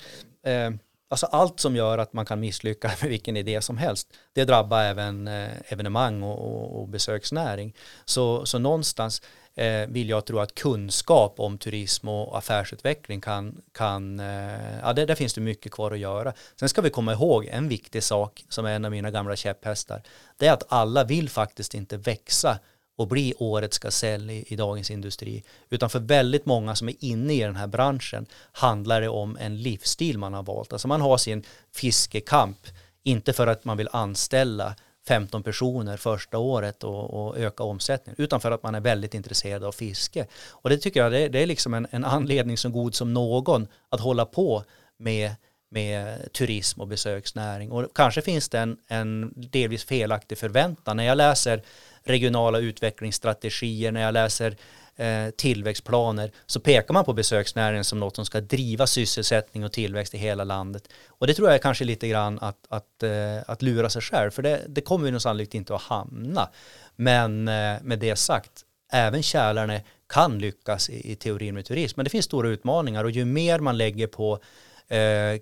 Alltså 1.09 1.25
allt 1.25 1.59
som 1.59 1.75
gör 1.75 1.97
att 1.97 2.13
man 2.13 2.25
kan 2.25 2.39
misslyckas 2.39 3.01
med 3.01 3.09
vilken 3.09 3.37
idé 3.37 3.61
som 3.61 3.77
helst, 3.77 4.07
det 4.33 4.45
drabbar 4.45 4.83
även 4.83 5.27
evenemang 5.67 6.23
och, 6.23 6.39
och, 6.39 6.81
och 6.81 6.89
besöksnäring. 6.89 7.75
Så, 8.05 8.45
så 8.45 8.59
någonstans 8.59 9.21
eh, 9.55 9.87
vill 9.87 10.09
jag 10.09 10.25
tro 10.25 10.39
att 10.39 10.55
kunskap 10.55 11.39
om 11.39 11.57
turism 11.57 12.07
och 12.07 12.37
affärsutveckling 12.37 13.21
kan, 13.21 13.61
kan 13.71 14.19
eh, 14.19 14.79
ja 14.81 14.93
det, 14.93 15.05
där 15.05 15.15
finns 15.15 15.33
det 15.33 15.41
mycket 15.41 15.71
kvar 15.71 15.91
att 15.91 15.99
göra. 15.99 16.33
Sen 16.59 16.69
ska 16.69 16.81
vi 16.81 16.89
komma 16.89 17.13
ihåg 17.13 17.45
en 17.45 17.67
viktig 17.67 18.03
sak 18.03 18.45
som 18.49 18.65
är 18.65 18.71
en 18.71 18.85
av 18.85 18.91
mina 18.91 19.11
gamla 19.11 19.35
käpphästar. 19.35 20.01
Det 20.37 20.47
är 20.47 20.53
att 20.53 20.63
alla 20.67 21.03
vill 21.03 21.29
faktiskt 21.29 21.73
inte 21.73 21.97
växa 21.97 22.59
och 22.97 23.07
bli 23.07 23.33
årets 23.39 23.79
gasell 23.79 24.29
i, 24.29 24.45
i 24.47 24.55
dagens 24.55 24.91
industri. 24.91 25.43
Utan 25.69 25.89
för 25.89 25.99
väldigt 25.99 26.45
många 26.45 26.75
som 26.75 26.89
är 26.89 26.95
inne 26.99 27.33
i 27.33 27.39
den 27.39 27.55
här 27.55 27.67
branschen 27.67 28.25
handlar 28.51 29.01
det 29.01 29.09
om 29.09 29.37
en 29.39 29.61
livsstil 29.61 30.17
man 30.17 30.33
har 30.33 30.43
valt. 30.43 30.73
Alltså 30.73 30.87
man 30.87 31.01
har 31.01 31.17
sin 31.17 31.43
fiskekamp, 31.71 32.67
inte 33.03 33.33
för 33.33 33.47
att 33.47 33.65
man 33.65 33.77
vill 33.77 33.89
anställa 33.91 34.75
15 35.07 35.43
personer 35.43 35.97
första 35.97 36.37
året 36.37 36.83
och, 36.83 37.27
och, 37.27 37.37
öka 37.37 37.63
omsättningen, 37.63 38.21
utan 38.21 38.41
för 38.41 38.51
att 38.51 38.63
man 38.63 38.75
är 38.75 38.79
väldigt 38.79 39.13
intresserad 39.13 39.63
av 39.63 39.71
fiske. 39.71 40.27
Och 40.49 40.69
det 40.69 40.77
tycker 40.77 40.99
jag 40.99 41.11
det, 41.11 41.27
det 41.27 41.39
är 41.39 41.45
liksom 41.45 41.73
en, 41.73 41.87
en, 41.91 42.05
anledning 42.05 42.57
så 42.57 42.69
god 42.69 42.95
som 42.95 43.13
någon 43.13 43.67
att 43.89 43.99
hålla 43.99 44.25
på 44.25 44.63
med, 44.97 45.35
med 45.69 46.33
turism 46.33 46.81
och 46.81 46.87
besöksnäring. 46.87 47.71
Och 47.71 47.95
kanske 47.95 48.21
finns 48.21 48.49
det 48.49 48.59
en, 48.59 48.77
en 48.87 49.33
delvis 49.35 49.83
felaktig 49.83 50.37
förväntan. 50.37 50.97
När 50.97 51.03
jag 51.03 51.17
läser 51.17 51.61
regionala 52.03 52.59
utvecklingsstrategier, 52.59 53.91
när 53.91 54.01
jag 54.01 54.13
läser 54.13 54.57
eh, 54.95 55.29
tillväxtplaner 55.29 56.31
så 56.45 56.59
pekar 56.59 56.93
man 56.93 57.05
på 57.05 57.13
besöksnäringen 57.13 57.83
som 57.83 57.99
något 57.99 58.15
som 58.15 58.25
ska 58.25 58.41
driva 58.41 58.87
sysselsättning 58.87 59.65
och 59.65 59.71
tillväxt 59.71 60.13
i 60.13 60.17
hela 60.17 60.43
landet. 60.43 60.87
Och 61.07 61.27
det 61.27 61.33
tror 61.33 61.47
jag 61.47 61.55
är 61.55 61.59
kanske 61.59 61.85
lite 61.85 62.07
grann 62.07 62.39
att, 62.39 62.65
att, 62.69 63.03
eh, 63.03 63.37
att 63.47 63.61
lura 63.61 63.89
sig 63.89 64.01
själv, 64.01 64.31
för 64.31 64.41
det, 64.41 64.61
det 64.67 64.81
kommer 64.81 65.05
vi 65.05 65.11
nog 65.11 65.21
sannolikt 65.21 65.53
inte 65.53 65.75
att 65.75 65.81
hamna. 65.81 66.49
Men 66.95 67.47
eh, 67.47 67.75
med 67.81 67.99
det 67.99 68.15
sagt, 68.15 68.51
även 68.91 69.23
Kälarne 69.23 69.83
kan 70.09 70.39
lyckas 70.39 70.89
i, 70.89 71.11
i 71.11 71.15
teorin 71.15 71.55
med 71.55 71.65
turism, 71.65 71.99
men 71.99 72.03
det 72.03 72.09
finns 72.09 72.25
stora 72.25 72.49
utmaningar 72.49 73.03
och 73.03 73.11
ju 73.11 73.25
mer 73.25 73.59
man 73.59 73.77
lägger 73.77 74.07
på 74.07 74.39
eh, 74.87 75.39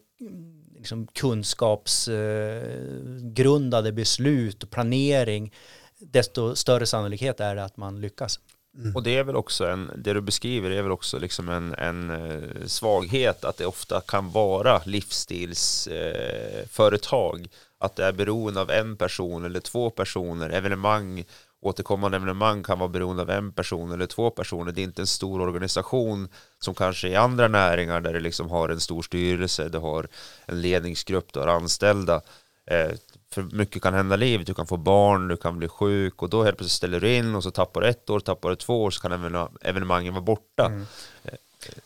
liksom 0.78 1.08
kunskapsgrundade 1.08 3.90
eh, 3.90 3.96
beslut 3.96 4.64
och 4.64 4.70
planering 4.70 5.54
desto 6.00 6.56
större 6.56 6.86
sannolikhet 6.86 7.40
är 7.40 7.56
det 7.56 7.64
att 7.64 7.78
man 7.78 8.02
lyckas. 8.02 8.40
Mm. 8.78 8.96
Och 8.96 9.04
det 9.04 9.18
är 9.18 9.24
väl 9.24 9.36
också 9.36 9.68
en, 9.68 9.92
det 9.96 10.14
du 10.14 10.22
beskriver 10.22 10.72
är 10.72 10.82
väl 10.82 10.92
också 10.92 11.20
liksom 11.20 11.50
en, 11.50 11.74
en 11.74 12.10
eh, 12.10 12.42
svaghet 12.66 13.46
att 13.46 13.58
det 13.58 13.66
ofta 13.66 14.02
kan 14.02 14.32
vara 14.32 14.82
livsstilsföretag. 14.86 17.40
Eh, 17.40 17.48
att 17.84 17.96
det 17.96 18.06
är 18.06 18.12
beroende 18.12 18.62
av 18.62 18.72
en 18.72 18.98
person 18.98 19.46
eller 19.46 19.60
två 19.60 19.90
personer, 19.90 20.50
evenemang, 20.50 21.26
återkommande 21.62 22.18
evenemang 22.18 22.64
kan 22.64 22.80
vara 22.80 22.90
beroende 22.90 23.22
av 23.22 23.30
en 23.30 23.52
person 23.52 23.92
eller 23.92 24.06
två 24.06 24.30
personer. 24.30 24.72
Det 24.72 24.82
är 24.82 24.84
inte 24.84 25.02
en 25.02 25.08
stor 25.08 25.42
organisation 25.42 26.28
som 26.60 26.74
kanske 26.74 27.08
i 27.08 27.16
andra 27.16 27.48
näringar 27.48 28.02
där 28.02 28.14
det 28.14 28.20
liksom 28.20 28.50
har 28.50 28.70
en 28.70 28.80
stor 28.80 29.02
styrelse, 29.02 29.70
det 29.70 29.78
har 29.78 30.08
en 30.46 30.62
ledningsgrupp, 30.62 31.34
det 31.34 31.40
har 31.40 31.48
anställda. 31.48 32.22
Eh, 32.66 32.92
för 33.34 33.42
mycket 33.42 33.82
kan 33.82 33.94
hända 33.94 34.16
i 34.16 34.18
livet, 34.18 34.48
du 34.48 34.54
kan 34.54 34.68
få 34.68 34.78
barn, 34.78 35.28
du 35.28 35.38
kan 35.38 35.58
bli 35.58 35.68
sjuk 35.68 36.22
och 36.22 36.30
då 36.30 36.44
helt 36.44 36.58
plötsligt 36.58 36.78
ställer 36.78 37.00
du 37.00 37.16
in 37.16 37.36
och 37.36 37.44
så 37.44 37.52
tappar 37.52 37.82
du 37.82 37.88
ett 37.88 38.10
år, 38.10 38.20
tappar 38.20 38.50
du 38.50 38.56
två 38.56 38.84
år 38.84 38.92
så 38.92 39.02
kan 39.02 39.50
evenemangen 39.62 40.14
vara 40.14 40.24
borta. 40.24 40.66
Mm. 40.66 40.86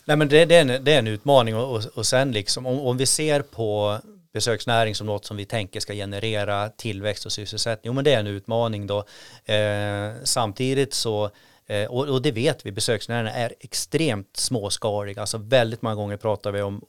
Nej 0.06 0.18
men 0.18 0.28
det, 0.28 0.46
det, 0.46 0.56
är 0.56 0.62
en, 0.62 0.84
det 0.84 0.94
är 0.94 1.00
en 1.00 1.08
utmaning 1.08 1.56
och, 1.56 1.76
och, 1.76 1.86
och 1.96 2.06
sen 2.06 2.32
liksom 2.32 2.66
om, 2.66 2.80
om 2.80 2.98
vi 2.98 3.06
ser 3.06 3.42
på 3.42 4.00
besöksnäring 4.34 4.96
som 4.96 5.08
något 5.08 5.26
som 5.26 5.38
vi 5.38 5.46
tänker 5.46 5.80
ska 5.80 5.94
generera 5.94 6.70
tillväxt 6.70 7.26
och 7.26 7.32
sysselsättning. 7.32 7.90
Jo 7.90 7.94
men 7.94 8.04
det 8.04 8.14
är 8.14 8.20
en 8.20 8.28
utmaning 8.28 8.88
då. 8.88 8.98
Eh, 9.46 10.12
samtidigt 10.24 10.94
så 10.94 11.30
eh, 11.66 11.86
och, 11.86 12.22
det 12.22 12.32
vet 12.32 12.66
vi, 12.66 12.72
besöksnäringen 12.72 13.34
är 13.34 13.54
extremt 13.60 14.38
småskalig. 14.38 15.20
Alltså 15.20 15.38
väldigt 15.38 15.82
många 15.82 15.96
gånger 15.96 16.18
pratar 16.18 16.52
vi 16.52 16.62
om 16.62 16.82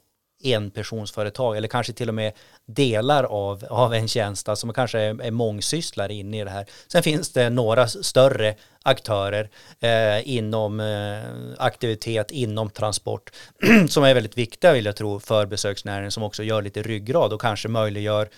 enpersonsföretag 0.45 1.57
eller 1.57 1.69
kanske 1.69 1.93
till 1.93 2.09
och 2.09 2.15
med 2.15 2.33
delar 2.67 3.25
av, 3.25 3.65
av 3.71 3.95
en 3.95 4.09
tjänst, 4.09 4.49
alltså 4.49 4.67
man 4.67 4.75
kanske 4.75 5.01
är, 5.01 5.23
är 5.23 5.31
mångsysslare 5.31 6.15
inne 6.15 6.41
i 6.41 6.45
det 6.45 6.51
här. 6.51 6.67
Sen 6.89 7.03
finns 7.03 7.33
det 7.33 7.51
några 7.51 7.89
större 7.89 8.55
aktörer 8.83 9.51
eh, 9.81 10.29
inom 10.29 10.81
eh, 10.81 11.65
aktivitet, 11.65 12.31
inom 12.31 12.71
transport 12.71 13.31
som 13.89 14.05
är 14.05 14.15
väldigt 14.15 14.39
viktiga 14.39 14.73
vill 14.73 14.85
jag 14.85 14.97
tro 14.97 15.21
för 15.21 15.47
besöksnäringen 15.47 16.11
som 16.11 16.23
också 16.23 16.43
gör 16.43 16.63
lite 16.63 16.83
ryggrad 16.83 17.33
och 17.33 17.41
kanske 17.41 17.69
möjliggör 17.69 18.29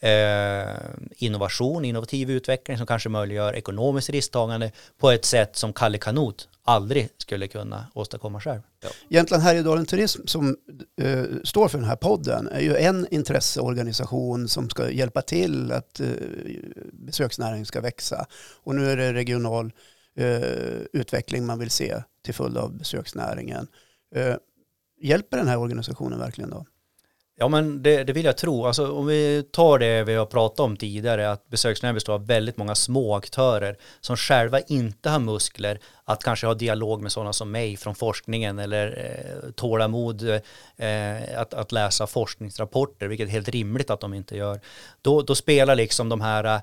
eh, 0.00 0.68
innovation, 1.16 1.84
innovativ 1.84 2.30
utveckling 2.30 2.78
som 2.78 2.86
kanske 2.86 3.08
möjliggör 3.08 3.56
ekonomiskt 3.56 4.10
risktagande 4.10 4.72
på 4.98 5.10
ett 5.10 5.24
sätt 5.24 5.56
som 5.56 5.72
Kalle 5.72 5.98
Kanot 5.98 6.48
aldrig 6.70 7.08
skulle 7.16 7.48
kunna 7.48 7.86
åstadkomma 7.94 8.40
själv. 8.40 8.60
Ja. 8.80 8.88
Jämtland 9.08 9.42
Härjedalen 9.42 9.86
Turism 9.86 10.26
som 10.26 10.56
uh, 11.02 11.24
står 11.44 11.68
för 11.68 11.78
den 11.78 11.86
här 11.86 11.96
podden 11.96 12.48
är 12.48 12.60
ju 12.60 12.76
en 12.76 13.06
intresseorganisation 13.10 14.48
som 14.48 14.70
ska 14.70 14.90
hjälpa 14.90 15.22
till 15.22 15.72
att 15.72 16.00
uh, 16.00 16.06
besöksnäringen 16.92 17.66
ska 17.66 17.80
växa. 17.80 18.26
Och 18.62 18.74
nu 18.74 18.90
är 18.90 18.96
det 18.96 19.12
regional 19.12 19.72
uh, 20.20 20.82
utveckling 20.92 21.46
man 21.46 21.58
vill 21.58 21.70
se 21.70 22.02
till 22.24 22.34
följd 22.34 22.56
av 22.56 22.78
besöksnäringen. 22.78 23.66
hjälper 25.00 25.36
den 25.36 25.48
här 25.48 25.58
organisationen 25.58 26.18
verkligen 26.18 26.50
då? 26.50 26.66
Ja 27.42 27.48
men 27.48 27.82
det, 27.82 28.04
det, 28.04 28.12
vill 28.12 28.24
jag 28.24 28.36
tro. 28.36 28.66
Alltså, 28.66 28.92
om 28.92 29.06
vi 29.06 29.42
tar 29.52 29.78
det 29.78 30.04
vi 30.04 30.14
har 30.14 30.26
pratat 30.26 30.60
om 30.60 30.76
tidigare, 30.76 31.30
att 31.30 31.48
besöksnäringen 31.48 31.94
består 31.94 32.14
av 32.14 32.26
väldigt 32.26 32.56
många 32.56 32.74
små 32.74 33.16
aktörer 33.16 33.76
som 34.00 34.16
själva 34.16 34.60
inte 34.60 35.10
har 35.10 35.18
muskler 35.18 35.80
att 36.04 36.24
kanske 36.24 36.46
ha 36.46 36.54
dialog 36.54 37.02
med 37.02 37.12
sådana 37.12 37.32
som 37.32 37.50
mig 37.50 37.76
från 37.76 37.94
forskningen 37.94 38.58
eller 38.58 38.86
eh, 38.88 39.50
tålamod 39.50 40.22
eh, 40.76 41.40
att, 41.40 41.54
att 41.54 41.72
läsa 41.72 42.06
forskningsrapporter, 42.06 43.06
vilket 43.06 43.28
är 43.28 43.32
helt 43.32 43.48
rimligt 43.48 43.90
att 43.90 44.00
de 44.00 44.14
inte 44.14 44.36
gör. 44.36 44.60
Då, 45.02 45.22
då 45.22 45.34
spelar 45.34 45.74
liksom 45.74 46.08
de 46.08 46.20
här 46.20 46.44
eh, 46.44 46.60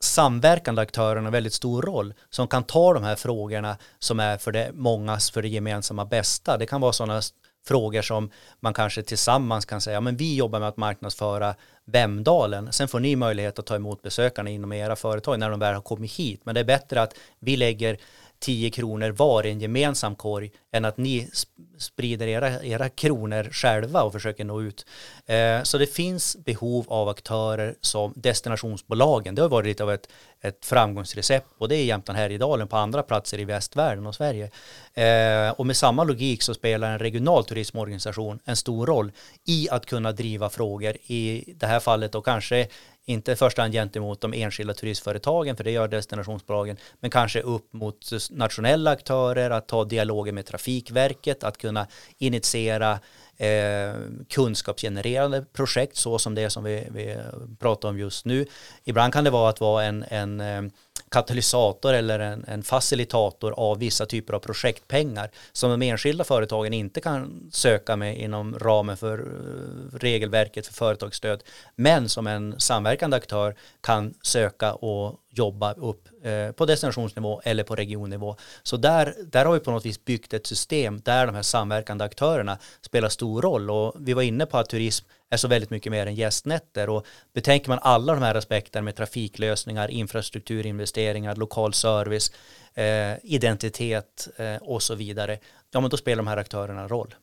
samverkande 0.00 0.82
aktörerna 0.82 1.30
väldigt 1.30 1.54
stor 1.54 1.82
roll 1.82 2.14
som 2.30 2.48
kan 2.48 2.64
ta 2.64 2.94
de 2.94 3.04
här 3.04 3.16
frågorna 3.16 3.76
som 3.98 4.20
är 4.20 4.38
för 4.38 4.52
det 4.52 4.70
mångas, 4.74 5.30
för 5.30 5.42
det 5.42 5.48
gemensamma 5.48 6.04
bästa. 6.04 6.56
Det 6.56 6.66
kan 6.66 6.80
vara 6.80 6.92
sådana 6.92 7.22
frågor 7.66 8.02
som 8.02 8.30
man 8.60 8.74
kanske 8.74 9.02
tillsammans 9.02 9.64
kan 9.64 9.80
säga, 9.80 10.00
men 10.00 10.16
vi 10.16 10.36
jobbar 10.36 10.60
med 10.60 10.68
att 10.68 10.76
marknadsföra 10.76 11.54
Vemdalen. 11.84 12.72
Sen 12.72 12.88
får 12.88 13.00
ni 13.00 13.16
möjlighet 13.16 13.58
att 13.58 13.66
ta 13.66 13.76
emot 13.76 14.02
besökarna 14.02 14.50
inom 14.50 14.72
era 14.72 14.96
företag 14.96 15.38
när 15.38 15.50
de 15.50 15.60
väl 15.60 15.74
har 15.74 15.82
kommit 15.82 16.12
hit. 16.12 16.40
Men 16.44 16.54
det 16.54 16.60
är 16.60 16.64
bättre 16.64 17.02
att 17.02 17.14
vi 17.38 17.56
lägger 17.56 17.96
10 18.40 18.70
kronor 18.70 19.10
var 19.10 19.46
i 19.46 19.50
en 19.50 19.60
gemensam 19.60 20.14
korg 20.14 20.50
än 20.72 20.84
att 20.84 20.96
ni 20.96 21.30
sprider 21.78 22.26
era, 22.26 22.62
era 22.62 22.88
kronor 22.88 23.48
själva 23.52 24.02
och 24.02 24.12
försöker 24.12 24.44
nå 24.44 24.62
ut. 24.62 24.86
Eh, 25.26 25.62
så 25.62 25.78
det 25.78 25.86
finns 25.86 26.36
behov 26.44 26.86
av 26.88 27.08
aktörer 27.08 27.74
som 27.80 28.12
destinationsbolagen. 28.16 29.34
Det 29.34 29.42
har 29.42 29.48
varit 29.48 29.66
lite 29.66 29.82
av 29.82 29.92
ett, 29.92 30.08
ett 30.40 30.64
framgångsrecept 30.64 31.46
och 31.58 31.68
det 31.68 31.76
är 31.76 31.84
Jämtland 31.84 32.18
Härjedalen 32.18 32.68
på 32.68 32.76
andra 32.76 33.02
platser 33.02 33.40
i 33.40 33.44
västvärlden 33.44 34.06
och 34.06 34.14
Sverige. 34.14 34.50
Eh, 34.94 35.50
och 35.50 35.66
med 35.66 35.76
samma 35.76 36.04
logik 36.04 36.42
så 36.42 36.54
spelar 36.54 36.92
en 36.92 36.98
regional 36.98 37.44
turismorganisation 37.44 38.38
en 38.44 38.56
stor 38.56 38.86
roll 38.86 39.12
i 39.46 39.68
att 39.70 39.86
kunna 39.86 40.12
driva 40.12 40.50
frågor 40.50 40.96
i 41.06 41.54
det 41.56 41.66
här 41.66 41.80
fallet 41.80 42.14
och 42.14 42.24
kanske 42.24 42.66
inte 43.04 43.32
i 43.32 43.36
första 43.36 43.62
hand 43.62 43.74
gentemot 43.74 44.20
de 44.20 44.34
enskilda 44.34 44.74
turistföretagen, 44.74 45.56
för 45.56 45.64
det 45.64 45.70
gör 45.70 45.88
destinationsbolagen, 45.88 46.76
men 47.00 47.10
kanske 47.10 47.40
upp 47.40 47.72
mot 47.72 48.10
nationella 48.30 48.90
aktörer, 48.90 49.50
att 49.50 49.68
ta 49.68 49.84
dialoger 49.84 50.32
med 50.32 50.46
Trafikverket, 50.46 51.44
att 51.44 51.58
kunna 51.58 51.86
initiera 52.18 52.98
eh, 53.40 53.94
kunskapsgenererande 54.28 55.44
projekt 55.52 55.96
så 55.96 56.18
som 56.18 56.34
det 56.34 56.50
som 56.50 56.64
vi, 56.64 56.86
vi 56.90 57.16
pratar 57.58 57.88
om 57.88 57.98
just 57.98 58.24
nu. 58.24 58.46
Ibland 58.84 59.12
kan 59.12 59.24
det 59.24 59.30
vara 59.30 59.50
att 59.50 59.60
vara 59.60 59.84
en, 59.84 60.04
en 60.08 60.40
eh, 60.40 60.62
katalysator 61.10 61.94
eller 61.94 62.20
en, 62.20 62.44
en, 62.48 62.62
facilitator 62.62 63.52
av 63.52 63.78
vissa 63.78 64.06
typer 64.06 64.34
av 64.34 64.38
projektpengar 64.38 65.30
som 65.52 65.70
de 65.70 65.82
enskilda 65.82 66.24
företagen 66.24 66.72
inte 66.72 67.00
kan 67.00 67.50
söka 67.52 67.96
med 67.96 68.18
inom 68.18 68.58
ramen 68.58 68.96
för 68.96 69.18
eh, 69.18 69.98
regelverket 69.98 70.66
för 70.66 70.74
företagsstöd 70.74 71.42
men 71.76 72.08
som 72.08 72.26
en 72.26 72.60
samverkande 72.60 73.16
aktör 73.16 73.54
kan 73.80 74.14
söka 74.22 74.74
och 74.74 75.20
jobba 75.30 75.72
upp 75.72 76.08
eh, 76.22 76.52
på 76.52 76.66
destinationsnivå 76.66 77.40
eller 77.44 77.64
på 77.64 77.76
regionnivå. 77.76 78.36
Så 78.62 78.76
där, 78.76 79.14
där 79.32 79.44
har 79.44 79.52
vi 79.52 79.60
på 79.60 79.70
något 79.70 79.86
vis 79.86 80.04
byggt 80.04 80.34
ett 80.34 80.46
system 80.46 81.00
där 81.00 81.26
de 81.26 81.34
här 81.34 81.42
samverkande 81.42 82.04
aktörerna 82.04 82.58
spelar 82.80 83.08
stor 83.08 83.42
roll 83.42 83.70
och 83.70 83.94
vi 83.98 84.12
var 84.12 84.22
inne 84.22 84.46
på 84.46 84.58
att 84.58 84.68
turism 84.68 85.06
är 85.30 85.36
så 85.36 85.48
väldigt 85.48 85.70
mycket 85.70 85.92
mer 85.92 86.06
än 86.06 86.14
gästnätter 86.14 86.88
och 86.88 87.06
betänker 87.32 87.68
man 87.68 87.78
alla 87.82 88.14
de 88.14 88.22
här 88.22 88.34
aspekterna 88.34 88.82
med 88.82 88.96
trafiklösningar, 88.96 89.88
infrastrukturinvesteringar, 89.88 91.36
lokal 91.36 91.74
service, 91.74 92.32
eh, 92.74 93.12
identitet 93.22 94.28
eh, 94.36 94.56
och 94.56 94.82
så 94.82 94.94
vidare, 94.94 95.38
ja 95.70 95.80
men 95.80 95.90
då 95.90 95.96
spelar 95.96 96.16
de 96.16 96.26
här 96.26 96.36
aktörerna 96.36 96.88
roll. 96.88 97.14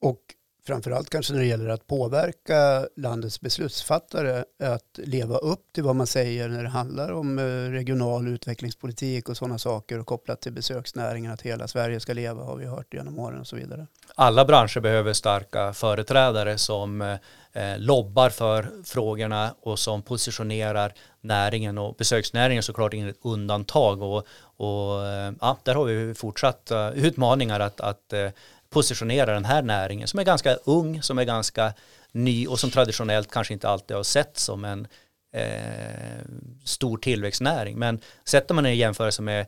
Och 0.00 0.20
framförallt 0.66 1.10
kanske 1.10 1.32
när 1.32 1.40
det 1.40 1.46
gäller 1.46 1.68
att 1.68 1.86
påverka 1.86 2.86
landets 2.96 3.40
beslutsfattare 3.40 4.44
att 4.62 4.98
leva 4.98 5.36
upp 5.36 5.72
till 5.74 5.84
vad 5.84 5.96
man 5.96 6.06
säger 6.06 6.48
när 6.48 6.62
det 6.62 6.68
handlar 6.68 7.12
om 7.12 7.38
eh, 7.38 7.42
regional 7.70 8.28
utvecklingspolitik 8.28 9.28
och 9.28 9.36
sådana 9.36 9.58
saker 9.58 9.98
och 9.98 10.06
kopplat 10.06 10.40
till 10.40 10.52
besöksnäringen, 10.52 11.32
att 11.32 11.42
hela 11.42 11.68
Sverige 11.68 12.00
ska 12.00 12.12
leva 12.12 12.44
har 12.44 12.56
vi 12.56 12.66
hört 12.66 12.94
genom 12.94 13.18
åren 13.18 13.40
och 13.40 13.46
så 13.46 13.56
vidare. 13.56 13.86
Alla 14.14 14.44
branscher 14.44 14.80
behöver 14.80 15.12
starka 15.12 15.72
företrädare 15.72 16.58
som 16.58 17.02
eh, 17.02 17.16
eh 17.52 17.78
lobbar 17.78 18.30
för 18.30 18.70
frågorna 18.84 19.54
och 19.60 19.78
som 19.78 20.02
positionerar 20.02 20.92
näringen 21.20 21.78
och 21.78 21.94
besöksnäringen 21.94 22.62
såklart 22.62 22.94
inget 22.94 23.16
undantag 23.22 24.02
och, 24.02 24.26
och 24.56 25.06
eh, 25.06 25.32
ja, 25.40 25.58
där 25.62 25.74
har 25.74 25.84
vi 25.84 26.14
fortsatt 26.14 26.72
utmaningar 26.94 27.60
att, 27.60 27.80
att 27.80 28.12
positionera 28.72 29.34
den 29.34 29.44
här 29.44 29.62
näringen 29.62 30.08
som 30.08 30.18
är 30.20 30.24
ganska 30.24 30.54
ung, 30.54 31.02
som 31.02 31.18
är 31.18 31.24
ganska 31.24 31.72
ny 32.12 32.46
och 32.46 32.60
som 32.60 32.70
traditionellt 32.70 33.30
kanske 33.30 33.54
inte 33.54 33.68
alltid 33.68 33.96
har 33.96 34.04
sett 34.04 34.38
som 34.38 34.64
en 34.64 34.86
eh, 35.32 36.24
stor 36.64 36.98
tillväxtnäring. 36.98 37.78
Men 37.78 38.00
sätter 38.24 38.54
man 38.54 38.66
en 38.66 38.76
jämförelse 38.76 39.22
med 39.22 39.46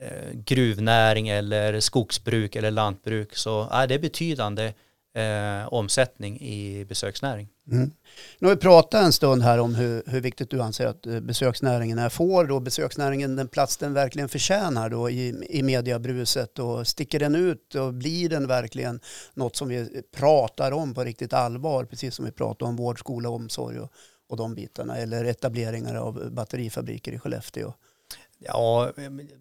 eh, 0.00 0.30
gruvnäring 0.32 1.28
eller 1.28 1.80
skogsbruk 1.80 2.56
eller 2.56 2.70
lantbruk 2.70 3.36
så 3.36 3.68
är 3.70 3.86
det 3.86 3.98
betydande 3.98 4.72
eh, 5.14 5.72
omsättning 5.72 6.40
i 6.40 6.84
besöksnäring. 6.84 7.48
Mm. 7.72 7.90
Nu 8.38 8.48
har 8.48 8.54
vi 8.54 8.60
pratat 8.60 9.02
en 9.02 9.12
stund 9.12 9.42
här 9.42 9.58
om 9.58 9.74
hur, 9.74 10.02
hur 10.06 10.20
viktigt 10.20 10.50
du 10.50 10.62
anser 10.62 10.86
att 10.86 11.06
eh, 11.06 11.20
besöksnäringen 11.20 11.98
är. 11.98 12.08
Får 12.08 12.44
då 12.44 12.60
besöksnäringen 12.60 13.36
den 13.36 13.48
plats 13.48 13.76
den 13.76 13.94
verkligen 13.94 14.28
förtjänar 14.28 14.90
då 14.90 15.10
i, 15.10 15.46
i 15.48 15.62
mediebruset 15.62 16.58
och 16.58 16.86
sticker 16.86 17.18
den 17.18 17.34
ut 17.34 17.74
och 17.74 17.94
blir 17.94 18.28
den 18.28 18.46
verkligen 18.46 19.00
något 19.34 19.56
som 19.56 19.68
vi 19.68 20.02
pratar 20.16 20.72
om 20.72 20.94
på 20.94 21.04
riktigt 21.04 21.32
allvar, 21.32 21.84
precis 21.84 22.14
som 22.14 22.24
vi 22.24 22.32
pratar 22.32 22.66
om 22.66 22.76
vård, 22.76 22.98
skola 22.98 23.28
omsorg 23.28 23.80
och, 23.80 23.92
och 24.28 24.36
de 24.36 24.54
bitarna, 24.54 24.96
eller 24.96 25.24
etableringar 25.24 25.94
av 25.94 26.30
batterifabriker 26.32 27.12
i 27.12 27.18
Skellefteå. 27.18 27.72
Ja, 28.42 28.92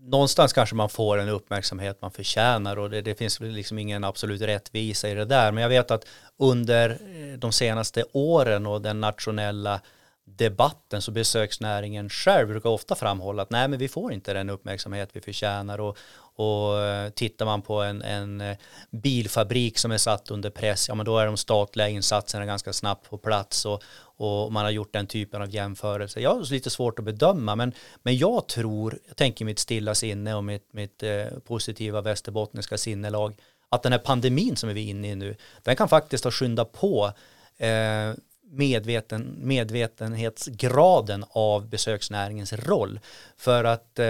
någonstans 0.02 0.54
kanske 0.54 0.76
man 0.76 0.90
får 0.90 1.18
en 1.18 1.30
uppmärksamhet 1.30 2.02
man 2.02 2.12
förtjänar 2.12 2.80
och 2.80 2.90
det, 2.90 3.02
det 3.02 3.16
finns 3.16 3.40
liksom 3.40 3.80
ingen 3.80 4.04
absolut 4.04 4.42
rättvisa 4.42 5.10
i 5.10 5.14
det 5.14 5.26
där. 5.26 5.52
Men 5.52 5.62
jag 5.62 5.70
vet 5.70 5.92
att 5.92 6.06
under 6.38 6.90
eh, 6.90 7.38
de 7.38 7.52
senaste 7.52 8.04
åren 8.12 8.66
och 8.66 8.82
den 8.82 9.02
nationella 9.02 9.82
debatten 10.26 11.02
så 11.02 11.12
besöksnäringen 11.12 12.10
själv 12.10 12.48
brukar 12.48 12.70
ofta 12.70 12.96
framhålla 12.96 13.42
att 13.42 13.50
nej 13.50 13.68
men 13.68 13.80
vi 13.80 13.88
får 13.88 14.14
inte 14.14 14.34
den 14.34 14.50
uppmärksamhet 14.50 15.10
vi 15.14 15.22
förtjänar 15.22 15.80
och, 15.80 15.98
och 16.36 16.80
eh, 16.80 17.10
tittar 17.10 17.46
man 17.46 17.62
på 17.62 17.82
en, 17.82 18.02
en 18.02 18.42
eh, 18.42 18.58
bilfabrik 18.92 19.78
som 19.78 19.92
är 19.92 19.98
satt 19.98 20.32
under 20.32 20.50
press 20.50 20.88
ja 20.90 20.96
men 20.96 21.06
då 21.06 21.18
är 21.18 21.26
de 21.26 21.38
statliga 21.38 21.90
insatserna 21.90 22.46
ganska 22.46 22.74
snabbt 22.74 23.10
på 23.10 23.18
plats 23.18 23.66
och, 23.66 23.84
och 24.20 24.54
man 24.54 24.64
har 24.64 24.72
gjort 24.72 24.94
den 24.94 25.08
typen 25.08 25.42
av 25.42 25.50
jämförelser. 25.50 26.22
Jag 26.22 26.36
har 26.36 26.52
lite 26.52 26.70
svårt 26.70 27.00
att 27.00 27.06
bedöma 27.06 27.56
men, 27.56 27.74
men 28.04 28.18
jag 28.18 28.48
tror, 28.48 29.00
jag 29.08 29.18
tänker 29.18 29.46
mitt 29.46 29.60
stilla 29.60 29.96
sinne 29.96 30.36
och 30.36 30.44
mitt, 30.44 30.74
mitt 30.74 31.04
eh, 31.04 31.26
positiva 31.48 32.02
västerbottniska 32.02 32.78
sinnelag 32.78 33.36
att 33.70 33.84
den 33.84 33.92
här 33.92 34.00
pandemin 34.00 34.56
som 34.56 34.70
vi 34.70 34.86
är 34.86 34.90
inne 34.90 35.12
i 35.12 35.16
nu 35.16 35.36
den 35.64 35.76
kan 35.76 35.90
faktiskt 35.90 36.24
ha 36.24 36.32
skyndat 36.32 36.72
på 36.72 37.12
eh, 37.58 38.14
medveten, 38.52 39.36
medvetenhetsgraden 39.38 41.26
av 41.30 41.70
besöksnäringens 41.70 42.54
roll. 42.54 43.00
För 43.38 43.64
att 43.64 44.00
eh, 44.00 44.06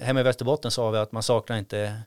hemma 0.00 0.20
i 0.20 0.22
Västerbotten 0.22 0.70
sa 0.70 0.90
vi 0.90 0.98
att 0.98 1.12
man 1.12 1.22
saknar 1.22 1.58
inte 1.58 2.02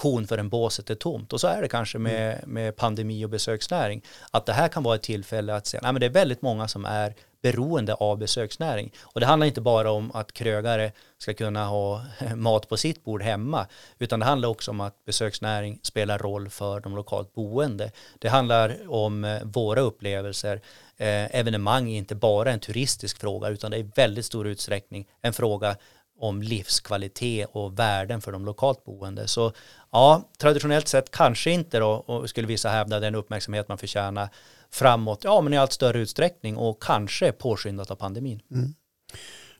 kon 0.00 0.26
förrän 0.26 0.48
båset 0.48 0.90
är 0.90 0.94
tomt. 0.94 1.32
Och 1.32 1.40
så 1.40 1.46
är 1.46 1.62
det 1.62 1.68
kanske 1.68 1.98
med, 1.98 2.32
mm. 2.32 2.50
med 2.50 2.76
pandemi 2.76 3.24
och 3.24 3.30
besöksnäring. 3.30 4.02
Att 4.30 4.46
det 4.46 4.52
här 4.52 4.68
kan 4.68 4.82
vara 4.82 4.94
ett 4.94 5.02
tillfälle 5.02 5.54
att 5.54 5.66
säga, 5.66 5.80
nej 5.82 5.92
men 5.92 6.00
det 6.00 6.06
är 6.06 6.10
väldigt 6.10 6.42
många 6.42 6.68
som 6.68 6.84
är 6.84 7.14
beroende 7.42 7.94
av 7.94 8.18
besöksnäring. 8.18 8.92
Och 9.02 9.20
det 9.20 9.26
handlar 9.26 9.46
inte 9.46 9.60
bara 9.60 9.90
om 9.90 10.12
att 10.14 10.32
krögare 10.32 10.92
ska 11.18 11.34
kunna 11.34 11.66
ha 11.66 12.04
mat 12.34 12.68
på 12.68 12.76
sitt 12.76 13.04
bord 13.04 13.22
hemma, 13.22 13.66
utan 13.98 14.20
det 14.20 14.26
handlar 14.26 14.48
också 14.48 14.70
om 14.70 14.80
att 14.80 15.04
besöksnäring 15.04 15.78
spelar 15.82 16.18
roll 16.18 16.50
för 16.50 16.80
de 16.80 16.96
lokalt 16.96 17.34
boende. 17.34 17.92
Det 18.18 18.28
handlar 18.28 18.90
om 18.90 19.24
eh, 19.24 19.42
våra 19.42 19.80
upplevelser. 19.80 20.60
Eh, 20.96 21.36
evenemang 21.36 21.90
är 21.90 21.98
inte 21.98 22.14
bara 22.14 22.52
en 22.52 22.60
turistisk 22.60 23.20
fråga, 23.20 23.48
utan 23.48 23.70
det 23.70 23.76
är 23.76 23.80
i 23.80 23.90
väldigt 23.94 24.26
stor 24.26 24.46
utsträckning 24.46 25.06
en 25.22 25.32
fråga 25.32 25.76
om 26.20 26.42
livskvalitet 26.42 27.48
och 27.52 27.78
värden 27.78 28.20
för 28.20 28.32
de 28.32 28.44
lokalt 28.44 28.84
boende. 28.84 29.28
Så 29.28 29.52
ja, 29.92 30.30
traditionellt 30.38 30.88
sett 30.88 31.10
kanske 31.10 31.50
inte 31.50 31.78
då, 31.78 31.90
och 31.90 32.30
skulle 32.30 32.46
vissa 32.46 32.68
hävda 32.68 33.00
den 33.00 33.14
uppmärksamhet 33.14 33.68
man 33.68 33.78
förtjänar 33.78 34.28
framåt, 34.70 35.24
ja 35.24 35.40
men 35.40 35.52
i 35.52 35.58
allt 35.58 35.72
större 35.72 35.98
utsträckning 35.98 36.56
och 36.56 36.82
kanske 36.82 37.32
påskyndat 37.32 37.90
av 37.90 37.96
pandemin. 37.96 38.42
Mm. 38.50 38.74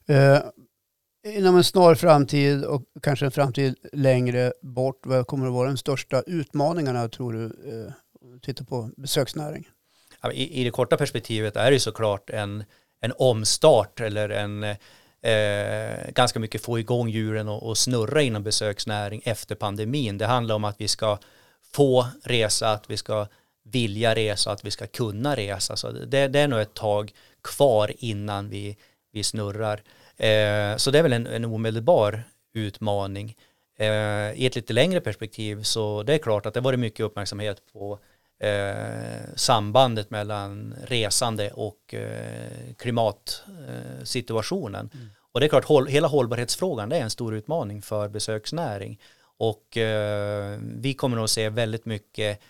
Eh, 0.07 0.43
inom 1.37 1.57
en 1.57 1.65
snar 1.65 1.95
framtid 1.95 2.65
och 2.65 2.83
kanske 3.03 3.25
en 3.25 3.31
framtid 3.31 3.75
längre 3.93 4.53
bort, 4.63 5.07
vad 5.07 5.27
kommer 5.27 5.47
att 5.47 5.53
vara 5.53 5.69
de 5.69 5.77
största 5.77 6.23
utmaningarna 6.27 7.09
tror 7.09 7.33
du, 7.33 7.45
eh, 7.45 7.93
tittar 8.41 8.65
på 8.65 8.91
besöksnäring? 8.97 9.69
I, 10.33 10.61
I 10.61 10.65
det 10.65 10.71
korta 10.71 10.97
perspektivet 10.97 11.57
är 11.57 11.71
det 11.71 11.81
såklart 11.81 12.31
en, 12.31 12.65
en 13.01 13.13
omstart 13.19 14.01
eller 14.01 14.29
en 14.29 14.77
eh, 15.23 16.11
ganska 16.11 16.41
mycket 16.41 16.63
få 16.63 16.79
igång 16.79 17.09
djuren 17.09 17.49
och, 17.49 17.63
och 17.63 17.79
snurra 17.79 18.23
inom 18.23 18.43
besöksnäring 18.43 19.23
efter 19.25 19.55
pandemin. 19.55 20.19
Det 20.19 20.27
handlar 20.27 20.55
om 20.55 20.65
att 20.65 20.81
vi 20.81 20.89
ska 20.89 21.19
få 21.75 22.07
resa, 22.25 22.71
att 22.71 22.91
vi 22.91 22.97
ska 22.97 23.27
vilja 23.65 24.15
resa, 24.15 24.53
att 24.53 24.65
vi 24.65 24.71
ska 24.71 24.87
kunna 24.87 25.37
resa. 25.37 25.77
Så 25.77 25.93
det, 25.93 26.29
det 26.29 26.41
är 26.41 26.49
nog 26.49 26.61
ett 26.61 26.75
tag 26.75 27.13
kvar 27.43 27.93
innan 27.99 28.49
vi, 28.49 28.77
vi 29.13 29.23
snurrar. 29.23 29.83
Eh, 30.17 30.77
så 30.77 30.91
det 30.91 30.99
är 30.99 31.03
väl 31.03 31.13
en, 31.13 31.27
en 31.27 31.45
omedelbar 31.45 32.23
utmaning. 32.55 33.37
Eh, 33.79 34.33
I 34.33 34.47
ett 34.47 34.57
lite 34.57 34.73
längre 34.73 35.01
perspektiv 35.01 35.63
så 35.63 36.03
det 36.03 36.15
är 36.15 36.19
klart 36.19 36.47
att 36.47 36.55
det 36.55 36.61
varit 36.61 36.79
mycket 36.79 37.07
uppmärksamhet 37.07 37.63
på 37.73 37.99
eh, 38.41 39.21
sambandet 39.37 40.11
mellan 40.11 40.75
resande 40.85 41.51
och 41.51 41.95
eh, 41.95 42.75
klimatsituationen. 42.79 44.91
Mm. 44.95 45.09
Och 45.33 45.41
det 45.41 45.47
är 45.47 45.49
klart, 45.49 45.65
håll, 45.65 45.87
hela 45.87 46.09
hållbarhetsfrågan 46.09 46.89
det 46.89 46.97
är 46.97 47.03
en 47.03 47.11
stor 47.11 47.35
utmaning 47.35 47.83
för 47.83 48.09
besöksnäring. 48.09 49.01
Och 49.39 49.77
eh, 49.77 50.59
vi 50.63 50.95
kommer 50.95 51.25
att 51.25 51.31
se 51.31 51.49
väldigt 51.49 51.87
mycket 51.87 52.41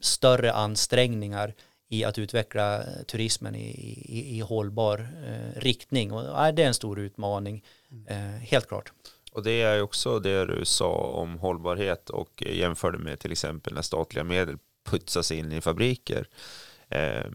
större 0.00 0.52
ansträngningar 0.52 1.54
i 1.88 2.04
att 2.04 2.18
utveckla 2.18 2.82
turismen 3.06 3.54
i, 3.54 3.68
i, 4.08 4.36
i 4.36 4.40
hållbar 4.40 5.08
eh, 5.26 5.60
riktning. 5.60 6.12
Och 6.12 6.46
äh, 6.46 6.54
det 6.54 6.62
är 6.62 6.66
en 6.66 6.74
stor 6.74 6.98
utmaning, 6.98 7.64
mm. 7.90 8.06
eh, 8.06 8.40
helt 8.40 8.68
klart. 8.68 8.92
Och 9.32 9.42
det 9.42 9.62
är 9.62 9.82
också 9.82 10.18
det 10.18 10.44
du 10.44 10.64
sa 10.64 10.94
om 10.94 11.38
hållbarhet 11.38 12.10
och 12.10 12.42
jämförde 12.46 12.98
med 12.98 13.18
till 13.18 13.32
exempel 13.32 13.74
när 13.74 13.82
statliga 13.82 14.24
medel 14.24 14.58
putsas 14.86 15.32
in 15.32 15.52
i 15.52 15.60
fabriker. 15.60 16.28
Eh, 16.88 17.26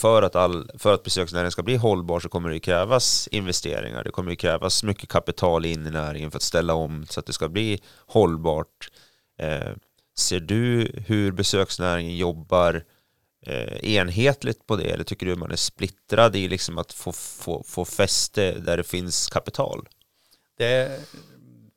för 0.00 0.22
att, 0.22 0.36
all, 0.36 0.70
för 0.78 0.94
att 0.94 1.02
besöksnäringen 1.02 1.52
ska 1.52 1.62
bli 1.62 1.76
hållbar 1.76 2.20
så 2.20 2.28
kommer 2.28 2.50
det 2.50 2.60
krävas 2.60 3.28
investeringar. 3.32 4.04
Det 4.04 4.10
kommer 4.10 4.34
krävas 4.34 4.84
mycket 4.84 5.08
kapital 5.08 5.66
in 5.66 5.86
i 5.86 5.90
näringen 5.90 6.30
för 6.30 6.38
att 6.38 6.42
ställa 6.42 6.74
om 6.74 7.06
så 7.06 7.20
att 7.20 7.26
det 7.26 7.32
ska 7.32 7.48
bli 7.48 7.80
hållbart. 8.06 8.90
Eh, 9.38 9.72
ser 10.18 10.40
du 10.40 10.92
hur 11.06 11.32
besöksnäringen 11.32 12.16
jobbar 12.16 12.84
eh, 13.46 13.94
enhetligt 13.94 14.66
på 14.66 14.76
det 14.76 14.90
eller 14.90 15.04
tycker 15.04 15.26
du 15.26 15.36
man 15.36 15.50
är 15.50 15.56
splittrad 15.56 16.36
i 16.36 16.48
liksom 16.48 16.78
att 16.78 16.92
få, 16.92 17.12
få, 17.12 17.62
få 17.66 17.84
fäste 17.84 18.52
där 18.52 18.76
det 18.76 18.84
finns 18.84 19.28
kapital? 19.28 19.88
Det, 20.58 21.00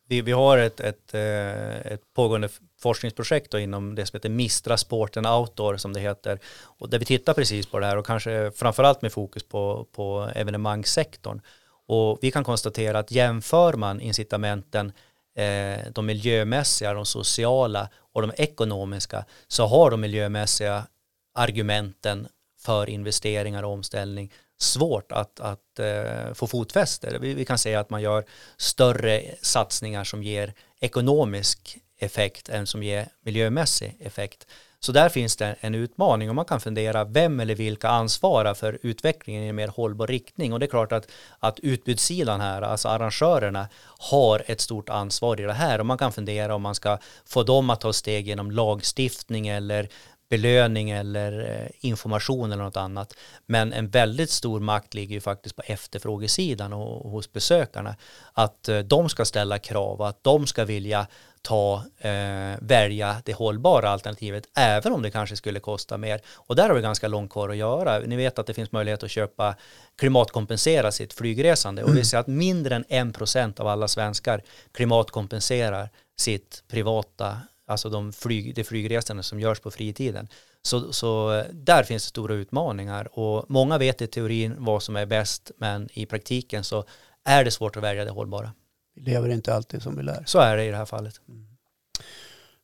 vi, 0.07 0.22
vi 0.22 0.32
har 0.32 0.57
ett, 0.57 0.80
ett, 0.80 1.14
eh, 1.14 1.78
ett 1.93 2.14
pågående 2.16 2.49
forskningsprojekt 2.84 3.52
då 3.52 3.60
inom 3.60 3.96
det 3.96 4.06
som 4.06 4.18
heter 4.18 4.30
Mistra 4.30 4.78
Sport 4.78 5.18
and 5.18 5.28
Outdoor 5.28 5.78
som 5.78 5.94
det 5.94 6.00
heter. 6.00 6.40
Och 6.64 6.90
där 6.90 7.00
vi 7.00 7.06
tittar 7.06 7.34
precis 7.34 7.66
på 7.66 7.80
det 7.80 7.86
här 7.86 7.98
och 7.98 8.06
kanske 8.06 8.52
framförallt 8.56 9.02
med 9.02 9.14
fokus 9.14 9.44
på, 9.44 9.88
på 9.92 10.30
evenemangssektorn. 10.36 11.42
Och 11.88 12.20
vi 12.22 12.32
kan 12.32 12.44
konstatera 12.44 13.00
att 13.00 13.12
jämför 13.12 13.74
man 13.74 14.02
incitamenten 14.02 14.92
eh, 15.36 15.92
de 15.92 16.06
miljömässiga, 16.06 16.94
de 16.94 17.06
sociala 17.06 17.90
och 18.14 18.22
de 18.22 18.32
ekonomiska 18.38 19.26
så 19.48 19.66
har 19.66 19.92
de 19.92 20.02
miljömässiga 20.02 20.88
argumenten 21.36 22.28
för 22.60 22.90
investeringar 22.90 23.64
och 23.64 23.72
omställning 23.72 24.32
svårt 24.58 25.12
att, 25.12 25.40
att 25.40 25.80
eh, 25.80 26.34
få 26.34 26.48
fotfäste. 26.48 27.18
Vi, 27.22 27.34
vi, 27.34 27.46
kan 27.46 27.58
säga 27.58 27.80
att 27.80 27.90
man 27.90 28.02
gör 28.02 28.26
större 28.58 29.24
satsningar 29.42 30.04
som 30.04 30.24
ger 30.24 30.54
ekonomisk 30.80 31.78
effekt 32.04 32.49
än 32.49 32.68
som 32.68 32.84
ger 32.84 33.08
miljömässig 33.24 33.97
effekt. 33.99 34.47
Så 34.80 34.91
där 34.91 35.10
finns 35.10 35.36
det 35.36 35.56
en 35.60 35.76
utmaning 35.76 36.30
och 36.30 36.36
man 36.36 36.45
kan 36.45 36.60
fundera 36.60 37.04
vem 37.04 37.39
eller 37.39 37.56
vilka 37.56 37.89
ansvarar 37.89 38.54
för 38.54 38.80
utvecklingen 38.82 39.43
i 39.43 39.47
en 39.47 39.56
mer 39.56 39.68
hållbar 39.68 40.08
riktning 40.08 40.54
och 40.54 40.60
det 40.60 40.66
är 40.66 40.68
klart 40.68 40.91
att, 40.91 41.08
att 41.39 41.60
utbudssidan 41.60 42.41
här, 42.41 42.62
alltså 42.62 42.88
arrangörerna, 42.88 43.68
har 43.99 44.43
ett 44.47 44.62
stort 44.62 44.89
ansvar 44.89 45.41
i 45.41 45.43
det 45.43 45.54
här 45.54 45.80
och 45.80 45.86
man 45.86 45.97
kan 45.97 46.12
fundera 46.12 46.56
om 46.56 46.62
man 46.62 46.76
ska 46.76 46.97
få 47.26 47.43
dem 47.43 47.70
att 47.70 47.82
ta 47.82 47.93
steg 47.93 48.28
genom 48.28 48.51
lagstiftning 48.51 49.47
eller 49.47 49.89
belöning 50.34 50.90
eller 50.90 51.32
eh, 51.40 51.90
information 51.90 52.52
eller 52.52 52.64
något 52.64 52.78
annat. 52.78 53.14
Men 53.46 53.74
en 53.74 53.90
väldigt 53.90 54.30
stor 54.30 54.60
makt 54.60 54.94
ligger 54.94 55.14
ju 55.14 55.22
faktiskt 55.22 55.56
på 55.56 55.62
efterfrågesidan 55.66 56.74
och 56.74 57.12
hos 57.12 57.34
besökarna. 57.34 57.96
Att 58.34 58.70
eh, 58.70 58.80
de 58.80 59.10
ska 59.10 59.26
ställa 59.26 59.60
krav 59.60 60.00
och 60.00 60.08
att 60.08 60.24
de 60.24 60.48
ska 60.48 60.66
vilja 60.66 61.08
ta, 61.42 61.84
eh, 61.98 62.58
välja 62.62 63.22
det 63.26 63.34
hållbara 63.34 63.90
alternativet 63.90 64.44
även 64.56 64.94
om 64.94 65.02
det 65.02 65.12
kanske 65.12 65.36
skulle 65.36 65.60
kosta 65.60 65.98
mer. 65.98 66.22
Och 66.34 66.56
där 66.56 66.68
har 66.68 66.76
vi 66.76 66.82
ganska 66.82 67.08
långt 67.08 67.32
kvar 67.32 67.50
att 67.50 67.58
göra. 67.58 68.00
Ni 68.00 68.16
vet 68.16 68.40
att 68.40 68.48
det 68.48 68.54
finns 68.54 68.72
möjlighet 68.72 69.04
att 69.04 69.12
köpa 69.12 69.56
klimatkompensera 69.98 70.92
sitt 70.92 71.14
flygresande 71.14 71.84
och 71.84 71.90
vi 71.90 71.92
mm. 71.92 72.06
ser 72.06 72.18
att 72.18 72.28
mindre 72.28 72.76
än 72.76 72.86
en 72.90 73.14
procent 73.14 73.60
av 73.60 73.68
alla 73.68 73.88
svenskar 73.88 74.42
klimatkompenserar 74.72 75.90
sitt 76.18 76.64
privata, 76.68 77.38
alltså 77.68 77.89
de 77.89 78.14
flyg, 78.14 78.55
det 78.55 78.64
flygresande 78.64 79.24
som 79.24 79.39
görs 79.39 79.59
på 79.59 79.72
fritiden. 79.72 80.28
Så, 80.61 80.93
så 80.93 81.43
där 81.51 81.84
finns 81.84 82.03
det 82.03 82.09
stora 82.09 82.34
utmaningar 82.34 83.20
och 83.20 83.45
många 83.49 83.78
vet 83.78 84.01
i 84.01 84.07
teorin 84.07 84.55
vad 84.57 84.84
som 84.84 84.95
är 84.95 85.05
bäst 85.05 85.51
men 85.57 85.89
i 85.93 86.05
praktiken 86.05 86.64
så 86.64 86.86
är 87.24 87.43
det 87.43 87.51
svårt 87.51 87.78
att 87.78 87.84
välja 87.84 88.05
det 88.05 88.11
hållbara. 88.11 88.53
Vi 88.95 89.01
lever 89.01 89.30
inte 89.30 89.53
alltid 89.53 89.82
som 89.82 89.97
vi 89.97 90.03
lär. 90.03 90.24
Så 90.26 90.39
är 90.39 90.57
det 90.57 90.64
i 90.64 90.72
det 90.72 90.78
här 90.78 90.86
fallet. 90.86 91.22
Mm. 91.30 91.47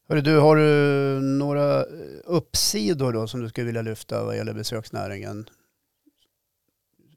Hörru, 0.10 0.22
du, 0.22 0.38
har 0.38 0.56
du 0.56 1.22
några 1.22 1.84
uppsidor 2.24 3.14
då 3.14 3.28
som 3.28 3.42
du 3.42 3.50
skulle 3.50 3.66
vilja 3.66 3.82
lyfta 3.82 4.24
vad 4.24 4.38
gäller 4.38 4.54
besöksnäringen 4.54 5.50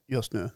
just 0.08 0.32
nu? 0.32 0.50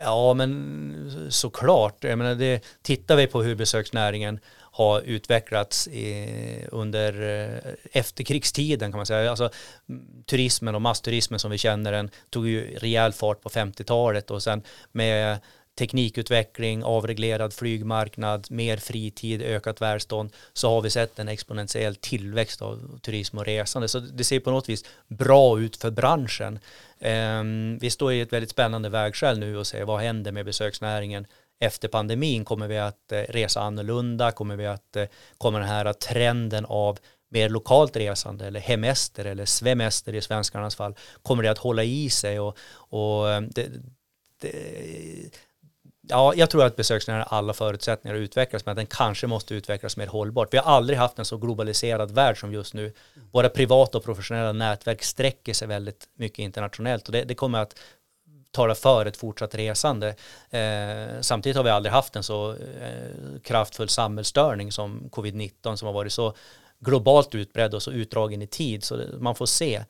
Ja, 0.00 0.34
men 0.34 1.30
såklart. 1.30 2.04
Jag 2.04 2.18
menar, 2.18 2.34
det, 2.34 2.64
tittar 2.82 3.16
vi 3.16 3.26
på 3.26 3.42
hur 3.42 3.54
besöksnäringen 3.54 4.40
har 4.74 5.00
utvecklats 5.00 5.88
i, 5.88 6.28
under 6.72 7.22
eh, 7.22 7.72
efterkrigstiden 7.92 8.92
kan 8.92 8.98
man 8.98 9.06
säga. 9.06 9.30
Alltså, 9.30 9.50
mm, 9.88 10.24
turismen 10.26 10.74
och 10.74 10.82
massturismen 10.82 11.40
som 11.40 11.50
vi 11.50 11.58
känner 11.58 11.92
den 11.92 12.10
tog 12.30 12.48
ju 12.48 12.78
rejäl 12.78 13.12
fart 13.12 13.42
på 13.42 13.48
50-talet 13.48 14.30
och 14.30 14.42
sen 14.42 14.62
med 14.92 15.38
teknikutveckling, 15.78 16.84
avreglerad 16.84 17.52
flygmarknad, 17.52 18.46
mer 18.50 18.76
fritid, 18.76 19.42
ökat 19.42 19.80
välstånd 19.80 20.32
så 20.52 20.70
har 20.70 20.82
vi 20.82 20.90
sett 20.90 21.18
en 21.18 21.28
exponentiell 21.28 21.96
tillväxt 21.96 22.62
av 22.62 22.98
turism 23.02 23.38
och 23.38 23.44
resande. 23.44 23.88
Så 23.88 23.98
det 23.98 24.24
ser 24.24 24.40
på 24.40 24.50
något 24.50 24.68
vis 24.68 24.84
bra 25.08 25.60
ut 25.60 25.76
för 25.76 25.90
branschen. 25.90 26.58
Ehm, 27.00 27.78
vi 27.78 27.90
står 27.90 28.12
i 28.12 28.20
ett 28.20 28.32
väldigt 28.32 28.50
spännande 28.50 28.88
vägskäl 28.88 29.38
nu 29.38 29.56
och 29.56 29.66
ser 29.66 29.84
vad 29.84 30.00
händer 30.00 30.32
med 30.32 30.44
besöksnäringen 30.44 31.26
efter 31.64 31.88
pandemin. 31.88 32.44
Kommer 32.44 32.68
vi 32.68 32.78
att 32.78 33.12
eh, 33.12 33.20
resa 33.20 33.60
annorlunda? 33.60 34.32
Kommer 34.32 34.56
vi 34.56 34.66
att 34.66 34.96
eh, 34.96 35.04
kommer 35.38 35.60
den 35.60 35.68
här 35.68 35.92
trenden 35.92 36.64
av 36.64 36.98
mer 37.28 37.48
lokalt 37.48 37.96
resande 37.96 38.46
eller 38.46 38.60
hemester 38.60 39.24
eller 39.24 39.44
svemester 39.44 40.14
i 40.14 40.20
svenskarnas 40.20 40.76
fall 40.76 40.94
kommer 41.22 41.42
det 41.42 41.50
att 41.50 41.58
hålla 41.58 41.84
i 41.84 42.10
sig 42.10 42.40
och, 42.40 42.58
och 42.74 43.30
eh, 43.30 43.40
det, 43.40 43.68
det, 44.40 44.52
Ja, 46.08 46.34
jag 46.36 46.50
tror 46.50 46.64
att 46.64 46.76
besöksnäringen 46.76 47.26
har 47.30 47.38
alla 47.38 47.52
förutsättningar 47.52 48.16
att 48.16 48.20
utvecklas, 48.20 48.66
men 48.66 48.72
att 48.72 48.76
den 48.76 48.86
kanske 48.86 49.26
måste 49.26 49.54
utvecklas 49.54 49.96
mer 49.96 50.06
hållbart. 50.06 50.54
Vi 50.54 50.58
har 50.58 50.72
aldrig 50.72 50.98
haft 50.98 51.18
en 51.18 51.24
så 51.24 51.36
globaliserad 51.36 52.10
värld 52.10 52.40
som 52.40 52.52
just 52.52 52.74
nu. 52.74 52.92
Våra 53.32 53.48
privata 53.48 53.98
och 53.98 54.04
professionella 54.04 54.52
nätverk 54.52 55.02
sträcker 55.02 55.54
sig 55.54 55.68
väldigt 55.68 56.08
mycket 56.14 56.38
internationellt 56.38 57.06
och 57.06 57.12
det, 57.12 57.24
det 57.24 57.34
kommer 57.34 57.58
att 57.58 57.80
tala 58.54 58.74
för 58.74 59.06
ett 59.06 59.16
fortsatt 59.16 59.54
resande. 59.54 60.14
Eh, 60.50 61.20
samtidigt 61.20 61.56
har 61.56 61.64
vi 61.64 61.70
aldrig 61.70 61.92
haft 61.92 62.16
en 62.16 62.22
så 62.22 62.50
eh, 62.52 63.40
kraftfull 63.42 63.88
samhällsstörning 63.88 64.72
som 64.72 65.10
covid-19 65.12 65.76
som 65.76 65.86
har 65.86 65.92
varit 65.92 66.12
så 66.12 66.34
globalt 66.80 67.34
utbredd 67.34 67.74
och 67.74 67.82
så 67.82 67.92
utdragen 67.92 68.42
i 68.42 68.46
tid. 68.46 68.84
Så 68.84 68.96
det, 68.96 69.18
man 69.18 69.34
får 69.34 69.46
se. 69.46 69.84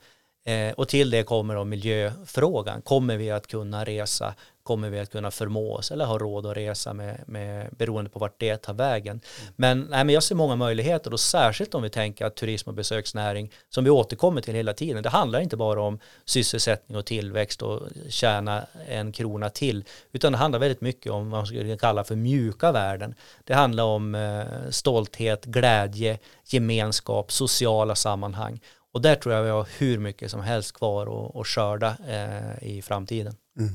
Eh, 0.44 0.72
och 0.72 0.88
till 0.88 1.10
det 1.10 1.22
kommer 1.22 1.54
då 1.54 1.64
miljöfrågan. 1.64 2.82
Kommer 2.82 3.16
vi 3.16 3.30
att 3.30 3.46
kunna 3.46 3.84
resa 3.84 4.34
kommer 4.64 4.90
vi 4.90 5.00
att 5.00 5.10
kunna 5.10 5.30
förmå 5.30 5.74
oss 5.74 5.90
eller 5.90 6.04
ha 6.04 6.18
råd 6.18 6.46
att 6.46 6.56
resa 6.56 6.92
med, 6.92 7.24
med 7.26 7.68
beroende 7.78 8.10
på 8.10 8.18
vart 8.18 8.40
det 8.40 8.56
tar 8.56 8.74
vägen. 8.74 9.20
Mm. 9.40 9.54
Men, 9.56 9.80
nej, 9.80 10.04
men 10.04 10.14
jag 10.14 10.22
ser 10.22 10.34
många 10.34 10.56
möjligheter 10.56 11.12
och 11.12 11.20
särskilt 11.20 11.74
om 11.74 11.82
vi 11.82 11.90
tänker 11.90 12.26
att 12.26 12.36
turism 12.36 12.68
och 12.68 12.74
besöksnäring 12.74 13.52
som 13.68 13.84
vi 13.84 13.90
återkommer 13.90 14.40
till 14.40 14.54
hela 14.54 14.72
tiden. 14.72 15.02
Det 15.02 15.08
handlar 15.08 15.40
inte 15.40 15.56
bara 15.56 15.82
om 15.82 15.98
sysselsättning 16.24 16.98
och 16.98 17.06
tillväxt 17.06 17.62
och 17.62 17.80
tjäna 18.08 18.66
en 18.88 19.12
krona 19.12 19.50
till 19.50 19.84
utan 20.12 20.32
det 20.32 20.38
handlar 20.38 20.58
väldigt 20.58 20.80
mycket 20.80 21.12
om 21.12 21.30
vad 21.30 21.38
man 21.38 21.46
skulle 21.46 21.76
kalla 21.76 22.04
för 22.04 22.16
mjuka 22.16 22.72
värden. 22.72 23.14
Det 23.44 23.54
handlar 23.54 23.84
om 23.84 24.14
eh, 24.14 24.70
stolthet, 24.70 25.44
glädje, 25.44 26.18
gemenskap, 26.44 27.32
sociala 27.32 27.94
sammanhang 27.94 28.60
och 28.94 29.02
där 29.02 29.16
tror 29.16 29.34
jag 29.34 29.42
vi 29.42 29.50
har 29.50 29.68
hur 29.78 29.98
mycket 29.98 30.30
som 30.30 30.40
helst 30.40 30.72
kvar 30.72 31.30
att 31.40 31.46
skörda 31.46 31.96
eh, 32.08 32.68
i 32.68 32.82
framtiden. 32.82 33.36
Mm. 33.58 33.72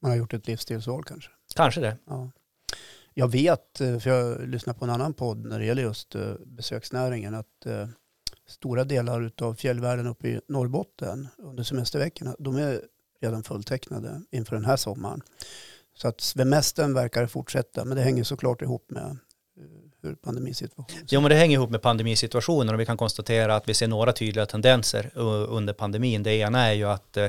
Man 0.00 0.10
har 0.10 0.18
gjort 0.18 0.34
ett 0.34 0.46
livsstilsval 0.46 1.04
kanske. 1.04 1.30
Kanske 1.54 1.80
det. 1.80 1.96
Ja. 2.06 2.30
Jag 3.14 3.32
vet, 3.32 3.80
eh, 3.80 3.98
för 3.98 4.10
jag 4.10 4.48
lyssnar 4.48 4.74
på 4.74 4.84
en 4.84 4.90
annan 4.90 5.14
podd 5.14 5.44
när 5.44 5.58
det 5.58 5.64
gäller 5.64 5.82
just 5.82 6.14
eh, 6.14 6.32
besöksnäringen, 6.46 7.34
att 7.34 7.66
eh, 7.66 7.88
stora 8.46 8.84
delar 8.84 9.32
av 9.42 9.54
fjällvärlden 9.54 10.06
uppe 10.06 10.28
i 10.28 10.40
Norrbotten 10.48 11.28
under 11.38 11.62
semesterveckorna, 11.62 12.36
de 12.38 12.56
är 12.56 12.82
redan 13.20 13.42
fulltecknade 13.42 14.22
inför 14.30 14.56
den 14.56 14.64
här 14.64 14.76
sommaren. 14.76 15.22
Så 15.94 16.08
att 16.08 16.20
svemestern 16.20 16.94
verkar 16.94 17.26
fortsätta, 17.26 17.84
men 17.84 17.96
det 17.96 18.02
hänger 18.02 18.24
såklart 18.24 18.62
ihop 18.62 18.90
med 18.90 19.18
hur 20.02 20.14
pandemisituationen 20.14 21.06
Jo, 21.08 21.20
men 21.20 21.30
det 21.30 21.36
hänger 21.36 21.56
ihop 21.56 21.70
med 21.70 21.82
pandemisituationen 21.82 22.74
och 22.74 22.80
vi 22.80 22.86
kan 22.86 22.96
konstatera 22.96 23.56
att 23.56 23.68
vi 23.68 23.74
ser 23.74 23.88
några 23.88 24.12
tydliga 24.12 24.46
tendenser 24.46 25.10
under 25.48 25.72
pandemin. 25.72 26.22
Det 26.22 26.34
ena 26.34 26.66
är 26.66 26.72
ju 26.72 26.84
att 26.84 27.16
eh, 27.16 27.28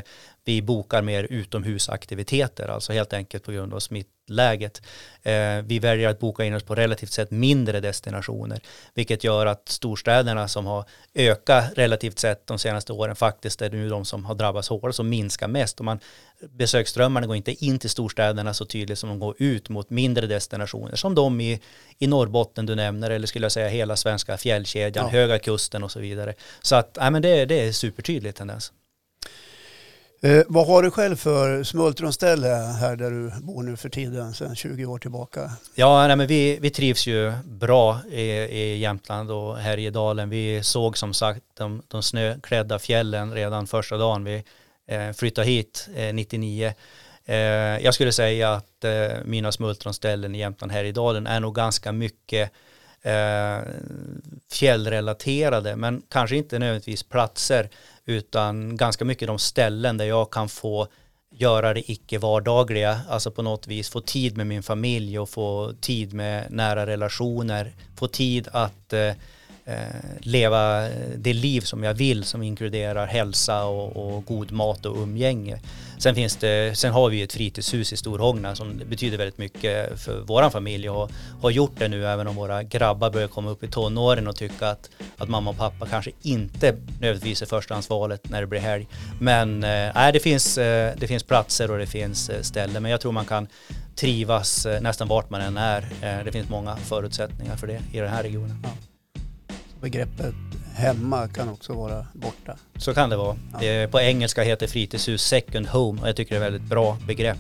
vi 0.50 0.62
bokar 0.62 1.02
mer 1.02 1.28
utomhusaktiviteter, 1.30 2.68
alltså 2.68 2.93
helt 2.93 3.14
enkelt 3.14 3.43
på 3.43 3.52
grund 3.52 3.74
av 3.74 3.80
smittläget. 3.80 4.82
Eh, 5.24 5.62
vi 5.64 5.80
väljer 5.80 6.10
att 6.10 6.20
boka 6.20 6.45
in 6.45 6.54
oss 6.54 6.64
på 6.64 6.76
relativt 6.76 7.12
sett 7.12 7.32
mindre 7.32 7.80
destinationer, 7.80 8.60
vilket 8.93 9.24
gör 9.24 9.45
att 9.45 9.70
storstäderna 9.70 10.47
som 10.47 10.66
har 10.66 10.86
ökat 11.16 11.72
relativt 11.76 12.20
sett 12.20 12.47
de 12.47 12.60
senaste 12.60 12.93
åren 12.93 13.16
faktiskt 13.16 13.62
är 13.62 13.70
nu 13.70 13.89
de 13.89 14.06
som 14.06 14.26
har 14.26 14.36
drabbats 14.36 14.70
hårdast 14.70 15.00
och 15.00 15.06
minskar 15.06 15.47
mest. 15.47 15.80
Och 15.80 15.86
man, 15.86 16.00
besöksströmmarna 16.50 17.28
går 17.28 17.36
inte 17.36 17.66
in 17.66 17.80
till 17.80 17.89
storstäderna 17.89 18.54
så 18.54 18.66
tydligt 18.66 19.00
som 19.00 19.10
de 19.10 19.20
går 19.20 19.36
ut 19.38 19.70
mot 19.70 19.89
mindre 19.89 20.28
destinationer, 20.28 20.95
som 20.95 21.16
de 21.16 21.41
i, 21.41 21.60
i 22.00 22.08
Norrbotten 22.08 22.66
du 22.66 22.76
nämner, 22.76 23.12
eller 23.12 23.28
skulle 23.28 23.45
jag 23.45 23.52
säga 23.52 23.68
hela 23.68 23.95
svenska 23.95 24.38
fjällkedjan, 24.38 25.06
ja. 25.06 25.12
Höga 25.12 25.39
kusten 25.39 25.84
och 25.84 25.91
så 25.91 26.00
vidare. 26.00 26.34
Så 26.62 26.76
att, 26.76 26.97
nej, 27.02 27.12
men 27.12 27.22
det, 27.22 27.45
det 27.45 27.68
är 27.68 27.72
supertydlig 27.72 28.36
tendens. 28.36 28.74
Eh, 30.22 30.43
vad 30.47 30.67
har 30.67 30.84
du 30.84 30.91
själv 30.91 31.15
för 31.15 31.63
smultronställe 31.63 32.47
här 32.80 32.95
där 32.95 33.11
du 33.11 33.32
bor 33.41 33.63
nu 33.63 33.78
för 33.78 33.89
tiden, 33.89 34.34
sedan 34.34 34.55
20 34.55 34.86
år 34.86 34.99
tillbaka? 34.99 35.51
Ja, 35.76 36.07
nej, 36.07 36.15
men 36.15 36.28
vi, 36.28 36.59
vi 36.61 36.70
trivs 36.70 37.07
ju 37.07 37.34
bra 37.45 37.99
i, 38.11 38.22
i 38.32 38.78
Jämtland 38.78 39.32
och 39.32 39.57
Härjedalen. 39.57 40.30
Vi 40.30 40.63
såg 40.63 40.97
som 40.97 41.13
sagt 41.13 41.41
de, 41.53 41.82
de 41.88 42.03
snöklädda 42.03 42.80
fjällen 42.80 43.34
redan 43.34 43.67
första 43.67 43.97
dagen 43.97 44.24
vi 44.24 44.43
eh, 44.88 45.11
flyttade 45.11 45.47
hit 45.47 45.89
eh, 45.95 46.13
99. 46.13 46.74
Eh, 47.26 47.36
jag 47.84 47.93
skulle 47.93 48.11
säga 48.11 48.53
att 48.53 48.84
eh, 48.84 49.17
mina 49.26 49.51
smultronställen 49.51 50.36
i 50.36 50.39
Jämtland 50.39 50.72
Härjedalen 50.72 51.28
är 51.28 51.39
nog 51.39 51.55
ganska 51.55 51.91
mycket 51.91 52.51
eh, 53.02 53.60
fjällrelaterade, 54.52 55.76
men 55.76 56.02
kanske 56.10 56.36
inte 56.36 56.60
nödvändigtvis 56.60 57.04
platser 57.04 57.70
utan 58.06 58.78
ganska 58.78 59.06
mycket 59.06 59.28
de 59.28 59.39
ställen 59.39 59.97
där 59.97 60.06
jag 60.06 60.32
kan 60.32 60.50
få 60.50 60.88
göra 61.32 61.74
det 61.74 61.91
icke 61.91 62.18
vardagliga, 62.18 63.02
alltså 63.10 63.32
på 63.32 63.41
något 63.41 63.68
vis 63.68 63.89
få 63.89 64.02
tid 64.02 64.38
med 64.38 64.47
min 64.47 64.64
familj 64.64 65.20
och 65.20 65.30
få 65.30 65.74
tid 65.82 66.14
med 66.14 66.45
nära 66.50 66.86
relationer, 66.86 67.72
få 67.95 68.08
tid 68.08 68.47
att 68.52 68.93
eh, 68.93 69.08
eh 69.66 69.78
leva 70.20 70.89
det 71.18 71.34
liv 71.34 71.62
som 71.62 71.84
jag 71.84 71.93
vill 71.93 72.24
som 72.24 72.43
inkluderar 72.43 73.08
hälsa 73.08 73.64
och, 73.64 74.16
och, 74.16 74.26
god 74.26 74.52
mat 74.52 74.86
och 74.86 74.97
umgänge. 74.97 75.60
Sen, 76.00 76.16
finns 76.16 76.36
det, 76.36 76.78
sen 76.78 76.93
har 76.93 77.10
vi 77.10 77.22
ett 77.22 77.34
fritidshus 77.34 77.93
i 77.93 77.97
Storhogna 77.97 78.56
som 78.56 78.82
betyder 78.89 79.18
väldigt 79.18 79.38
mycket 79.38 80.00
för 80.00 80.20
vår 80.20 80.50
familj 80.50 80.89
och 80.89 81.12
har 81.41 81.50
gjort 81.50 81.72
det 81.78 81.88
nu 81.88 82.08
även 82.08 82.28
om 82.28 82.36
våra 82.36 82.64
grabbar 82.64 83.10
börjar 83.10 83.28
komma 83.28 83.50
upp 83.50 83.64
i 83.64 83.68
tonåren 83.68 84.28
och 84.28 84.36
tycka 84.36 84.70
att, 84.70 84.89
att 85.18 85.30
mamma 85.30 85.50
och 85.50 85.58
pappa 85.58 85.86
kanske 85.86 86.12
inte 86.22 86.72
nödvändigtvis 86.72 87.41
är 87.41 87.45
förstahandsvalet 87.45 88.30
när 88.30 88.41
det 88.41 88.47
blir 88.47 88.60
helg. 88.60 88.88
Men 89.22 89.64
äh, 89.64 90.12
det, 90.14 90.20
finns, 90.20 90.58
äh, 90.58 90.95
det 90.97 91.08
finns 91.08 91.24
platser 91.24 91.72
och 91.72 91.78
det 91.78 91.88
finns 91.88 92.30
äh, 92.30 92.41
ställen 92.41 92.84
men 92.84 92.91
jag 92.91 93.02
tror 93.02 93.12
man 93.12 93.26
kan 93.26 93.47
trivas 93.95 94.68
nästan 94.82 95.08
vart 95.08 95.30
man 95.30 95.41
än 95.41 95.58
är. 95.58 95.86
Det 96.26 96.32
finns 96.32 96.50
många 96.50 96.76
förutsättningar 96.76 97.56
för 97.56 97.68
det 97.68 97.82
i 97.91 98.00
den 98.00 98.10
här 98.10 98.24
regionen. 98.24 98.60
Ja 98.64 98.70
begreppet 99.82 100.36
hemma 100.80 101.27
kan 101.27 101.49
också 101.49 101.73
vara 101.73 102.05
borta. 102.13 102.55
Så 102.77 102.93
kan 102.93 103.09
det 103.09 103.17
vara. 103.17 103.38
Ja. 103.61 103.88
På 103.91 103.99
engelska 103.99 104.43
heter 104.43 104.67
fritidshus 104.67 105.21
second 105.21 105.67
home 105.67 106.01
och 106.01 106.07
jag 106.07 106.15
tycker 106.15 106.36
det 106.36 106.45
är 106.45 106.47
ett 106.47 106.53
väldigt 106.53 106.69
bra 106.69 106.97
begrepp. 107.07 107.38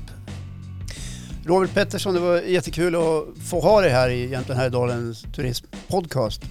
Robert 1.45 1.73
Pettersson, 1.73 2.13
det 2.13 2.19
var 2.19 2.41
jättekul 2.41 2.95
att 2.95 3.25
få 3.49 3.59
ha 3.59 3.81
dig 3.81 3.89
här 3.89 4.09
i 4.09 4.29
Jämtland 4.29 4.59
Härjedalens 4.59 5.25
turismpodcast. 5.35 6.41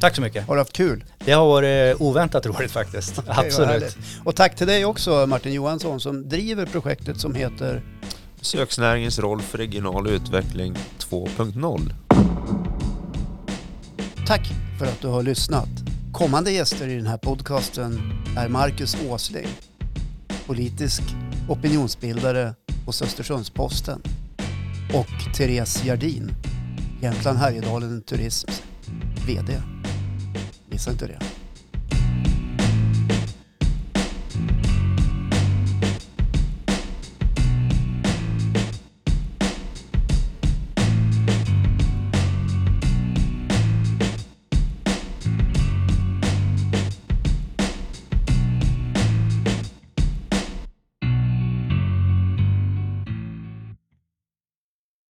Tack 0.00 0.14
så 0.14 0.20
mycket. 0.20 0.46
Har 0.46 0.54
du 0.54 0.60
haft 0.60 0.72
kul? 0.72 1.04
Det 1.24 1.32
har 1.32 1.46
varit 1.46 2.00
oväntat 2.00 2.46
roligt 2.46 2.70
faktiskt. 2.70 3.16
Vad 3.26 3.38
Absolut. 3.38 3.96
Och 4.24 4.36
tack 4.36 4.56
till 4.56 4.66
dig 4.66 4.84
också 4.84 5.26
Martin 5.26 5.52
Johansson 5.52 6.00
som 6.00 6.28
driver 6.28 6.66
projektet 6.66 7.20
som 7.20 7.34
heter 7.34 7.82
Besöksnäringens 8.38 9.18
roll 9.18 9.42
för 9.42 9.58
regional 9.58 10.06
utveckling 10.06 10.74
2.0. 10.98 11.92
Tack 14.26 14.48
för 14.78 14.86
att 14.86 15.00
du 15.00 15.08
har 15.08 15.22
lyssnat. 15.22 15.83
Kommande 16.14 16.52
gäster 16.52 16.88
i 16.88 16.96
den 16.96 17.06
här 17.06 17.18
podcasten 17.18 18.00
är 18.36 18.48
Marcus 18.48 18.96
Åsling, 19.08 19.48
politisk 20.46 21.02
opinionsbildare 21.48 22.54
hos 22.86 23.02
Östersunds-Posten 23.02 24.00
och 24.94 25.34
Therese 25.36 25.84
Jardin, 25.84 26.32
Jämtland 27.02 27.38
Härjedalen 27.38 28.02
Turisms 28.02 28.62
VD. 29.26 29.62
Missa 30.70 30.90
inte 30.90 31.06
det. 31.06 31.43